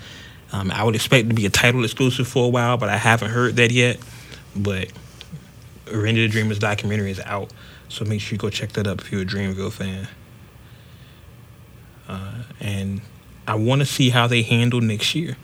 Um, 0.52 0.70
I 0.70 0.84
would 0.84 0.94
expect 0.94 1.28
to 1.28 1.34
be 1.34 1.46
a 1.46 1.50
Tidal 1.50 1.84
exclusive 1.84 2.26
for 2.26 2.46
a 2.46 2.48
while, 2.48 2.76
but 2.76 2.88
I 2.88 2.96
haven't 2.96 3.30
heard 3.30 3.56
that 3.56 3.70
yet. 3.70 3.98
But 4.54 4.90
of 5.86 6.02
the 6.02 6.28
Dreamers 6.28 6.58
documentary 6.58 7.10
is 7.10 7.20
out, 7.20 7.52
so 7.88 8.04
make 8.04 8.20
sure 8.20 8.34
you 8.34 8.38
go 8.38 8.50
check 8.50 8.72
that 8.72 8.86
up 8.86 9.00
if 9.00 9.12
you're 9.12 9.22
a 9.22 9.26
Dreamville 9.26 9.72
fan. 9.72 10.08
Uh, 12.08 12.42
and 12.60 13.00
I 13.46 13.54
want 13.56 13.80
to 13.80 13.86
see 13.86 14.10
how 14.10 14.26
they 14.26 14.42
handle 14.42 14.80
next 14.80 15.14
year. 15.14 15.36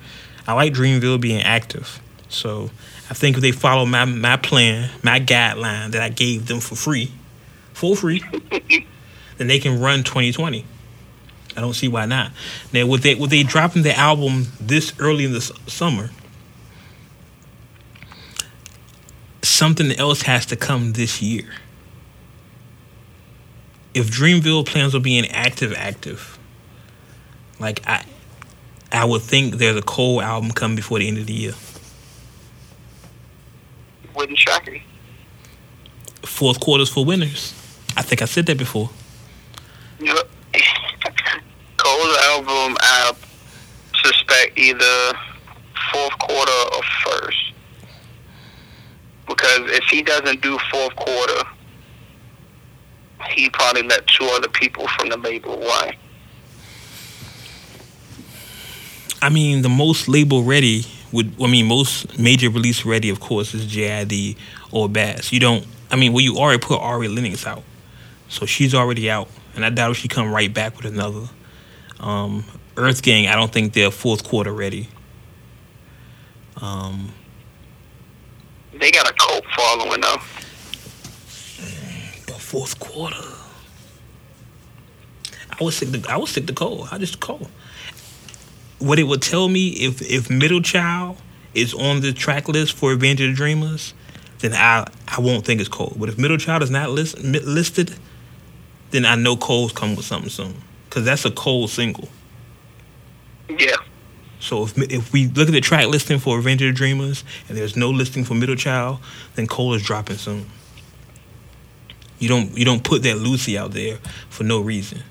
I 0.47 0.55
like 0.55 0.73
Dreamville 0.73 1.21
being 1.21 1.43
active, 1.43 2.01
so 2.29 2.71
I 3.11 3.15
think 3.15 3.37
if 3.37 3.43
they 3.43 3.53
follow 3.53 3.87
my 3.87 4.05
my 4.05 4.37
plan, 4.37 4.91
my 5.03 5.21
guideline 5.21 5.93
that 5.93 6.03
I 6.03 6.09
gave 6.09 6.47
them 6.47 6.61
for 6.61 6.75
free, 6.75 7.13
for 7.83 7.97
free, 7.97 8.23
then 9.39 9.49
they 9.49 9.59
can 9.59 9.81
run 9.81 10.05
2020. 10.05 10.65
I 11.57 11.61
don't 11.61 11.75
see 11.75 11.89
why 11.89 12.07
not. 12.07 12.31
Now, 12.73 12.87
with 12.87 13.03
they 13.03 13.17
with 13.17 13.31
they 13.31 13.43
dropping 13.43 13.83
the 13.83 13.93
album 13.99 14.47
this 14.61 14.93
early 15.01 15.25
in 15.25 15.33
the 15.33 15.39
s- 15.39 15.51
summer, 15.67 16.11
something 19.43 19.91
else 19.99 20.23
has 20.23 20.47
to 20.47 20.57
come 20.57 20.93
this 20.93 21.21
year. 21.21 21.53
If 23.95 24.07
Dreamville 24.11 24.65
plans 24.65 24.95
on 24.95 25.03
being 25.03 25.27
active, 25.27 25.75
active, 25.77 26.39
like 27.59 27.83
I, 27.85 28.05
I 28.93 29.05
would 29.05 29.23
think 29.23 29.57
there's 29.57 29.77
a 29.77 29.83
Cole 29.83 30.23
album 30.23 30.53
coming 30.53 30.77
before 30.77 31.01
the 31.01 31.09
end 31.09 31.19
of 31.19 31.27
the 31.27 31.33
year. 31.33 31.55
Wouldn't 34.15 34.39
shock 34.39 34.71
me. 34.71 34.85
Fourth 36.23 36.61
quarters 36.61 36.89
for 36.89 37.05
winners. 37.05 37.55
I 37.97 38.03
think 38.03 38.23
I 38.23 38.25
said 38.27 38.47
that 38.47 38.59
before. 38.59 38.91
Cole's 41.77 42.17
album, 42.25 42.77
I 42.81 43.13
suspect 44.03 44.59
either 44.59 45.13
fourth 45.93 46.19
quarter 46.19 46.77
or 46.77 46.83
first. 47.05 47.53
Because 49.27 49.71
if 49.71 49.85
he 49.85 50.03
doesn't 50.03 50.41
do 50.41 50.59
fourth 50.71 50.97
quarter, 50.97 51.49
he 53.31 53.51
probably 53.51 53.83
let 53.83 54.07
two 54.07 54.25
other 54.27 54.49
people 54.49 54.87
from 54.89 55.09
the 55.09 55.17
label 55.17 55.59
run. 55.59 55.95
I 59.21 59.29
mean, 59.29 59.63
the 59.63 59.69
most 59.69 60.09
label 60.09 60.43
ready 60.43 60.85
would, 61.13 61.35
I 61.41 61.47
mean, 61.47 61.67
most 61.67 62.19
major 62.19 62.51
release 62.51 62.85
ready, 62.85 63.09
of 63.09 63.21
course, 63.21 63.55
is 63.55 63.67
JID 63.67 64.37
or 64.73 64.89
Bas. 64.89 65.33
You 65.33 65.39
don't, 65.39 65.67
I 65.91 65.97
mean, 65.97 66.13
well, 66.13 66.23
you 66.23 66.37
already 66.39 66.59
put 66.59 66.81
Ari 66.81 67.09
Lennox 67.09 67.47
out. 67.47 67.63
So 68.33 68.47
she's 68.47 68.75
already 68.75 69.11
out. 69.11 69.29
And 69.55 69.63
I 69.63 69.69
doubt 69.69 69.91
if 69.91 69.99
she 69.99 70.09
come 70.09 70.33
right 70.33 70.53
back 70.53 70.75
with 70.79 70.87
another. 70.87 71.29
Um, 72.01 72.45
Earth 72.79 73.03
Gang, 73.03 73.27
I 73.29 73.37
don't 73.37 73.53
think 73.53 73.75
they're 73.75 73.91
fourth 73.91 74.25
quarter 74.25 74.51
ready. 74.53 74.89
Um, 76.57 77.11
They 78.73 78.91
got 78.91 79.09
a 79.11 79.13
cult 79.13 79.45
following 79.55 80.01
though. 80.01 80.17
but 82.27 82.41
fourth 82.41 82.79
quarter. 82.81 83.17
I 85.51 85.63
would 85.63 85.75
stick 85.75 85.91
the 85.91 86.07
I 86.09 86.17
would 86.17 86.29
stick 86.29 86.47
the 86.47 86.55
Cole. 86.55 86.89
I 86.91 86.97
just 86.97 87.21
Cole. 87.21 87.49
What 88.79 88.99
it 88.99 89.05
would 89.05 89.21
tell 89.21 89.49
me 89.51 89.69
if 89.69 90.01
if 90.01 90.31
Middle 90.31 90.63
Child 90.63 91.19
is 91.55 91.75
on 91.75 92.01
the 92.01 92.15
track 92.15 92.49
list 92.49 92.73
for 92.73 92.91
Revenge 92.91 93.21
of 93.21 93.29
the 93.29 93.35
Dreamers, 93.35 93.93
then 94.39 94.55
I 94.55 94.87
I 95.07 95.21
won't 95.21 95.45
think 95.45 95.61
it's 95.61 95.69
Cole. 95.69 95.95
But 95.99 96.09
if 96.09 96.17
Middle 96.17 96.39
Child 96.39 96.63
is 96.63 96.71
not 96.71 96.89
list, 96.91 97.19
listed, 97.19 97.95
then 98.93 99.05
I 99.05 99.17
know 99.17 99.37
Cole's 99.37 99.73
coming 99.73 99.97
with 99.97 100.07
something 100.07 100.31
soon 100.31 100.55
because 100.89 101.05
that's 101.05 101.25
a 101.25 101.31
Cole 101.31 101.67
single. 101.67 102.09
Yeah. 103.49 103.77
So 104.39 104.65
if 104.65 104.77
if 104.79 105.13
we 105.13 105.29
look 105.29 105.49
at 105.49 105.53
the 105.53 105.61
track 105.61 105.87
listing 105.87 106.19
for 106.19 106.39
of 106.39 106.45
the 106.45 106.73
Dreamers 106.73 107.25
and 107.49 107.57
there's 107.57 107.77
no 107.77 107.91
listing 107.91 108.25
for 108.25 108.35
Middle 108.35 108.57
Child, 108.57 108.99
then 109.35 109.47
Cole 109.47 109.75
is 109.75 109.83
dropping 109.83 110.17
soon. 110.17 110.47
You 112.19 112.29
don't 112.29 112.57
you 112.57 112.65
don't 112.65 112.85
put 112.85 113.03
that 113.03 113.19
Lucy 113.19 113.59
out 113.59 113.73
there 113.73 113.99
for 114.29 114.45
no 114.45 114.61
reason. 114.61 115.03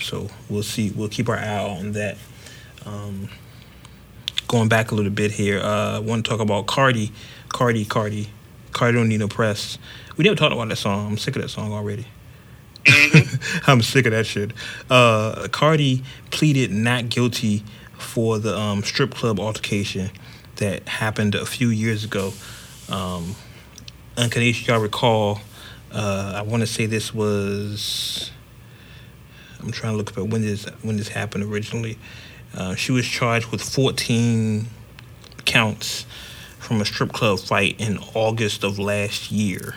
So 0.00 0.28
we'll 0.48 0.62
see. 0.62 0.90
We'll 0.90 1.08
keep 1.08 1.28
our 1.28 1.36
eye 1.36 1.68
on 1.68 1.92
that. 1.92 2.16
Um, 2.86 3.28
going 4.48 4.68
back 4.68 4.90
a 4.90 4.94
little 4.94 5.10
bit 5.10 5.30
here, 5.30 5.60
uh, 5.60 5.96
I 5.96 5.98
want 5.98 6.24
to 6.24 6.30
talk 6.30 6.40
about 6.40 6.66
Cardi, 6.66 7.12
Cardi, 7.48 7.84
Cardi, 7.84 8.28
Cardi 8.72 8.96
don't 8.96 9.08
need 9.08 9.20
no 9.20 9.28
press. 9.28 9.78
We 10.20 10.24
never 10.24 10.36
talked 10.36 10.52
about 10.52 10.68
that 10.68 10.76
song. 10.76 11.06
I'm 11.06 11.16
sick 11.16 11.34
of 11.36 11.40
that 11.40 11.48
song 11.48 11.72
already. 11.72 12.06
I'm 13.66 13.80
sick 13.80 14.04
of 14.04 14.12
that 14.12 14.26
shit. 14.26 14.52
Uh, 14.90 15.48
Cardi 15.50 16.04
pleaded 16.30 16.70
not 16.70 17.08
guilty 17.08 17.64
for 17.96 18.38
the 18.38 18.54
um, 18.54 18.82
strip 18.82 19.14
club 19.14 19.40
altercation 19.40 20.10
that 20.56 20.86
happened 20.86 21.34
a 21.34 21.46
few 21.46 21.68
years 21.68 22.04
ago. 22.04 22.34
Um, 22.90 23.34
Uncanation, 24.16 24.66
y'all 24.66 24.80
recall, 24.80 25.40
uh, 25.90 26.34
I 26.36 26.42
want 26.42 26.60
to 26.60 26.66
say 26.66 26.84
this 26.84 27.14
was. 27.14 28.30
I'm 29.58 29.70
trying 29.70 29.94
to 29.94 29.96
look 29.96 30.18
up 30.18 30.28
when 30.28 30.42
this 30.42 30.66
when 30.82 30.98
this 30.98 31.08
happened 31.08 31.44
originally. 31.44 31.96
Uh, 32.54 32.74
she 32.74 32.92
was 32.92 33.06
charged 33.06 33.46
with 33.46 33.62
14 33.62 34.66
counts 35.46 36.04
from 36.58 36.82
a 36.82 36.84
strip 36.84 37.10
club 37.10 37.40
fight 37.40 37.76
in 37.80 37.96
August 38.12 38.64
of 38.64 38.78
last 38.78 39.32
year. 39.32 39.76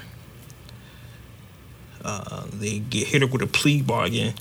Uh, 2.04 2.46
they 2.52 2.80
get 2.80 3.08
hit 3.08 3.22
her 3.22 3.28
with 3.28 3.42
a 3.42 3.48
plea 3.48 3.82
bargain 3.82 4.34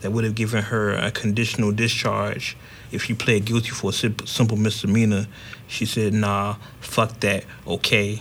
that 0.00 0.10
would 0.10 0.24
have 0.24 0.34
given 0.34 0.62
her 0.64 0.92
a 0.94 1.10
conditional 1.10 1.72
discharge 1.72 2.56
if 2.92 3.04
she 3.04 3.14
pled 3.14 3.44
guilty 3.44 3.70
for 3.70 3.90
a 3.90 3.92
simple 3.92 4.56
misdemeanor. 4.56 5.26
She 5.66 5.86
said, 5.86 6.12
"Nah, 6.12 6.56
fuck 6.80 7.20
that. 7.20 7.44
Okay." 7.66 8.20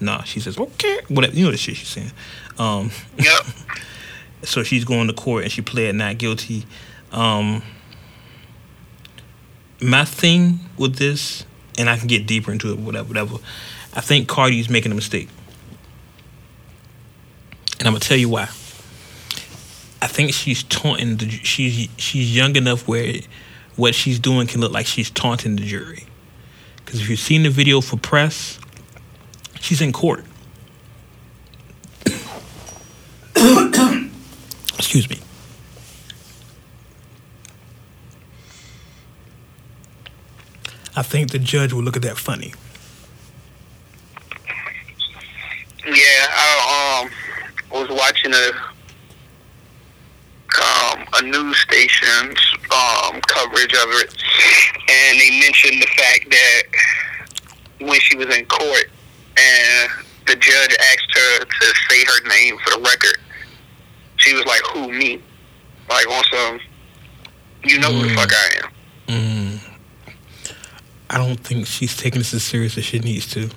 Nah, 0.00 0.22
she 0.22 0.40
says, 0.40 0.58
"Okay." 0.58 1.00
Whatever. 1.08 1.34
You 1.36 1.44
know 1.46 1.50
the 1.50 1.56
shit 1.56 1.76
she's 1.76 1.88
saying. 1.88 2.12
Um, 2.58 2.90
Yep. 3.18 3.46
so 4.42 4.62
she's 4.62 4.84
going 4.84 5.06
to 5.08 5.12
court 5.12 5.44
and 5.44 5.52
she 5.52 5.62
pled 5.62 5.94
not 5.94 6.18
guilty. 6.18 6.64
Um, 7.12 7.62
my 9.80 10.04
thing 10.04 10.60
with 10.76 10.96
this, 10.96 11.44
and 11.78 11.88
I 11.88 11.96
can 11.96 12.06
get 12.06 12.26
deeper 12.26 12.52
into 12.52 12.70
it, 12.72 12.78
whatever, 12.78 13.08
whatever. 13.08 13.36
I 13.94 14.00
think 14.00 14.28
Cardi's 14.28 14.68
making 14.68 14.92
a 14.92 14.94
mistake, 14.94 15.28
and 17.80 17.88
I'm 17.88 17.94
gonna 17.94 18.00
tell 18.00 18.16
you 18.18 18.28
why. 18.28 18.42
I 20.02 20.06
think 20.06 20.32
she's 20.32 20.62
taunting 20.64 21.16
the. 21.16 21.28
She's 21.28 21.88
she's 21.96 22.36
young 22.36 22.54
enough 22.54 22.86
where 22.86 23.14
what 23.76 23.94
she's 23.94 24.18
doing 24.20 24.46
can 24.46 24.60
look 24.60 24.72
like 24.72 24.86
she's 24.86 25.10
taunting 25.10 25.56
the 25.56 25.64
jury. 25.64 26.04
Because 26.76 27.00
if 27.00 27.08
you've 27.08 27.18
seen 27.18 27.42
the 27.42 27.50
video 27.50 27.80
for 27.80 27.96
press, 27.96 28.58
she's 29.60 29.80
in 29.80 29.92
court. 29.92 30.24
Excuse 34.78 35.08
me. 35.08 35.18
I 40.94 41.02
think 41.02 41.30
the 41.30 41.38
judge 41.38 41.72
will 41.72 41.82
look 41.82 41.96
at 41.96 42.02
that 42.02 42.18
funny 42.18 42.52
was 47.80 47.88
watching 47.90 48.32
a 48.34 48.50
um, 50.60 51.04
a 51.14 51.22
news 51.22 51.56
station's 51.58 52.38
um, 52.70 53.20
coverage 53.22 53.72
of 53.72 53.88
it, 54.02 54.14
and 54.88 55.20
they 55.20 55.40
mentioned 55.40 55.80
the 55.80 55.86
fact 55.86 56.28
that 56.30 56.62
when 57.86 58.00
she 58.00 58.16
was 58.16 58.36
in 58.36 58.44
court, 58.46 58.90
and 59.38 59.90
the 60.26 60.34
judge 60.34 60.76
asked 60.92 61.12
her 61.14 61.44
to 61.44 61.74
say 61.88 62.04
her 62.04 62.28
name 62.28 62.58
for 62.58 62.76
the 62.76 62.82
record, 62.82 63.18
she 64.16 64.34
was 64.34 64.44
like, 64.44 64.60
"Who 64.72 64.92
me?" 64.92 65.22
Like 65.88 66.06
"Also, 66.08 66.58
you 67.64 67.78
know 67.78 67.90
mm. 67.90 68.02
who 68.02 68.08
the 68.08 68.14
fuck 68.14 68.32
I 68.32 68.50
am. 68.62 68.70
Mm. 69.06 69.60
I 71.08 71.18
don't 71.18 71.40
think 71.40 71.66
she's 71.66 71.96
taking 71.96 72.20
this 72.20 72.34
as 72.34 72.42
serious 72.42 72.76
as 72.76 72.84
she 72.84 72.98
needs 72.98 73.26
to, 73.32 73.50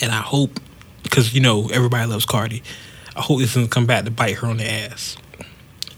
and 0.00 0.12
I 0.12 0.20
hope 0.20 0.60
because 1.02 1.34
you 1.34 1.40
know 1.40 1.68
everybody 1.72 2.08
loves 2.08 2.24
Cardi. 2.24 2.62
I 3.16 3.20
hope 3.22 3.40
this 3.40 3.54
doesn't 3.54 3.70
come 3.70 3.86
back 3.86 4.04
to 4.04 4.10
bite 4.10 4.36
her 4.38 4.46
on 4.46 4.58
the 4.58 4.70
ass. 4.70 5.16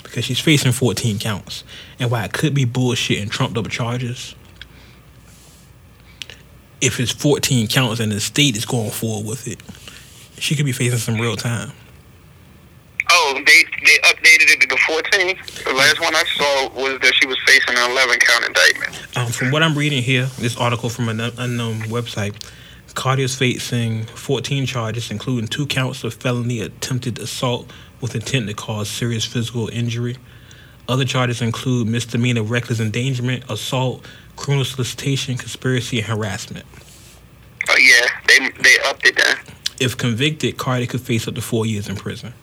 Because 0.02 0.24
she's 0.24 0.40
facing 0.40 0.72
14 0.72 1.18
counts. 1.18 1.64
And 1.98 2.10
while 2.10 2.24
it 2.24 2.32
could 2.32 2.54
be 2.54 2.64
bullshit 2.64 3.20
and 3.20 3.30
trumped 3.30 3.56
up 3.56 3.68
charges, 3.68 4.34
if 6.80 7.00
it's 7.00 7.12
14 7.12 7.68
counts 7.68 8.00
and 8.00 8.12
the 8.12 8.20
state 8.20 8.56
is 8.56 8.64
going 8.64 8.90
forward 8.90 9.26
with 9.26 9.48
it, 9.48 9.60
she 10.38 10.54
could 10.54 10.66
be 10.66 10.72
facing 10.72 10.98
some 10.98 11.20
real 11.20 11.36
time. 11.36 11.72
Oh, 13.10 13.34
they 13.34 13.64
they 13.84 13.98
updated 14.08 14.50
it 14.50 14.60
to 14.62 14.68
the 14.68 14.78
14. 14.86 15.36
The 15.64 15.72
last 15.72 16.00
one 16.00 16.14
I 16.14 16.24
saw 16.36 16.68
was 16.74 16.98
that 17.00 17.14
she 17.14 17.26
was 17.26 17.38
facing 17.46 17.76
an 17.76 17.90
11 17.90 18.18
count 18.18 18.44
indictment. 18.46 19.16
Um, 19.16 19.26
from 19.28 19.50
what 19.50 19.62
I'm 19.62 19.76
reading 19.76 20.02
here, 20.02 20.26
this 20.38 20.56
article 20.56 20.88
from 20.88 21.08
an 21.08 21.20
unknown 21.20 21.80
website, 21.82 22.34
Cardi 22.94 23.24
is 23.24 23.34
facing 23.34 24.04
14 24.04 24.66
charges, 24.66 25.10
including 25.10 25.48
two 25.48 25.66
counts 25.66 26.04
of 26.04 26.14
felony 26.14 26.60
attempted 26.60 27.18
assault 27.18 27.70
with 28.00 28.14
intent 28.14 28.46
to 28.48 28.54
cause 28.54 28.88
serious 28.88 29.24
physical 29.24 29.68
injury. 29.68 30.16
Other 30.88 31.04
charges 31.04 31.42
include 31.42 31.88
misdemeanor 31.88 32.42
reckless 32.42 32.78
endangerment, 32.78 33.50
assault, 33.50 34.06
criminal 34.36 34.64
solicitation, 34.64 35.36
conspiracy, 35.36 35.98
and 35.98 36.06
harassment. 36.06 36.66
Oh 37.68 37.76
yeah, 37.76 38.06
they 38.28 38.50
they 38.62 38.76
upped 38.86 39.06
it 39.06 39.16
then. 39.16 39.36
If 39.80 39.96
convicted, 39.96 40.56
Cardi 40.56 40.86
could 40.86 41.00
face 41.00 41.26
up 41.26 41.34
to 41.34 41.40
four 41.40 41.66
years 41.66 41.88
in 41.88 41.96
prison. 41.96 42.34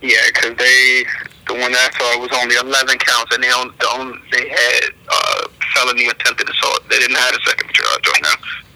Yeah, 0.00 0.16
because 0.32 0.56
they 0.56 1.04
the 1.46 1.54
one 1.54 1.72
that 1.72 1.90
I 1.94 1.98
saw 1.98 2.20
was 2.20 2.30
only 2.40 2.56
11 2.56 2.98
counts, 2.98 3.34
and 3.34 3.42
they 3.42 3.50
on, 3.50 3.72
the 3.80 3.86
on, 3.86 4.20
they 4.32 4.48
had 4.48 4.90
uh, 5.08 5.48
felony 5.74 6.06
attempted 6.06 6.48
assault. 6.48 6.80
They 6.88 6.98
didn't 6.98 7.16
have 7.16 7.34
a 7.34 7.40
second 7.46 7.70
charge 7.72 8.08
on 8.16 8.22
them. 8.22 8.67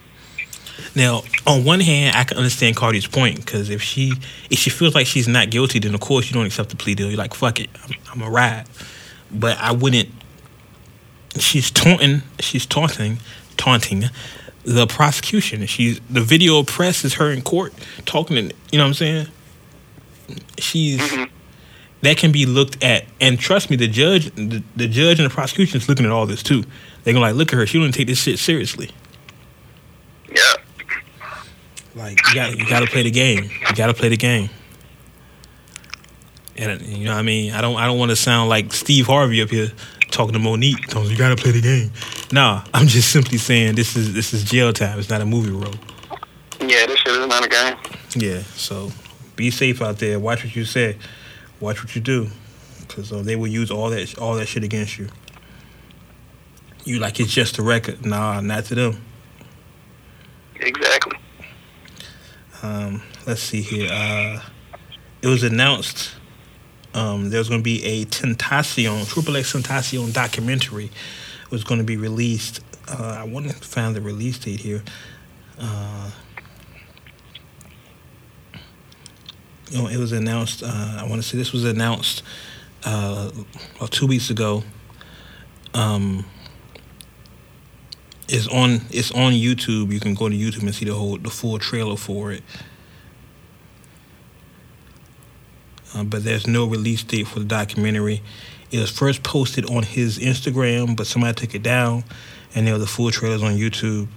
Now, 0.95 1.22
on 1.47 1.64
one 1.64 1.80
hand, 1.80 2.16
I 2.16 2.24
can 2.24 2.36
understand 2.36 2.76
Cardi's 2.76 3.07
point 3.07 3.36
because 3.36 3.70
if 3.70 3.82
she 3.82 4.12
if 4.51 4.59
she 4.59 4.70
feels 4.70 4.95
like 4.95 5.07
she's 5.07 5.26
not 5.26 5.51
guilty, 5.51 5.78
then 5.78 5.95
of 5.95 6.01
course 6.01 6.28
you 6.28 6.34
don't 6.34 6.47
accept 6.47 6.68
the 6.68 6.76
plea 6.76 6.95
deal. 6.95 7.09
You're 7.09 7.16
like, 7.16 7.34
fuck 7.34 7.61
it, 7.61 7.70
I'm, 7.82 7.95
I'm 8.12 8.22
a 8.22 8.30
ride. 8.30 8.66
But 9.30 9.59
I 9.59 9.72
wouldn't. 9.72 10.11
She's 11.38 11.70
taunting. 11.70 12.22
She's 12.40 12.66
taunting, 12.66 13.18
taunting 13.57 14.05
the 14.64 14.86
prosecution. 14.86 15.64
She's 15.66 16.01
the 16.11 16.20
video 16.20 16.62
press 16.62 17.05
is 17.05 17.14
her 17.14 17.30
in 17.30 17.43
court 17.43 17.72
talking. 18.05 18.36
To, 18.36 18.43
you 18.70 18.78
know 18.78 18.84
what 18.84 18.88
I'm 18.88 18.95
saying? 18.95 19.26
She's 20.59 21.01
mm-hmm. 21.01 21.24
that 22.03 22.16
can 22.16 22.32
be 22.32 22.47
looked 22.47 22.82
at, 22.82 23.05
and 23.20 23.38
trust 23.38 23.70
me, 23.70 23.76
the 23.76 23.88
judge, 23.88 24.30
the, 24.34 24.62
the 24.76 24.88
judge 24.88 25.18
and 25.18 25.28
the 25.28 25.34
prosecution 25.34 25.78
is 25.78 25.88
looking 25.88 26.05
at 26.05 26.12
all 26.12 26.26
this 26.26 26.43
too. 26.43 26.64
They're 27.03 27.14
gonna 27.14 27.24
like, 27.26 27.34
look 27.34 27.53
at 27.53 27.59
her. 27.59 27.66
She 27.66 27.78
don't 27.78 27.93
take 27.93 28.07
this 28.07 28.22
shit 28.22 28.38
seriously. 28.38 28.90
Yeah, 30.28 30.55
Like 31.95 32.18
you 32.28 32.34
got 32.34 32.59
you 32.59 32.68
got 32.68 32.80
to 32.80 32.86
play 32.86 33.03
the 33.03 33.11
game. 33.11 33.45
You 33.45 33.74
got 33.74 33.88
to 33.88 33.95
play 33.95 34.09
the 34.09 34.16
game. 34.16 34.49
And 36.57 36.80
you 36.82 37.05
know 37.05 37.12
what 37.12 37.18
I 37.18 37.22
mean? 37.22 37.53
I 37.53 37.61
don't 37.61 37.76
I 37.76 37.86
don't 37.86 37.99
want 37.99 38.11
to 38.11 38.16
sound 38.16 38.49
like 38.49 38.72
Steve 38.72 39.07
Harvey 39.07 39.43
up 39.43 39.51
here 39.51 39.72
talking 40.11 40.32
to 40.32 40.38
Mo'Nique. 40.38 40.86
Telling 40.88 41.11
you 41.11 41.16
got 41.16 41.36
to 41.36 41.43
play 41.43 41.51
the 41.51 41.61
game. 41.61 41.90
Nah, 42.30 42.64
I'm 42.74 42.86
just 42.86 43.11
simply 43.11 43.38
saying 43.38 43.74
this 43.74 43.97
is 43.97 44.14
this 44.14 44.32
is 44.32 44.45
jail 44.45 44.72
time. 44.72 44.99
It's 44.99 45.11
not 45.11 45.20
a 45.20 45.26
movie 45.26 45.51
role. 45.51 45.74
yeah, 46.61 46.86
this 46.86 46.99
shit 47.01 47.12
is 47.12 47.26
not 47.26 47.45
a 47.45 47.49
game. 47.49 47.76
Yeah. 48.16 48.43
So 48.55 48.90
be 49.36 49.51
safe 49.51 49.82
out 49.82 49.99
there. 49.99 50.18
Watch 50.18 50.45
what 50.45 50.55
you 50.55 50.64
say. 50.64 50.97
Watch 51.61 51.82
what 51.82 51.95
you 51.95 52.01
do, 52.01 52.28
because 52.80 53.12
uh, 53.12 53.22
they 53.22 53.36
will 53.36 53.47
use 53.47 53.70
all 53.70 53.90
that 53.90 54.18
all 54.18 54.34
that 54.34 54.47
shit 54.47 54.64
against 54.64 54.99
you. 54.99 55.09
You 56.84 56.99
like 56.99 57.20
it's 57.20 57.32
just 57.32 57.59
a 57.59 57.62
record. 57.62 58.05
Nah, 58.05 58.40
not 58.40 58.64
to 58.66 58.74
them. 58.74 59.03
Exactly. 60.57 61.18
Um, 62.63 63.03
let's 63.27 63.43
see 63.43 63.61
here. 63.61 63.89
Uh, 63.91 64.41
it 65.21 65.27
was 65.27 65.43
announced 65.43 66.15
um, 66.95 67.31
there's 67.31 67.49
going 67.49 67.61
to 67.61 67.65
be 67.65 67.83
a 67.85 68.05
Tentacion, 68.05 69.09
Triple 69.09 69.37
X 69.37 69.53
Tentacion 69.53 70.13
documentary 70.13 70.91
was 71.51 71.65
going 71.65 71.79
to 71.79 71.85
be 71.85 71.97
released. 71.97 72.61
Uh, 72.89 73.19
I 73.21 73.25
want 73.25 73.49
to 73.49 73.55
find 73.55 73.97
the 73.97 74.01
release 74.01 74.39
date 74.39 74.61
here. 74.61 74.83
Uh, 75.59 76.11
you 79.71 79.79
know, 79.79 79.89
it 79.89 79.97
was 79.97 80.13
announced. 80.13 80.63
Uh, 80.63 80.99
I 80.99 81.07
want 81.09 81.23
to 81.23 81.29
say 81.29 81.39
this 81.39 81.53
was 81.53 81.65
announced 81.65 82.23
uh, 82.85 83.31
two 83.91 84.07
weeks 84.07 84.29
ago. 84.29 84.65
Um, 85.73 86.27
it's 88.33 88.49
on 88.49 88.80
it's 88.91 89.12
on 89.12 89.33
YouTube. 89.33 89.93
You 89.93 90.01
can 90.01 90.14
go 90.14 90.28
to 90.28 90.35
YouTube 90.35 90.62
and 90.62 90.74
see 90.74 90.87
the 90.87 90.95
whole 90.95 91.18
the 91.18 91.30
full 91.30 91.59
trailer 91.59 91.97
for 91.97 92.33
it. 92.33 92.43
Uh, 95.95 96.05
but 96.05 96.24
there's 96.24 96.47
no 96.47 96.64
release 96.64 97.03
date 97.03 97.28
for 97.28 97.41
the 97.41 97.45
documentary. 97.45 98.22
It 98.70 98.80
was 98.80 98.91
first 98.91 99.22
posted 99.22 99.66
on 99.66 99.83
his 99.83 100.18
Instagram, 100.18 100.97
but 100.97 101.07
somebody 101.07 101.35
took 101.35 101.55
it 101.55 101.62
down, 101.62 102.05
and 102.55 102.66
there 102.66 102.72
were 102.72 102.80
the 102.80 102.87
full 102.87 103.11
trailers 103.11 103.43
on 103.43 103.53
YouTube. 103.53 104.09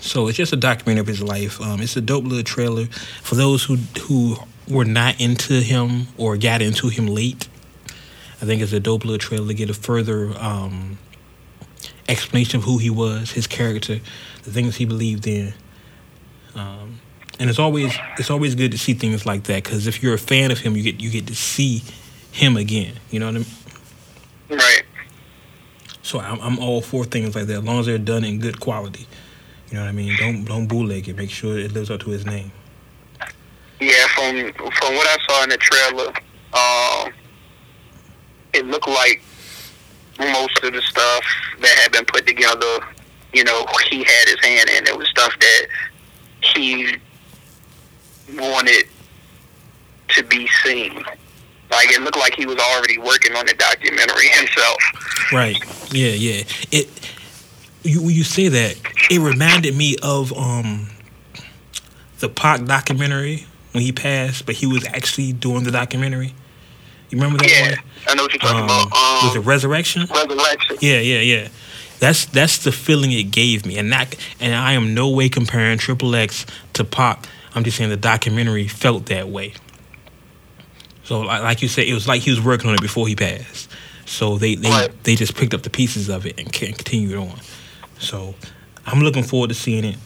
So 0.00 0.26
it's 0.26 0.36
just 0.36 0.52
a 0.52 0.56
documentary 0.56 1.02
of 1.02 1.06
his 1.06 1.22
life. 1.22 1.60
Um, 1.60 1.80
it's 1.80 1.96
a 1.96 2.00
dope 2.00 2.24
little 2.24 2.42
trailer 2.42 2.86
for 3.22 3.36
those 3.36 3.62
who 3.62 3.76
who 4.02 4.36
were 4.68 4.84
not 4.84 5.20
into 5.20 5.60
him 5.60 6.08
or 6.18 6.36
got 6.36 6.60
into 6.60 6.88
him 6.88 7.06
late. 7.06 7.48
I 8.40 8.46
think 8.46 8.62
it's 8.62 8.72
a 8.72 8.80
dope 8.80 9.04
little 9.04 9.18
trailer 9.18 9.46
to 9.46 9.54
get 9.54 9.70
a 9.70 9.74
further 9.74 10.36
um, 10.40 10.98
explanation 12.08 12.58
of 12.58 12.64
who 12.64 12.78
he 12.78 12.90
was, 12.90 13.32
his 13.32 13.46
character, 13.46 14.00
the 14.42 14.50
things 14.50 14.76
he 14.76 14.84
believed 14.84 15.26
in. 15.26 15.54
Um, 16.54 17.00
and 17.38 17.48
it's 17.48 17.58
always 17.58 17.94
it's 18.18 18.30
always 18.30 18.54
good 18.54 18.72
to 18.72 18.78
see 18.78 18.94
things 18.94 19.24
like 19.24 19.44
that 19.44 19.64
because 19.64 19.86
if 19.86 20.02
you're 20.02 20.14
a 20.14 20.18
fan 20.18 20.50
of 20.50 20.58
him, 20.58 20.76
you 20.76 20.82
get 20.82 21.00
you 21.00 21.10
get 21.10 21.26
to 21.28 21.34
see 21.34 21.82
him 22.30 22.56
again. 22.56 22.94
You 23.10 23.20
know 23.20 23.26
what 23.26 23.36
I 23.36 23.38
mean? 23.38 23.46
Right. 24.50 24.82
So 26.02 26.20
I'm, 26.20 26.40
I'm 26.40 26.58
all 26.58 26.82
for 26.82 27.04
things 27.04 27.34
like 27.34 27.46
that 27.46 27.58
as 27.58 27.64
long 27.64 27.80
as 27.80 27.86
they're 27.86 27.98
done 27.98 28.24
in 28.24 28.38
good 28.38 28.60
quality. 28.60 29.06
You 29.70 29.78
know 29.78 29.84
what 29.84 29.88
I 29.88 29.92
mean? 29.92 30.14
Don't 30.18 30.44
don't 30.44 30.66
bootleg 30.66 31.08
it. 31.08 31.16
Make 31.16 31.30
sure 31.30 31.58
it 31.58 31.72
lives 31.72 31.90
up 31.90 32.00
to 32.00 32.10
his 32.10 32.26
name. 32.26 32.52
Yeah, 33.80 34.06
from 34.14 34.52
from 34.52 34.94
what 34.94 35.06
I 35.08 35.16
saw 35.26 35.42
in 35.44 35.48
the 35.48 35.56
trailer, 35.56 36.12
um, 36.52 37.12
it 38.52 38.66
looked 38.66 38.88
like 38.88 39.22
most 40.18 40.62
of 40.62 40.72
the 40.72 40.82
stuff 40.82 41.24
that 41.60 41.76
had 41.78 41.92
been 41.92 42.04
put 42.04 42.26
together, 42.26 42.78
you 43.32 43.44
know, 43.44 43.66
he 43.90 43.98
had 44.04 44.28
his 44.28 44.38
hand 44.44 44.70
in. 44.70 44.86
It 44.86 44.96
was 44.96 45.08
stuff 45.08 45.32
that 45.38 45.66
he 46.42 46.96
wanted 48.34 48.84
to 50.08 50.22
be 50.24 50.48
seen. 50.64 50.94
Like 51.70 51.90
it 51.90 52.02
looked 52.02 52.18
like 52.18 52.34
he 52.34 52.44
was 52.46 52.58
already 52.58 52.98
working 52.98 53.34
on 53.34 53.46
the 53.46 53.54
documentary 53.54 54.28
himself. 54.34 54.78
Right. 55.32 55.56
Yeah. 55.92 56.10
Yeah. 56.10 56.42
It. 56.70 56.88
You 57.84 58.00
when 58.02 58.14
you 58.14 58.22
say 58.22 58.48
that, 58.48 58.76
it 59.10 59.18
reminded 59.18 59.74
me 59.76 59.96
of 60.02 60.32
um 60.36 60.88
the 62.20 62.28
Pac 62.28 62.64
documentary 62.64 63.46
when 63.72 63.82
he 63.82 63.90
passed, 63.90 64.46
but 64.46 64.54
he 64.54 64.66
was 64.66 64.86
actually 64.86 65.32
doing 65.32 65.64
the 65.64 65.72
documentary. 65.72 66.34
You 67.10 67.18
remember 67.18 67.38
that 67.38 67.50
Yeah, 67.50 67.70
one? 67.70 67.78
I 68.08 68.14
know 68.14 68.22
what 68.24 68.32
you're 68.32 68.40
talking 68.40 68.58
Um, 68.58 68.64
about. 68.64 68.90
was 69.24 69.34
it 69.34 69.38
Um, 69.38 69.44
Resurrection? 69.44 70.06
Resurrection. 70.06 70.76
Yeah, 70.80 71.00
yeah, 71.00 71.20
yeah. 71.20 71.48
That's 72.00 72.24
that's 72.26 72.58
the 72.58 72.72
feeling 72.72 73.12
it 73.12 73.30
gave 73.30 73.64
me, 73.64 73.78
and 73.78 73.88
not 73.88 74.14
and 74.40 74.54
I 74.54 74.72
am 74.72 74.92
no 74.94 75.08
way 75.10 75.28
comparing 75.28 75.78
Triple 75.78 76.14
X 76.16 76.44
to 76.72 76.84
Pop. 76.84 77.26
I'm 77.54 77.62
just 77.64 77.76
saying 77.76 77.90
the 77.90 77.96
documentary 77.96 78.66
felt 78.66 79.06
that 79.06 79.28
way. 79.28 79.52
So, 81.04 81.20
like, 81.20 81.62
you 81.62 81.68
said, 81.68 81.86
it 81.86 81.94
was 81.94 82.06
like 82.08 82.22
he 82.22 82.30
was 82.30 82.40
working 82.40 82.68
on 82.70 82.74
it 82.76 82.80
before 82.80 83.06
he 83.08 83.14
passed. 83.16 83.68
So 84.06 84.36
they 84.38 84.54
they, 84.56 84.68
Right. 84.70 85.04
they 85.04 85.14
just 85.16 85.36
picked 85.36 85.54
up 85.54 85.62
the 85.62 85.70
pieces 85.70 86.08
of 86.08 86.26
it 86.26 86.38
and 86.38 86.52
continued 86.52 87.16
on. 87.18 87.38
So 87.98 88.34
I'm 88.86 89.00
looking 89.00 89.22
forward 89.22 89.48
to 89.48 89.54
seeing 89.54 89.84
it, 89.84 89.96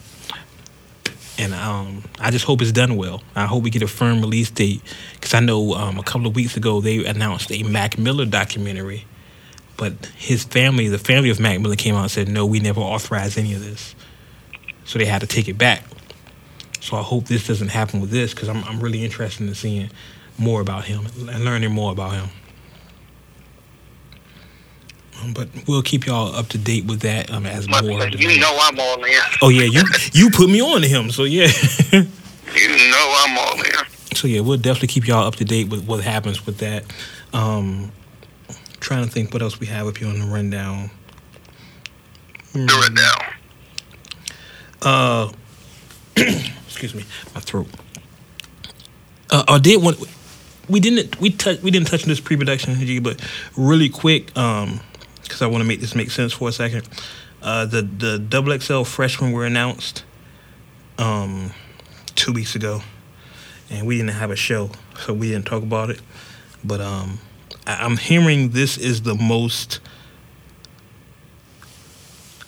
and 1.37 1.53
um, 1.53 2.03
I 2.19 2.31
just 2.31 2.45
hope 2.45 2.61
it's 2.61 2.71
done 2.71 2.95
well. 2.95 3.21
I 3.35 3.45
hope 3.45 3.63
we 3.63 3.69
get 3.69 3.81
a 3.81 3.87
firm 3.87 4.21
release 4.21 4.49
date 4.49 4.81
because 5.13 5.33
I 5.33 5.39
know 5.39 5.73
um, 5.73 5.99
a 5.99 6.03
couple 6.03 6.27
of 6.27 6.35
weeks 6.35 6.57
ago 6.57 6.81
they 6.81 7.05
announced 7.05 7.51
a 7.51 7.63
Mac 7.63 7.97
Miller 7.97 8.25
documentary 8.25 9.05
but 9.77 10.07
his 10.15 10.43
family, 10.43 10.87
the 10.87 10.97
family 10.97 11.29
of 11.29 11.39
Mac 11.39 11.61
Miller, 11.61 11.75
came 11.75 11.95
out 11.95 12.01
and 12.01 12.11
said, 12.11 12.27
"No, 12.27 12.45
we 12.45 12.59
never 12.59 12.81
authorized 12.81 13.37
any 13.37 13.53
of 13.53 13.63
this." 13.63 13.95
So 14.85 14.99
they 14.99 15.05
had 15.05 15.21
to 15.21 15.27
take 15.27 15.47
it 15.47 15.57
back. 15.57 15.83
So 16.81 16.97
I 16.97 17.03
hope 17.03 17.25
this 17.25 17.47
doesn't 17.47 17.69
happen 17.69 18.01
with 18.01 18.09
this 18.09 18.33
because 18.33 18.49
I'm 18.49 18.63
I'm 18.65 18.79
really 18.79 19.05
interested 19.05 19.47
in 19.47 19.53
seeing 19.53 19.89
more 20.37 20.61
about 20.61 20.85
him 20.85 21.05
and 21.05 21.45
learning 21.45 21.71
more 21.71 21.91
about 21.91 22.13
him. 22.13 22.29
Um, 25.23 25.33
but 25.33 25.49
we'll 25.67 25.81
keep 25.81 26.05
y'all 26.05 26.35
up 26.35 26.47
to 26.49 26.57
date 26.57 26.85
with 26.85 26.99
that 27.01 27.31
um, 27.31 27.45
as 27.45 27.67
But 27.67 27.83
more. 27.85 28.07
you 28.07 28.39
know 28.39 28.57
I'm 28.61 28.79
all 28.79 29.03
in. 29.03 29.13
Oh 29.41 29.49
yeah, 29.49 29.63
you 29.63 29.81
you 30.13 30.29
put 30.29 30.49
me 30.49 30.61
on 30.61 30.81
to 30.81 30.87
him, 30.87 31.09
so 31.11 31.23
yeah. 31.23 31.47
You 32.55 32.69
know 32.69 33.13
I'm 33.25 33.37
all 33.37 33.53
in. 33.59 34.15
so 34.15 34.27
yeah, 34.27 34.39
we'll 34.39 34.57
definitely 34.57 34.87
keep 34.87 35.05
y'all 35.07 35.25
up 35.25 35.35
to 35.35 35.45
date 35.45 35.69
with 35.69 35.85
what 35.85 36.03
happens 36.03 36.45
with 36.45 36.57
that. 36.59 36.85
Um, 37.33 37.91
trying 38.79 39.03
to 39.05 39.11
think 39.11 39.33
what 39.33 39.41
else 39.41 39.59
we 39.59 39.67
have 39.67 39.85
up 39.87 39.97
here 39.97 40.07
on 40.07 40.17
the 40.19 40.25
rundown. 40.25 40.89
Do 42.53 42.63
it 42.65 42.93
now. 42.93 43.33
Uh, 44.81 45.31
excuse 46.15 46.95
me, 46.95 47.03
my 47.35 47.41
throat. 47.41 47.67
Uh, 49.29 49.43
I 49.47 49.59
did 49.59 49.81
want. 49.83 49.97
We 50.69 50.79
didn't 50.79 51.19
we 51.19 51.29
touch 51.31 51.61
we 51.61 51.69
didn't 51.71 51.87
touch 51.87 52.03
on 52.03 52.09
this 52.09 52.19
pre-production, 52.19 53.03
but 53.03 53.21
really 53.55 53.89
quick, 53.89 54.35
um, 54.37 54.79
because 55.27 55.41
I 55.41 55.47
want 55.47 55.61
to 55.61 55.67
make 55.67 55.79
this 55.79 55.95
make 55.95 56.11
sense 56.11 56.33
for 56.33 56.49
a 56.49 56.51
second. 56.51 56.87
Uh, 57.41 57.65
the 57.65 57.81
the 57.81 58.19
double 58.19 58.57
XL 58.57 58.83
freshmen 58.83 59.31
were 59.31 59.45
announced, 59.45 60.03
um, 60.97 61.51
two 62.15 62.33
weeks 62.33 62.55
ago, 62.55 62.81
and 63.69 63.85
we 63.85 63.97
didn't 63.97 64.11
have 64.11 64.31
a 64.31 64.35
show, 64.35 64.71
so 64.99 65.13
we 65.13 65.29
didn't 65.29 65.45
talk 65.45 65.63
about 65.63 65.89
it. 65.89 66.01
But 66.63 66.81
um, 66.81 67.19
I, 67.65 67.75
I'm 67.85 67.97
hearing 67.97 68.49
this 68.49 68.77
is 68.77 69.03
the 69.03 69.15
most 69.15 69.79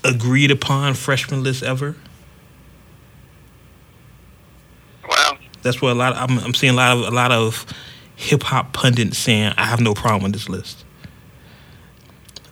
agreed 0.04 0.52
upon 0.52 0.94
freshman 0.94 1.44
list 1.44 1.64
ever. 1.64 1.96
Wow. 5.08 5.38
That's 5.62 5.82
what 5.82 5.92
a 5.92 5.96
lot. 5.96 6.16
I'm, 6.16 6.40
I'm 6.40 6.54
seeing 6.54 6.74
a 6.74 6.76
lot 6.76 6.98
of 6.98 7.08
a 7.08 7.12
lot 7.12 7.32
of 7.32 7.66
hip 8.16 8.44
hop 8.44 8.74
pundits 8.74 9.18
saying 9.18 9.54
I 9.58 9.66
have 9.66 9.80
no 9.80 9.94
problem 9.94 10.24
with 10.24 10.34
this 10.34 10.50
list. 10.50 10.84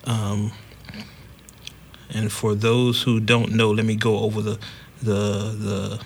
Um, 0.07 0.53
and 2.09 2.31
for 2.31 2.55
those 2.55 3.03
who 3.03 3.19
don't 3.19 3.51
know, 3.51 3.69
let 3.71 3.85
me 3.85 3.95
go 3.95 4.19
over 4.19 4.41
the 4.41 4.57
the 5.01 5.51
the 5.51 6.01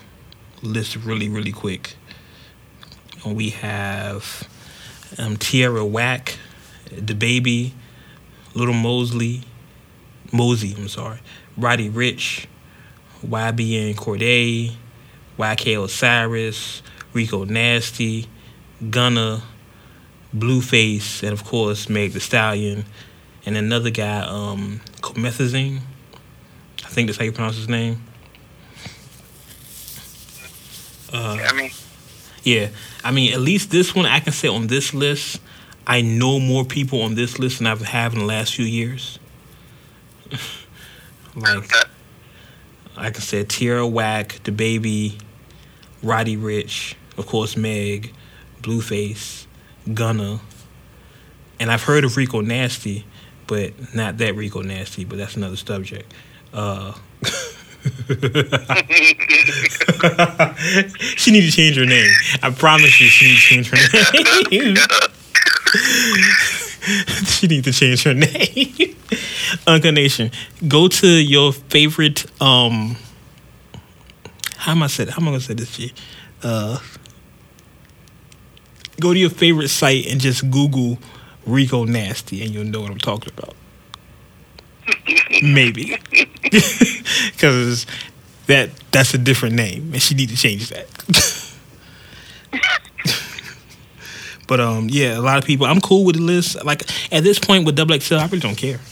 list 0.61 0.95
really 0.97 1.29
really 1.29 1.51
quick. 1.51 1.95
We 3.25 3.51
have 3.51 4.47
um, 5.19 5.37
Tierra 5.37 5.85
Whack, 5.85 6.37
DaBaby, 6.89 7.71
Little 8.55 8.73
Mosley, 8.73 9.43
Mosey. 10.31 10.73
I'm 10.75 10.87
sorry, 10.87 11.19
Roddy 11.55 11.89
Ricch, 11.89 12.47
YBN 13.23 13.95
Cordae, 13.95 14.73
YK 15.37 15.83
Osiris, 15.83 16.81
Rico 17.13 17.45
Nasty, 17.45 18.27
Gunna, 18.89 19.43
Blueface, 20.35 21.21
and 21.21 21.33
of 21.33 21.43
course 21.43 21.87
Meg 21.87 22.13
Thee 22.13 22.19
Stallion, 22.19 22.85
and 23.45 23.57
another 23.57 23.89
guy, 23.89 24.21
um, 24.21 24.81
Comethazine. 25.01 25.79
I 26.83 26.87
think 26.87 27.07
that's 27.07 27.17
how 27.17 27.25
you 27.25 27.31
pronounce 27.31 27.57
his 27.57 27.69
name. 27.69 28.01
Uh, 31.13 31.37
I 31.45 31.53
mean, 31.53 31.71
yeah, 32.43 32.69
I 33.03 33.11
mean, 33.11 33.33
at 33.33 33.39
least 33.39 33.69
this 33.69 33.93
one 33.93 34.05
I 34.05 34.19
can 34.19 34.33
say 34.33 34.47
on 34.47 34.67
this 34.67 34.93
list, 34.93 35.41
I 35.85 36.01
know 36.01 36.39
more 36.39 36.63
people 36.63 37.01
on 37.01 37.15
this 37.15 37.37
list 37.37 37.57
than 37.57 37.67
I've 37.67 37.81
had 37.81 38.13
in 38.13 38.19
the 38.19 38.25
last 38.25 38.55
few 38.55 38.65
years. 38.65 39.19
like, 41.35 41.71
I 42.95 43.11
said, 43.11 43.49
Tierra 43.49 43.85
Whack, 43.85 44.39
DaBaby, 44.43 45.21
Roddy 46.01 46.37
Ricch, 46.37 46.95
of 47.17 47.25
course, 47.25 47.57
Meg, 47.57 48.13
Blueface, 48.61 49.45
Gunna, 49.93 50.39
and 51.59 51.71
I've 51.71 51.83
heard 51.83 52.05
of 52.05 52.17
Rico 52.17 52.41
Nasty, 52.41 53.05
but 53.51 53.93
not 53.93 54.17
that 54.19 54.33
Rico 54.33 54.61
Nasty, 54.61 55.03
but 55.03 55.17
that's 55.17 55.35
another 55.35 55.57
subject. 55.57 56.13
Uh, 56.53 56.93
she 61.17 61.31
need 61.31 61.41
to 61.41 61.51
change 61.51 61.75
her 61.75 61.85
name. 61.85 62.09
I 62.41 62.51
promise 62.51 63.01
you, 63.01 63.07
she 63.07 63.25
need 63.25 63.35
to 63.35 63.41
change 63.41 63.69
her 63.71 63.77
name. 64.49 64.77
she 67.25 67.47
need 67.47 67.65
to 67.65 67.73
change 67.73 68.03
her 68.03 68.13
name. 68.13 68.95
Uncle 69.67 69.91
Nation, 69.91 70.31
go 70.69 70.87
to 70.87 71.07
your 71.07 71.51
favorite. 71.51 72.23
Um, 72.41 72.95
how 74.55 74.71
am 74.71 74.83
I 74.83 74.87
say? 74.87 75.07
How 75.07 75.17
am 75.17 75.27
I 75.27 75.31
gonna 75.31 75.41
say 75.41 75.55
this? 75.55 75.75
G? 75.75 75.91
Uh, 76.41 76.79
go 79.01 79.11
to 79.11 79.19
your 79.19 79.29
favorite 79.29 79.67
site 79.67 80.07
and 80.07 80.21
just 80.21 80.49
Google 80.49 80.97
Rico 81.45 81.85
Nasty, 81.85 82.41
and 82.43 82.51
you'll 82.51 82.65
know 82.65 82.81
what 82.81 82.91
I'm 82.91 82.97
talking 82.97 83.33
about. 83.37 83.55
Maybe, 85.41 85.97
because 86.43 87.85
that 88.47 88.69
that's 88.91 89.13
a 89.13 89.17
different 89.17 89.55
name, 89.55 89.91
and 89.93 90.01
she 90.01 90.15
need 90.15 90.29
to 90.29 90.35
change 90.35 90.69
that. 90.69 90.87
but 94.47 94.59
um, 94.59 94.87
yeah, 94.89 95.17
a 95.17 95.21
lot 95.21 95.37
of 95.37 95.45
people. 95.45 95.65
I'm 95.65 95.81
cool 95.81 96.03
with 96.03 96.17
the 96.17 96.21
list. 96.21 96.63
Like 96.65 96.83
at 97.11 97.23
this 97.23 97.39
point 97.39 97.65
with 97.65 97.75
Double 97.75 97.97
XL, 97.99 98.15
I 98.15 98.25
really 98.25 98.39
don't 98.39 98.55
care. 98.57 98.79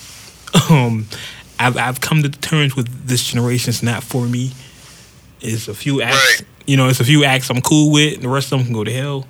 Um, 0.71 1.05
I've 1.59 1.77
I've 1.77 2.01
come 2.01 2.23
to 2.23 2.29
terms 2.29 2.75
with 2.75 2.87
this 3.07 3.23
generation's 3.23 3.83
not 3.83 4.03
for 4.03 4.25
me. 4.25 4.51
It's 5.41 5.67
a 5.67 5.75
few 5.75 6.01
acts, 6.01 6.43
you 6.65 6.75
know. 6.75 6.89
It's 6.89 6.99
a 6.99 7.03
few 7.03 7.23
acts 7.23 7.51
I'm 7.51 7.61
cool 7.61 7.91
with. 7.91 8.15
and 8.15 8.23
The 8.23 8.29
rest 8.29 8.51
of 8.51 8.57
them 8.57 8.65
can 8.65 8.73
go 8.73 8.83
to 8.83 8.91
hell. 8.91 9.27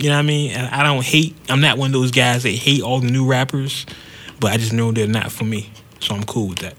You 0.00 0.08
know 0.08 0.14
what 0.14 0.20
I 0.20 0.22
mean? 0.22 0.56
I 0.56 0.82
don't 0.82 1.04
hate. 1.04 1.36
I'm 1.48 1.60
not 1.60 1.76
one 1.78 1.88
of 1.88 1.92
those 1.92 2.10
guys 2.10 2.44
that 2.44 2.50
hate 2.50 2.82
all 2.82 3.00
the 3.00 3.10
new 3.10 3.26
rappers, 3.26 3.84
but 4.40 4.52
I 4.52 4.56
just 4.56 4.72
know 4.72 4.92
they're 4.92 5.06
not 5.06 5.32
for 5.32 5.44
me. 5.44 5.70
So 6.00 6.14
I'm 6.14 6.24
cool 6.24 6.48
with 6.48 6.58
that. 6.60 6.76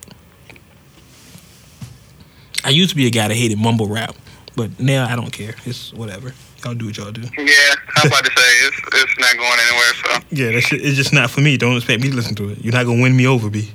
I 2.63 2.69
used 2.69 2.89
to 2.91 2.95
be 2.95 3.07
a 3.07 3.09
guy 3.09 3.27
that 3.27 3.35
hated 3.35 3.57
mumble 3.57 3.87
rap, 3.87 4.15
but 4.55 4.79
now 4.79 5.07
I 5.07 5.15
don't 5.15 5.31
care. 5.31 5.55
It's 5.65 5.93
whatever. 5.93 6.33
Y'all 6.63 6.73
do 6.73 6.87
what 6.87 6.97
y'all 6.97 7.11
do. 7.11 7.21
yeah, 7.21 7.75
I'm 7.95 8.07
about 8.07 8.25
to 8.25 8.31
say 8.31 8.43
it's 8.67 8.77
it's 8.93 9.17
not 9.19 9.35
going 9.37 9.59
anywhere. 9.67 9.93
So 9.93 10.25
Yeah, 10.31 10.51
that 10.51 10.61
shit, 10.61 10.81
it's 10.83 10.97
just 10.97 11.13
not 11.13 11.29
for 11.29 11.39
me. 11.39 11.55
Don't 11.57 11.77
expect 11.77 12.01
me 12.01 12.09
to 12.09 12.15
listen 12.15 12.35
to 12.35 12.49
it. 12.49 12.63
You're 12.63 12.73
not 12.73 12.85
gonna 12.85 13.01
win 13.01 13.15
me 13.15 13.25
over, 13.27 13.49
B. 13.49 13.69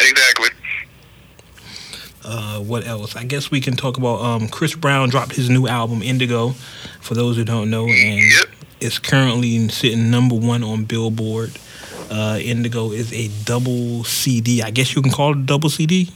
exactly. 0.00 0.48
Uh, 2.24 2.60
what 2.60 2.86
else? 2.86 3.16
I 3.16 3.24
guess 3.24 3.50
we 3.50 3.60
can 3.60 3.74
talk 3.74 3.96
about 3.96 4.20
um, 4.20 4.48
Chris 4.48 4.74
Brown 4.74 5.08
dropped 5.08 5.34
his 5.34 5.48
new 5.48 5.66
album 5.66 6.02
Indigo. 6.02 6.54
For 7.12 7.16
those 7.16 7.36
who 7.36 7.44
don't 7.44 7.68
know, 7.68 7.84
and 7.88 8.20
Yep. 8.32 8.46
it's 8.80 8.98
currently 8.98 9.68
sitting 9.68 10.10
number 10.10 10.34
one 10.34 10.64
on 10.64 10.84
Billboard. 10.84 11.52
Uh, 12.10 12.38
Indigo 12.42 12.90
is 12.90 13.12
a 13.12 13.28
double 13.44 14.02
CD. 14.04 14.62
I 14.62 14.70
guess 14.70 14.94
you 14.94 15.02
can 15.02 15.12
call 15.12 15.32
it 15.32 15.36
a 15.36 15.42
double 15.42 15.68
CD. 15.68 16.08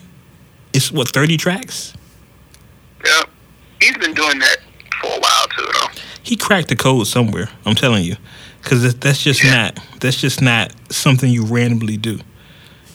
It's 0.72 0.90
what 0.90 1.10
thirty 1.10 1.36
tracks. 1.36 1.92
Yep. 3.04 3.28
He's 3.82 3.98
been 3.98 4.14
doing 4.14 4.38
that 4.38 4.56
for 5.02 5.08
a 5.08 5.20
while 5.20 5.46
too, 5.54 5.68
though. 5.74 6.00
He 6.22 6.34
cracked 6.34 6.68
the 6.68 6.76
code 6.76 7.06
somewhere. 7.06 7.50
I'm 7.66 7.74
telling 7.74 8.02
you, 8.02 8.16
because 8.62 8.94
that's 8.94 9.22
just 9.22 9.44
Yeah. 9.44 9.54
not 9.54 9.78
that's 10.00 10.16
just 10.18 10.40
not 10.40 10.72
something 10.88 11.30
you 11.30 11.44
randomly 11.44 11.98
do. 11.98 12.20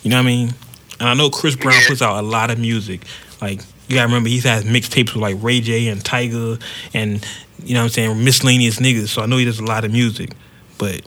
You 0.01 0.09
know 0.09 0.15
what 0.15 0.23
I 0.23 0.25
mean? 0.25 0.55
And 0.99 1.07
I 1.07 1.13
know 1.13 1.29
Chris 1.29 1.55
Brown 1.55 1.75
Yeah. 1.79 1.87
puts 1.89 2.01
out 2.01 2.17
a 2.17 2.25
lot 2.25 2.49
of 2.49 2.57
music. 2.57 3.01
Like 3.39 3.61
you 3.91 3.97
gotta 3.97 4.07
remember, 4.07 4.29
he's 4.29 4.45
had 4.45 4.63
mixtapes 4.63 5.13
with 5.13 5.17
like 5.21 5.35
Ray 5.39 5.59
J 5.61 5.89
and 5.89 6.01
Tyga 6.01 6.61
and 6.93 7.25
you 7.63 7.73
know 7.73 7.81
what 7.81 7.85
I'm 7.85 7.89
saying, 7.89 8.23
miscellaneous 8.23 8.79
niggas. 8.79 9.09
So 9.09 9.21
I 9.21 9.25
know 9.25 9.37
he 9.37 9.45
does 9.45 9.59
a 9.59 9.65
lot 9.65 9.83
of 9.85 9.91
music, 9.91 10.31
but 10.77 11.01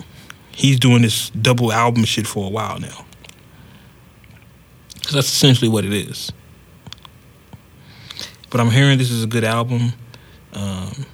he's 0.53 0.79
doing 0.79 1.03
this 1.03 1.31
double 1.31 1.73
album 1.73 2.05
shit 2.05 2.27
for 2.27 2.47
a 2.47 2.51
while 2.51 2.79
now. 2.79 3.05
'Cause 5.03 5.13
that's 5.15 5.29
essentially 5.29 5.69
what 5.69 5.85
it 5.85 5.93
is. 5.93 6.31
But 8.51 8.61
I'm 8.61 8.71
hearing 8.71 8.99
this 8.99 9.11
is 9.11 9.25
a 9.25 9.27
good 9.27 9.45
album. 9.45 9.93
Um, 10.53 11.07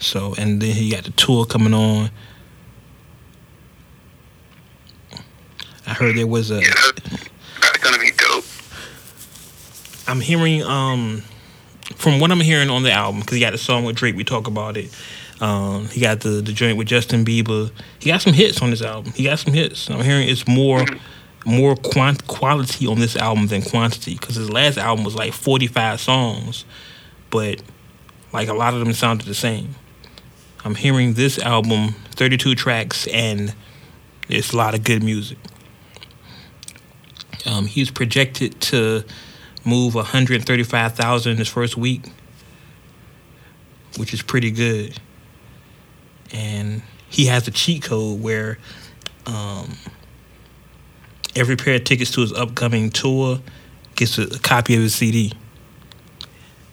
so 0.00 0.34
and 0.36 0.60
then 0.60 0.72
he 0.74 0.90
got 0.90 1.04
the 1.04 1.12
tour 1.12 1.44
coming 1.46 1.72
on. 1.72 2.10
I 5.86 5.92
heard 5.92 6.16
there 6.16 6.26
was 6.26 6.50
a. 6.50 6.60
Yeah, 6.60 6.72
that's 7.60 7.78
gonna 7.78 7.98
be 7.98 8.10
dope. 8.16 8.44
I'm 10.14 10.20
hearing 10.20 10.62
um 10.62 11.24
from 11.96 12.20
what 12.20 12.30
I'm 12.30 12.38
hearing 12.38 12.70
on 12.70 12.84
the 12.84 12.92
album 12.92 13.22
because 13.22 13.34
he 13.34 13.40
got 13.40 13.52
a 13.52 13.58
song 13.58 13.82
with 13.82 13.96
Drake. 13.96 14.14
We 14.14 14.22
talk 14.22 14.46
about 14.46 14.76
it. 14.76 14.96
Um, 15.40 15.88
he 15.88 16.00
got 16.00 16.20
the 16.20 16.40
the 16.40 16.52
joint 16.52 16.78
with 16.78 16.86
Justin 16.86 17.24
Bieber. 17.24 17.72
He 17.98 18.10
got 18.10 18.22
some 18.22 18.32
hits 18.32 18.62
on 18.62 18.70
this 18.70 18.80
album. 18.80 19.12
He 19.12 19.24
got 19.24 19.40
some 19.40 19.52
hits. 19.52 19.90
I'm 19.90 20.02
hearing 20.02 20.28
it's 20.28 20.46
more 20.46 20.84
more 21.44 21.74
quant- 21.74 22.28
quality 22.28 22.86
on 22.86 23.00
this 23.00 23.16
album 23.16 23.48
than 23.48 23.62
quantity 23.62 24.14
because 24.14 24.36
his 24.36 24.48
last 24.48 24.78
album 24.78 25.04
was 25.04 25.16
like 25.16 25.32
45 25.32 26.00
songs, 26.00 26.64
but 27.30 27.60
like 28.32 28.46
a 28.46 28.54
lot 28.54 28.72
of 28.72 28.78
them 28.78 28.92
sounded 28.92 29.26
the 29.26 29.34
same. 29.34 29.74
I'm 30.64 30.76
hearing 30.76 31.14
this 31.14 31.40
album 31.40 31.96
32 32.12 32.54
tracks 32.54 33.08
and 33.08 33.52
it's 34.28 34.52
a 34.52 34.56
lot 34.56 34.74
of 34.74 34.84
good 34.84 35.02
music. 35.02 35.38
Um, 37.46 37.66
he's 37.66 37.90
projected 37.90 38.60
to 38.60 39.04
move 39.64 39.94
135,000 39.94 41.32
in 41.32 41.38
his 41.38 41.48
first 41.48 41.76
week, 41.76 42.06
which 43.96 44.12
is 44.12 44.22
pretty 44.22 44.50
good. 44.50 44.98
And 46.32 46.82
he 47.08 47.26
has 47.26 47.46
a 47.48 47.50
cheat 47.50 47.84
code 47.84 48.20
where 48.20 48.58
um, 49.26 49.76
every 51.36 51.56
pair 51.56 51.76
of 51.76 51.84
tickets 51.84 52.10
to 52.12 52.20
his 52.20 52.32
upcoming 52.32 52.90
tour 52.90 53.40
gets 53.96 54.18
a, 54.18 54.22
a 54.22 54.38
copy 54.38 54.74
of 54.74 54.82
his 54.82 54.94
CD. 54.94 55.32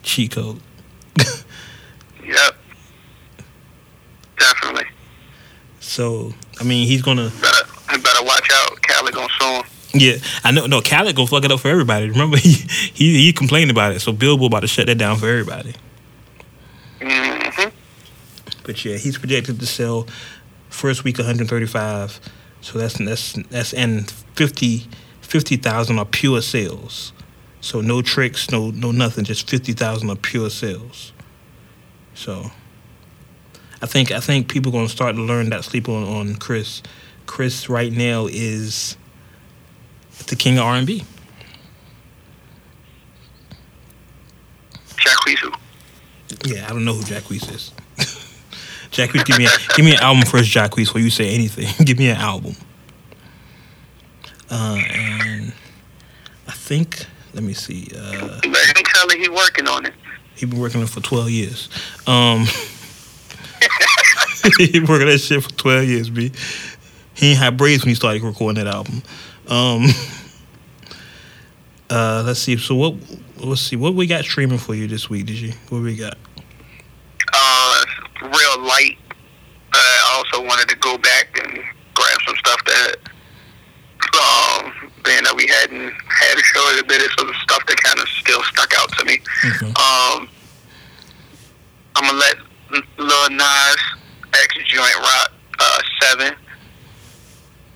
Cheat 0.04 0.32
code. 0.32 0.60
Yep. 2.32 2.56
Definitely. 4.38 4.86
So 5.80 6.34
I 6.60 6.64
mean, 6.64 6.88
he's 6.88 7.02
gonna. 7.02 7.30
Better, 7.42 8.02
better 8.02 8.24
watch 8.24 8.50
out. 8.54 8.82
Cali 8.82 9.12
gonna 9.12 9.28
sue 9.40 9.46
him. 9.48 9.64
Yeah, 9.94 10.18
I 10.44 10.52
know. 10.52 10.68
No, 10.68 10.82
Khaled 10.82 11.16
gonna 11.16 11.28
fuck 11.28 11.44
it 11.44 11.52
up 11.52 11.60
for 11.60 11.68
everybody. 11.68 12.10
Remember, 12.10 12.38
he 12.40 12.52
he, 12.52 13.26
he 13.26 13.34
complained 13.34 13.72
about 13.72 13.94
it. 13.94 14.00
So 14.00 14.12
Billboard 14.12 14.52
about 14.52 14.62
to 14.62 14.68
shut 14.68 14.88
that 14.88 14.98
down 14.98 15.18
for 15.18 15.28
everybody. 15.28 15.74
hmm 17.02 17.70
But 18.64 18.84
yeah, 18.86 18.98
he's 18.98 19.18
projected 19.18 19.60
to 19.60 19.66
sell 19.66 20.08
first 20.70 21.04
week 21.04 21.18
135. 21.18 22.20
So 22.62 22.78
that's 22.78 22.98
that's 22.98 23.34
that's 23.50 23.74
and 23.74 24.10
50 24.36 24.88
50,000 25.22 25.98
are 25.98 26.06
pure 26.06 26.42
sales. 26.42 27.14
So 27.62 27.80
no 27.82 28.02
tricks, 28.02 28.52
no 28.52 28.72
no 28.72 28.92
nothing, 28.92 29.24
just 29.24 29.50
50,000 29.50 30.10
are 30.10 30.16
pure 30.16 30.50
sales. 30.50 31.14
So 32.14 32.52
I 33.82 33.86
think 33.86 34.12
I 34.12 34.20
think 34.20 34.50
people 34.50 34.72
going 34.72 34.88
to 34.88 34.92
start 34.92 35.16
to 35.16 35.22
learn 35.22 35.50
that 35.50 35.64
sleep 35.64 35.90
on 35.90 36.04
on 36.04 36.36
Chris. 36.36 36.82
Chris 37.26 37.70
right 37.70 37.92
now 37.92 38.28
is 38.28 38.98
the 40.28 40.36
king 40.36 40.58
of 40.58 40.66
R&B. 40.66 41.04
Jacquees. 44.98 45.56
Yeah, 46.46 46.66
I 46.66 46.70
don't 46.70 46.86
know 46.86 46.94
who 46.94 47.04
Jacquees 47.04 47.54
is. 47.54 47.72
Jacquees, 48.92 49.26
give 49.26 49.38
me 49.38 49.46
a, 49.46 49.50
give 49.76 49.86
me 49.86 49.94
an 49.94 50.00
album 50.02 50.24
first, 50.26 50.50
Jacquees, 50.50 50.86
before 50.88 51.02
you 51.02 51.10
say 51.10 51.30
anything. 51.30 51.68
give 51.86 51.98
me 51.98 52.10
an 52.10 52.18
album. 52.18 52.56
Uh, 54.50 54.82
and 54.94 55.54
I 56.48 56.52
think, 56.52 57.06
let 57.34 57.44
me 57.44 57.54
see. 57.54 57.90
Uh, 57.96 58.40
Let 58.44 58.46
him 58.46 58.54
tell 58.86 59.10
her 59.10 59.18
he 59.18 59.30
working 59.30 59.68
on 59.68 59.86
it. 59.86 59.94
he 60.36 60.46
been 60.46 60.60
working 60.60 60.82
on 60.82 60.88
it 60.88 60.90
for 60.90 61.00
twelve 61.00 61.30
years. 61.30 61.70
Um, 62.06 62.46
he 64.58 64.72
been 64.72 64.88
working 64.88 65.08
that 65.08 65.20
shit 65.20 65.42
for 65.42 65.52
twelve 65.52 65.86
years, 65.86 66.10
b. 66.10 66.34
He 67.22 67.30
ain't 67.30 67.38
had 67.38 67.56
braids 67.56 67.84
when 67.84 67.90
he 67.90 67.96
started 67.96 68.24
recording 68.24 68.66
that 68.66 68.74
album. 68.74 69.04
Um, 69.48 69.86
uh, 71.92 72.24
let's 72.26 72.40
see. 72.40 72.58
So 72.58 72.74
what? 72.74 72.96
Let's 73.38 73.62
see. 73.62 73.76
What 73.76 73.94
we 73.94 74.08
got 74.08 74.24
streaming 74.24 74.58
for 74.58 74.74
you 74.74 74.88
this 74.88 75.08
week? 75.08 75.28
Did 75.28 75.40
you? 75.40 75.54
What 75.70 75.84
we 75.84 75.96
got? 75.96 76.18
Uh, 77.32 77.86
real 78.24 78.64
light. 78.64 78.98
Uh, 79.72 79.78
I 79.78 80.14
also 80.18 80.44
wanted 80.44 80.68
to 80.70 80.76
go 80.78 80.98
back 80.98 81.40
and 81.44 81.64
grab 81.94 82.18
some 82.26 82.36
stuff 82.38 82.60
that, 82.66 82.96
um, 84.18 84.74
being 85.04 85.24
that 85.24 85.36
we 85.36 85.46
hadn't 85.46 85.94
had 86.08 86.40
a 86.40 86.42
show, 86.42 86.72
in 86.74 86.80
a 86.80 86.88
bit 86.88 87.08
so 87.20 87.24
the 87.24 87.36
stuff 87.44 87.64
that 87.68 87.78
kind 87.84 88.00
of 88.00 88.10
still 88.10 88.42
stuck 88.46 88.74
out 88.80 88.92
to 88.98 89.06
me. 89.06 89.22
Okay. 89.46 89.68
Um, 89.68 90.28
I'm 91.96 92.08
gonna 92.08 92.18
let 92.18 92.36
Lil 92.98 93.30
Nas 93.30 93.78
X 94.34 94.56
Joint 94.66 94.98
Rock 94.98 95.32
uh, 95.60 95.82
Seven. 96.02 96.34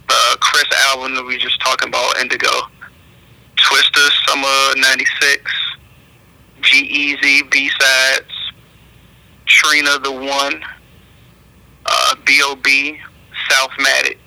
Uh, 0.07 0.35
Chris 0.39 0.65
album 0.87 1.15
that 1.15 1.25
we 1.25 1.37
just 1.37 1.59
talking 1.61 1.89
about 1.89 2.19
Indigo. 2.19 2.51
Twista 3.57 4.09
Summer 4.27 4.81
'96. 4.81 5.51
G 6.61 6.77
Easy 6.79 7.43
B 7.43 7.69
sides. 7.79 8.31
Trina 9.45 9.99
the 9.99 10.11
One. 10.11 10.63
Uh, 11.85 12.15
B.O.B. 12.25 12.99
Southmatic. 13.49 14.17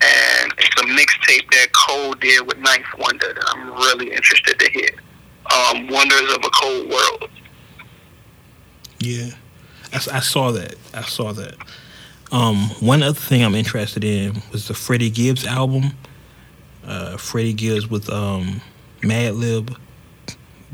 And 0.00 0.52
it's 0.58 0.80
a 0.80 0.84
mixtape 0.84 1.50
that 1.50 1.68
Cole 1.72 2.14
did 2.14 2.46
with 2.46 2.58
Ninth 2.58 2.86
Wonder 2.98 3.32
that 3.34 3.44
I'm 3.48 3.72
really 3.72 4.12
interested 4.12 4.58
to 4.58 4.70
hear. 4.70 4.88
Um, 5.54 5.88
Wonders 5.88 6.32
of 6.34 6.44
a 6.44 6.50
Cold 6.50 6.88
World. 6.88 7.30
Yeah, 8.98 9.30
I 9.92 10.20
saw 10.20 10.50
that. 10.52 10.76
I 10.94 11.02
saw 11.02 11.32
that. 11.32 11.54
Um, 12.34 12.56
one 12.80 13.04
other 13.04 13.14
thing 13.18 13.44
I'm 13.44 13.54
interested 13.54 14.02
in 14.02 14.42
was 14.50 14.66
the 14.66 14.74
Freddie 14.74 15.08
Gibbs 15.10 15.46
album. 15.46 15.92
Uh, 16.84 17.16
Freddie 17.16 17.52
Gibbs 17.52 17.88
with 17.88 18.10
um, 18.10 18.60
Madlib 19.02 19.76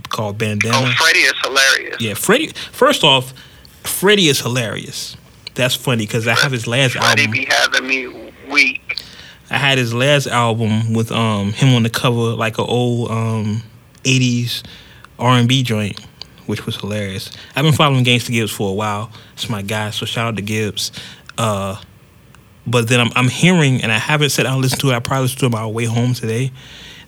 called 0.08 0.38
Bandana. 0.38 0.74
Oh, 0.74 0.92
Freddie 0.96 1.18
is 1.18 1.34
hilarious. 1.44 1.96
Yeah, 2.00 2.14
Freddie. 2.14 2.48
First 2.72 3.04
off, 3.04 3.34
Freddie 3.82 4.28
is 4.28 4.40
hilarious. 4.40 5.18
That's 5.54 5.74
funny 5.74 6.06
because 6.06 6.26
I 6.26 6.34
have 6.34 6.50
his 6.50 6.66
last 6.66 6.92
Freddie 6.92 7.24
album. 7.24 7.30
be 7.32 7.44
having 7.44 7.86
me 7.86 8.32
weak. 8.50 9.02
I 9.50 9.58
had 9.58 9.76
his 9.76 9.92
last 9.92 10.28
album 10.28 10.94
with 10.94 11.12
um 11.12 11.52
him 11.52 11.74
on 11.74 11.82
the 11.82 11.90
cover, 11.90 12.34
like 12.36 12.56
an 12.58 12.66
old 12.68 13.10
um 13.10 13.62
'80s 14.04 14.62
R&B 15.18 15.62
joint, 15.62 16.00
which 16.46 16.64
was 16.64 16.76
hilarious. 16.76 17.30
I've 17.54 17.64
been 17.64 17.74
following 17.74 18.04
Gangsta 18.04 18.30
Gibbs 18.30 18.50
for 18.50 18.70
a 18.70 18.72
while. 18.72 19.10
It's 19.34 19.50
my 19.50 19.60
guy, 19.60 19.90
so 19.90 20.06
shout 20.06 20.28
out 20.28 20.36
to 20.36 20.42
Gibbs. 20.42 20.92
Uh, 21.40 21.80
but 22.66 22.86
then 22.86 23.00
I'm 23.00 23.10
I'm 23.16 23.28
hearing, 23.28 23.82
and 23.82 23.90
I 23.90 23.96
haven't 23.96 24.28
sat 24.28 24.42
down 24.42 24.52
and 24.54 24.62
listened 24.62 24.82
to 24.82 24.90
it. 24.90 24.94
I 24.94 25.00
probably 25.00 25.22
listened 25.22 25.40
to 25.40 25.46
it 25.46 25.54
on 25.54 25.62
my 25.62 25.66
way 25.66 25.86
home 25.86 26.12
today. 26.12 26.52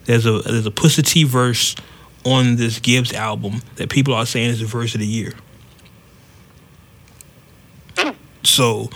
There's 0.07 0.25
a 0.25 0.39
there's 0.39 0.67
a 0.67 0.71
Pusha 0.71 1.05
T 1.05 1.25
verse 1.25 1.77
on 2.25 2.57
this 2.57 2.79
Gibbs 2.79 3.13
album 3.13 3.61
that 3.77 3.91
people 3.91 4.15
are 4.15 4.25
saying 4.25 4.49
is 4.49 4.61
the 4.61 4.65
verse 4.65 4.95
of 4.95 5.01
the 5.01 5.07
year. 5.07 5.35
So 8.43 8.89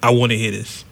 I 0.00 0.10
want 0.10 0.30
to 0.30 0.38
hear 0.38 0.52
this. 0.52 0.84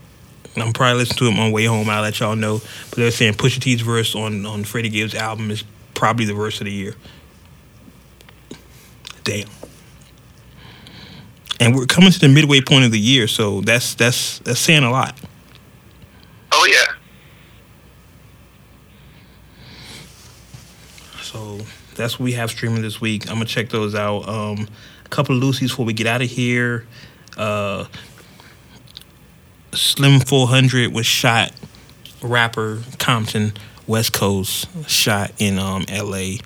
I'm 0.56 0.72
probably 0.72 0.98
listening 0.98 1.18
to 1.18 1.24
it 1.26 1.28
on 1.28 1.36
my 1.36 1.50
way 1.52 1.66
home. 1.66 1.88
I'll 1.88 2.02
let 2.02 2.18
y'all 2.18 2.34
know. 2.34 2.60
But 2.90 2.96
they're 2.96 3.12
saying 3.12 3.34
Pusha 3.34 3.60
T's 3.60 3.82
verse 3.82 4.16
on 4.16 4.44
on 4.46 4.64
Freddie 4.64 4.88
Gibbs' 4.88 5.14
album 5.14 5.52
is 5.52 5.62
probably 5.94 6.24
the 6.24 6.34
verse 6.34 6.60
of 6.60 6.64
the 6.64 6.72
year. 6.72 6.96
Damn. 9.22 9.46
And 11.60 11.74
we're 11.74 11.86
coming 11.86 12.10
to 12.10 12.18
the 12.18 12.28
midway 12.28 12.60
point 12.60 12.84
of 12.84 12.92
the 12.92 12.98
year, 12.98 13.28
so 13.28 13.60
that's 13.60 13.94
that's 13.94 14.38
that's 14.40 14.58
saying 14.58 14.84
a 14.84 14.90
lot. 14.90 15.18
Oh 16.52 16.66
yeah. 16.70 16.94
So 21.20 21.58
that's 21.94 22.18
what 22.18 22.24
we 22.24 22.32
have 22.32 22.50
streaming 22.50 22.82
this 22.82 23.00
week. 23.00 23.28
I'm 23.28 23.34
gonna 23.34 23.44
check 23.44 23.68
those 23.68 23.94
out. 23.94 24.28
Um, 24.28 24.68
a 25.04 25.08
couple 25.08 25.36
of 25.36 25.42
Lucy's 25.42 25.70
before 25.70 25.86
we 25.86 25.92
get 25.92 26.06
out 26.06 26.22
of 26.22 26.28
here. 26.28 26.86
Uh, 27.36 27.84
Slim 29.74 30.20
400 30.20 30.92
was 30.92 31.06
shot. 31.06 31.52
Rapper 32.20 32.82
Compton, 32.98 33.52
West 33.86 34.12
Coast, 34.12 34.68
shot 34.88 35.32
in 35.38 35.58
um, 35.58 35.84
L.A. 35.88 36.38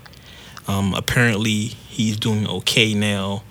Um, 0.68 0.94
apparently 0.94 1.66
he's 1.66 2.16
doing 2.16 2.46
okay 2.46 2.94
now. 2.94 3.42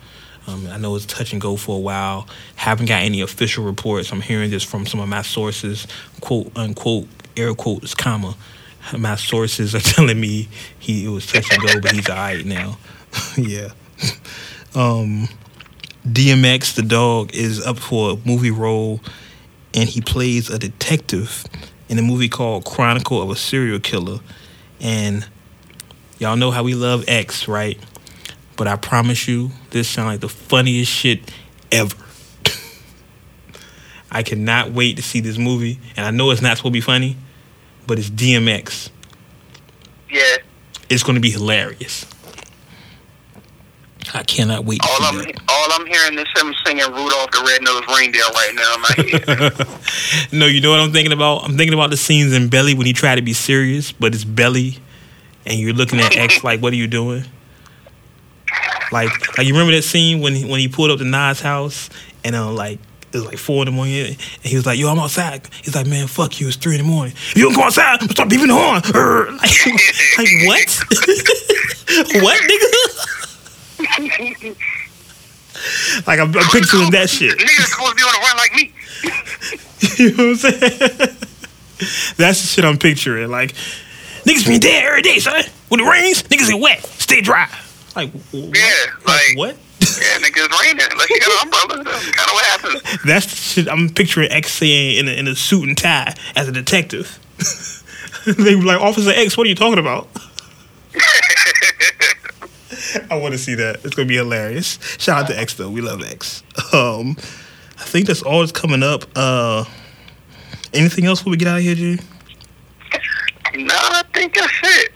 Um, 0.46 0.68
I 0.68 0.78
know 0.78 0.94
it's 0.94 1.06
touch 1.06 1.32
and 1.32 1.40
go 1.40 1.56
for 1.56 1.76
a 1.76 1.80
while. 1.80 2.28
Haven't 2.54 2.86
got 2.86 3.02
any 3.02 3.20
official 3.20 3.64
reports. 3.64 4.12
I'm 4.12 4.20
hearing 4.20 4.50
this 4.50 4.62
from 4.62 4.86
some 4.86 5.00
of 5.00 5.08
my 5.08 5.22
sources, 5.22 5.86
quote 6.20 6.56
unquote, 6.56 7.08
air 7.36 7.54
quotes, 7.54 7.94
comma. 7.94 8.36
My 8.96 9.16
sources 9.16 9.74
are 9.74 9.80
telling 9.94 10.20
me 10.20 10.48
he 10.78 11.04
it 11.04 11.08
was 11.08 11.26
touch 11.26 11.50
and 11.52 11.62
go, 11.62 11.80
but 11.80 11.92
he's 11.92 12.08
all 12.08 12.16
right 12.16 12.46
now. 12.46 12.78
yeah. 13.36 13.70
Um, 14.74 15.28
DMX, 16.06 16.74
the 16.74 16.82
dog, 16.82 17.34
is 17.34 17.64
up 17.66 17.78
for 17.78 18.12
a 18.12 18.16
movie 18.24 18.52
role, 18.52 19.00
and 19.74 19.88
he 19.88 20.00
plays 20.00 20.50
a 20.50 20.58
detective 20.58 21.44
in 21.88 21.98
a 21.98 22.02
movie 22.02 22.28
called 22.28 22.64
Chronicle 22.64 23.20
of 23.20 23.30
a 23.30 23.36
Serial 23.36 23.80
Killer. 23.80 24.20
And 24.80 25.26
y'all 26.18 26.36
know 26.36 26.52
how 26.52 26.62
we 26.62 26.74
love 26.74 27.04
X, 27.08 27.48
right? 27.48 27.78
But 28.56 28.68
I 28.68 28.76
promise 28.76 29.28
you, 29.28 29.50
this 29.70 29.88
sounds 29.88 30.06
like 30.06 30.20
the 30.20 30.28
funniest 30.28 30.90
shit 30.90 31.30
ever. 31.70 31.94
I 34.10 34.22
cannot 34.22 34.70
wait 34.72 34.96
to 34.96 35.02
see 35.02 35.20
this 35.20 35.36
movie, 35.36 35.78
and 35.96 36.06
I 36.06 36.10
know 36.10 36.30
it's 36.30 36.40
not 36.40 36.56
supposed 36.56 36.72
to 36.72 36.76
be 36.76 36.80
funny, 36.80 37.16
but 37.86 37.98
it's 37.98 38.08
DMX. 38.08 38.88
Yeah. 40.10 40.36
It's 40.88 41.02
going 41.02 41.16
to 41.16 41.20
be 41.20 41.30
hilarious. 41.30 42.06
I 44.14 44.22
cannot 44.22 44.64
wait 44.64 44.80
to 44.80 44.88
All 44.88 44.98
see 45.00 45.04
I'm 45.06 45.18
that. 45.18 45.42
all 45.48 45.72
I'm 45.72 45.84
hearing 45.86 46.16
is 46.18 46.24
him 46.40 46.54
singing 46.64 46.84
Rudolph 46.86 47.30
the 47.32 47.44
Red-Nosed 47.44 47.88
Reindeer 47.88 48.22
right 48.34 48.54
now 48.54 48.74
in 48.74 48.80
my 48.80 49.54
head. 49.66 50.32
no, 50.32 50.46
you 50.46 50.60
know 50.60 50.70
what 50.70 50.78
I'm 50.80 50.92
thinking 50.92 51.12
about? 51.12 51.38
I'm 51.44 51.56
thinking 51.58 51.74
about 51.74 51.90
the 51.90 51.96
scenes 51.96 52.32
in 52.32 52.48
Belly 52.48 52.72
when 52.74 52.86
he 52.86 52.92
tried 52.92 53.16
to 53.16 53.22
be 53.22 53.32
serious, 53.32 53.90
but 53.92 54.14
it's 54.14 54.24
Belly, 54.24 54.78
and 55.44 55.58
you're 55.58 55.74
looking 55.74 55.98
at 55.98 56.16
X 56.16 56.44
like, 56.44 56.62
what 56.62 56.72
are 56.72 56.76
you 56.76 56.86
doing? 56.86 57.24
Like, 58.92 59.38
like 59.38 59.46
you 59.46 59.52
remember 59.52 59.72
that 59.74 59.82
scene 59.82 60.20
when 60.20 60.34
he, 60.34 60.44
when 60.44 60.60
he 60.60 60.68
pulled 60.68 60.90
up 60.90 60.98
to 60.98 61.04
Nas' 61.04 61.40
house, 61.40 61.88
and 62.24 62.36
uh, 62.36 62.50
like 62.50 62.78
it 63.12 63.18
was 63.20 63.26
like 63.26 63.38
four 63.38 63.62
in 63.62 63.66
the 63.66 63.72
morning, 63.72 64.06
and 64.06 64.16
he 64.42 64.56
was 64.56 64.66
like, 64.66 64.78
"Yo, 64.78 64.88
I'm 64.88 64.98
outside." 64.98 65.48
He's 65.62 65.74
like, 65.74 65.86
"Man, 65.86 66.06
fuck 66.06 66.38
you! 66.40 66.48
It's 66.48 66.56
three 66.56 66.74
in 66.78 66.82
the 66.82 66.86
morning. 66.86 67.14
You 67.34 67.44
don't 67.44 67.54
go 67.54 67.62
outside. 67.62 68.02
Stop 68.10 68.28
beeping 68.28 68.48
the 68.48 68.54
horn." 68.54 68.82
Like, 69.36 69.50
like 70.18 70.28
what? 70.46 70.68
what, 72.22 72.40
nigga? 72.42 72.70
like 76.06 76.20
I'm, 76.20 76.28
I'm 76.36 76.50
picturing 76.50 76.90
that 76.90 77.08
shit. 77.08 77.38
Niggas 77.38 77.66
supposed 77.66 77.90
to 77.90 77.96
be 77.96 78.02
on 78.02 78.12
the 78.12 78.18
run 78.20 78.36
like 78.36 78.54
me. 78.54 78.72
you 79.98 80.10
know 80.16 80.28
what 80.30 80.30
I'm 80.30 80.36
saying? 80.36 80.60
That's 82.16 82.40
the 82.40 82.46
shit 82.46 82.64
I'm 82.64 82.78
picturing. 82.78 83.30
Like, 83.30 83.54
niggas 84.24 84.46
be 84.46 84.58
dead 84.58 84.84
every 84.84 85.02
day, 85.02 85.18
son. 85.18 85.42
When 85.68 85.80
it 85.80 85.88
rains, 85.88 86.22
niggas 86.24 86.48
get 86.50 86.60
wet, 86.60 86.84
stay 86.84 87.20
dry. 87.20 87.48
Like, 87.96 88.12
what? 88.12 88.22
Yeah, 88.32 88.70
like- 89.06 89.36
what? 89.36 89.56
Yeah, 89.80 90.18
niggas 90.18 90.62
raining. 90.62 90.98
Like 90.98 91.08
you 91.08 91.20
got 91.20 91.46
an 91.46 91.52
umbrella. 91.52 91.84
That's 91.84 92.10
kind 92.10 92.28
of 92.28 92.34
what 92.34 92.44
happens. 92.44 92.82
That's 93.06 93.26
the 93.26 93.36
shit 93.36 93.68
I'm 93.68 93.88
picturing 93.88 94.30
X 94.30 94.52
saying 94.52 94.98
in 94.98 95.08
a, 95.08 95.12
in 95.12 95.28
a 95.28 95.34
suit 95.34 95.66
and 95.68 95.78
tie 95.78 96.12
as 96.34 96.48
a 96.48 96.52
detective. 96.52 97.18
they 98.26 98.54
be 98.54 98.60
like, 98.60 98.80
Officer 98.80 99.12
X, 99.14 99.36
what 99.38 99.46
are 99.46 99.48
you 99.48 99.54
talking 99.54 99.78
about? 99.78 100.08
I 103.10 103.16
want 103.16 103.32
to 103.32 103.38
see 103.38 103.54
that. 103.54 103.84
It's 103.84 103.94
gonna 103.94 104.08
be 104.08 104.16
hilarious. 104.16 104.78
Shout 104.98 105.22
out 105.24 105.28
to 105.28 105.38
X 105.38 105.54
though. 105.54 105.70
We 105.70 105.80
love 105.80 106.02
X. 106.02 106.42
Um, 106.72 107.16
I 107.78 107.84
think 107.84 108.06
that's 108.06 108.22
all 108.22 108.40
that's 108.40 108.52
coming 108.52 108.82
up. 108.82 109.04
Uh, 109.14 109.64
anything 110.74 111.06
else 111.06 111.24
we 111.24 111.36
get 111.36 111.48
out 111.48 111.58
of 111.58 111.62
here, 111.62 111.74
G? 111.74 111.98
no, 113.54 113.74
I 113.74 114.02
think 114.12 114.34
that's 114.34 114.52
it. 114.62 114.92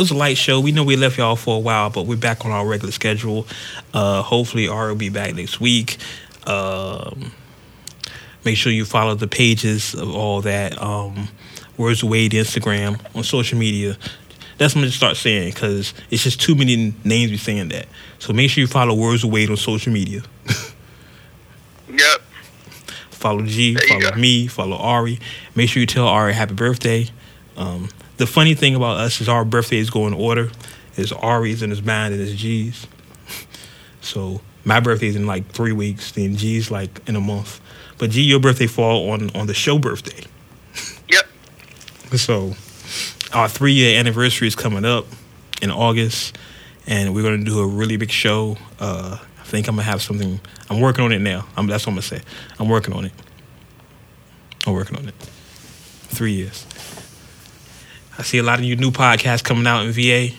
It 0.00 0.04
was 0.04 0.10
a 0.12 0.16
light 0.16 0.38
show. 0.38 0.60
We 0.60 0.72
know 0.72 0.82
we 0.82 0.96
left 0.96 1.18
y'all 1.18 1.36
for 1.36 1.56
a 1.56 1.60
while, 1.60 1.90
but 1.90 2.06
we're 2.06 2.16
back 2.16 2.46
on 2.46 2.50
our 2.52 2.66
regular 2.66 2.90
schedule. 2.90 3.46
Uh, 3.92 4.22
hopefully, 4.22 4.66
Ari 4.66 4.92
will 4.92 4.98
be 4.98 5.10
back 5.10 5.34
next 5.34 5.60
week. 5.60 5.98
Um, 6.46 7.32
make 8.42 8.56
sure 8.56 8.72
you 8.72 8.86
follow 8.86 9.14
the 9.14 9.28
pages 9.28 9.92
of 9.92 10.08
all 10.08 10.40
that. 10.40 10.80
Um, 10.80 11.28
Words 11.76 12.02
Away, 12.02 12.28
the 12.28 12.38
Instagram, 12.38 12.98
on 13.14 13.24
social 13.24 13.58
media. 13.58 13.98
That's 14.56 14.74
what 14.74 14.80
I'm 14.80 14.84
gonna 14.84 14.92
start 14.92 15.18
saying 15.18 15.52
because 15.52 15.92
it's 16.10 16.22
just 16.22 16.40
too 16.40 16.54
many 16.54 16.94
names 17.04 17.30
be 17.30 17.36
saying 17.36 17.68
that. 17.68 17.84
So 18.20 18.32
make 18.32 18.48
sure 18.48 18.62
you 18.62 18.68
follow 18.68 18.94
Words 18.94 19.22
Away 19.22 19.46
on 19.48 19.58
social 19.58 19.92
media. 19.92 20.22
Yep. 21.90 22.22
Follow 23.10 23.42
G, 23.42 23.74
There 23.74 24.00
follow 24.00 24.16
me, 24.16 24.46
follow 24.46 24.78
Ari. 24.78 25.20
Make 25.54 25.68
sure 25.68 25.80
you 25.80 25.86
tell 25.86 26.06
Ari 26.08 26.32
happy 26.32 26.54
birthday. 26.54 27.08
Um, 27.58 27.90
the 28.20 28.26
funny 28.26 28.52
thing 28.54 28.74
about 28.74 28.98
us 28.98 29.22
is 29.22 29.30
our 29.30 29.46
birthdays 29.46 29.88
go 29.88 30.06
in 30.06 30.12
order. 30.12 30.50
It's 30.94 31.10
Ari's 31.10 31.62
and 31.62 31.72
it's 31.72 31.82
mine 31.82 32.12
and 32.12 32.20
it's 32.20 32.38
G's. 32.38 32.86
So 34.02 34.42
my 34.62 34.78
birthday's 34.78 35.16
in 35.16 35.26
like 35.26 35.48
three 35.52 35.72
weeks, 35.72 36.12
then 36.12 36.36
G's 36.36 36.70
like 36.70 37.00
in 37.08 37.16
a 37.16 37.20
month. 37.20 37.62
But 37.96 38.10
G, 38.10 38.20
your 38.20 38.38
birthday 38.38 38.66
fall 38.66 39.10
on 39.10 39.34
on 39.34 39.46
the 39.46 39.54
show 39.54 39.78
birthday. 39.78 40.22
Yep. 41.08 42.18
So 42.18 42.52
our 43.32 43.48
three 43.48 43.72
year 43.72 43.98
anniversary 43.98 44.48
is 44.48 44.54
coming 44.54 44.84
up 44.84 45.06
in 45.62 45.70
August, 45.70 46.36
and 46.86 47.14
we're 47.14 47.22
gonna 47.22 47.42
do 47.42 47.60
a 47.60 47.66
really 47.66 47.96
big 47.96 48.10
show. 48.10 48.58
Uh, 48.78 49.16
I 49.16 49.42
think 49.44 49.66
I'm 49.66 49.76
gonna 49.76 49.84
have 49.84 50.02
something. 50.02 50.40
I'm 50.68 50.80
working 50.80 51.06
on 51.06 51.12
it 51.12 51.20
now. 51.20 51.46
I'm, 51.56 51.66
that's 51.66 51.86
what 51.86 51.92
I'm 51.92 51.94
gonna 51.94 52.02
say. 52.02 52.20
I'm 52.58 52.68
working 52.68 52.92
on 52.92 53.06
it. 53.06 53.12
I'm 54.66 54.74
working 54.74 54.98
on 54.98 55.08
it. 55.08 55.14
Three 56.10 56.32
years. 56.32 56.66
I 58.20 58.22
see 58.22 58.36
a 58.36 58.42
lot 58.42 58.58
of 58.58 58.66
you 58.66 58.76
new 58.76 58.90
podcasts 58.90 59.42
coming 59.42 59.66
out 59.66 59.86
in 59.86 59.92
VA. 59.92 60.34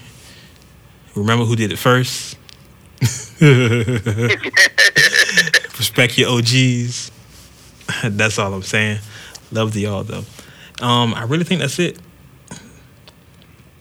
Remember 1.15 1.45
who 1.45 1.55
did 1.55 1.71
it 1.71 1.77
first? 1.77 2.37
Respect 5.79 6.15
your 6.15 6.29
OGs. 6.29 7.09
That's 8.03 8.37
all 8.37 8.53
I'm 8.53 8.61
saying. 8.61 8.99
Love 9.51 9.73
to 9.73 9.79
y'all 9.79 10.03
though. 10.03 10.23
Um, 10.79 11.15
I 11.15 11.23
really 11.23 11.43
think 11.43 11.61
that's 11.61 11.79
it. 11.79 11.97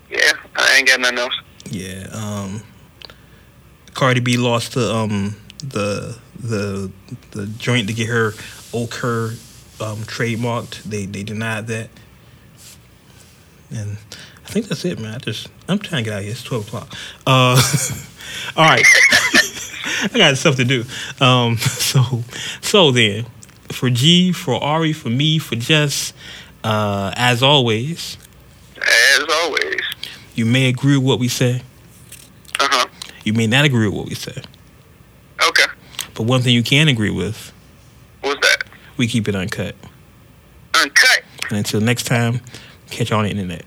Yeah, 0.08 0.32
I 0.56 0.76
ain't 0.78 0.88
got 0.88 1.00
nothing 1.00 1.18
else. 1.18 1.38
Yeah. 1.70 2.06
Um, 2.10 2.62
Cardi 3.92 4.20
B 4.20 4.38
lost 4.38 4.72
the 4.72 4.94
um 4.94 5.36
the 5.58 6.16
the 6.38 6.90
the 7.32 7.46
joint 7.58 7.86
to 7.88 7.92
get 7.92 8.08
her 8.08 8.30
Okurrr 8.72 9.32
um, 9.78 9.98
trademarked. 10.04 10.84
They 10.84 11.04
they 11.04 11.22
denied 11.22 11.66
that, 11.66 11.90
and 13.70 13.96
I 14.46 14.48
think 14.50 14.68
that's 14.68 14.84
it, 14.84 14.98
man. 14.98 15.14
I 15.14 15.18
just 15.18 15.48
I'm 15.68 15.78
trying 15.78 16.04
to 16.04 16.10
get 16.10 16.14
out 16.14 16.18
of 16.18 16.24
here. 16.24 16.32
It's 16.32 16.42
twelve 16.42 16.66
o'clock. 16.66 16.92
Uh, 17.26 17.60
all 18.56 18.64
right. 18.68 18.84
I 20.02 20.08
got 20.16 20.36
stuff 20.36 20.56
to 20.56 20.64
do. 20.64 20.84
Um, 21.20 21.56
so 21.58 22.22
so 22.60 22.90
then, 22.90 23.26
for 23.70 23.90
G, 23.90 24.32
for 24.32 24.54
Ari, 24.62 24.92
for 24.92 25.10
me, 25.10 25.38
for 25.38 25.56
Jess, 25.56 26.12
uh, 26.64 27.12
as 27.16 27.42
always, 27.42 28.16
As 28.76 29.24
always. 29.44 29.80
you 30.34 30.46
may 30.46 30.68
agree 30.68 30.96
with 30.96 31.06
what 31.06 31.18
we 31.18 31.28
say. 31.28 31.62
Uh 32.58 32.68
huh. 32.70 32.86
You 33.24 33.32
may 33.34 33.46
not 33.46 33.64
agree 33.64 33.86
with 33.86 33.96
what 33.96 34.06
we 34.08 34.14
say. 34.14 34.42
Okay. 35.48 35.64
But 36.14 36.24
one 36.24 36.42
thing 36.42 36.54
you 36.54 36.62
can 36.62 36.88
agree 36.88 37.10
with, 37.10 37.52
What's 38.20 38.40
that? 38.46 38.64
we 38.96 39.06
keep 39.06 39.28
it 39.28 39.34
uncut. 39.34 39.74
Uncut. 40.74 41.22
And 41.48 41.58
until 41.58 41.80
next 41.80 42.04
time, 42.04 42.40
catch 42.90 43.12
on 43.12 43.24
the 43.24 43.30
internet. 43.30 43.64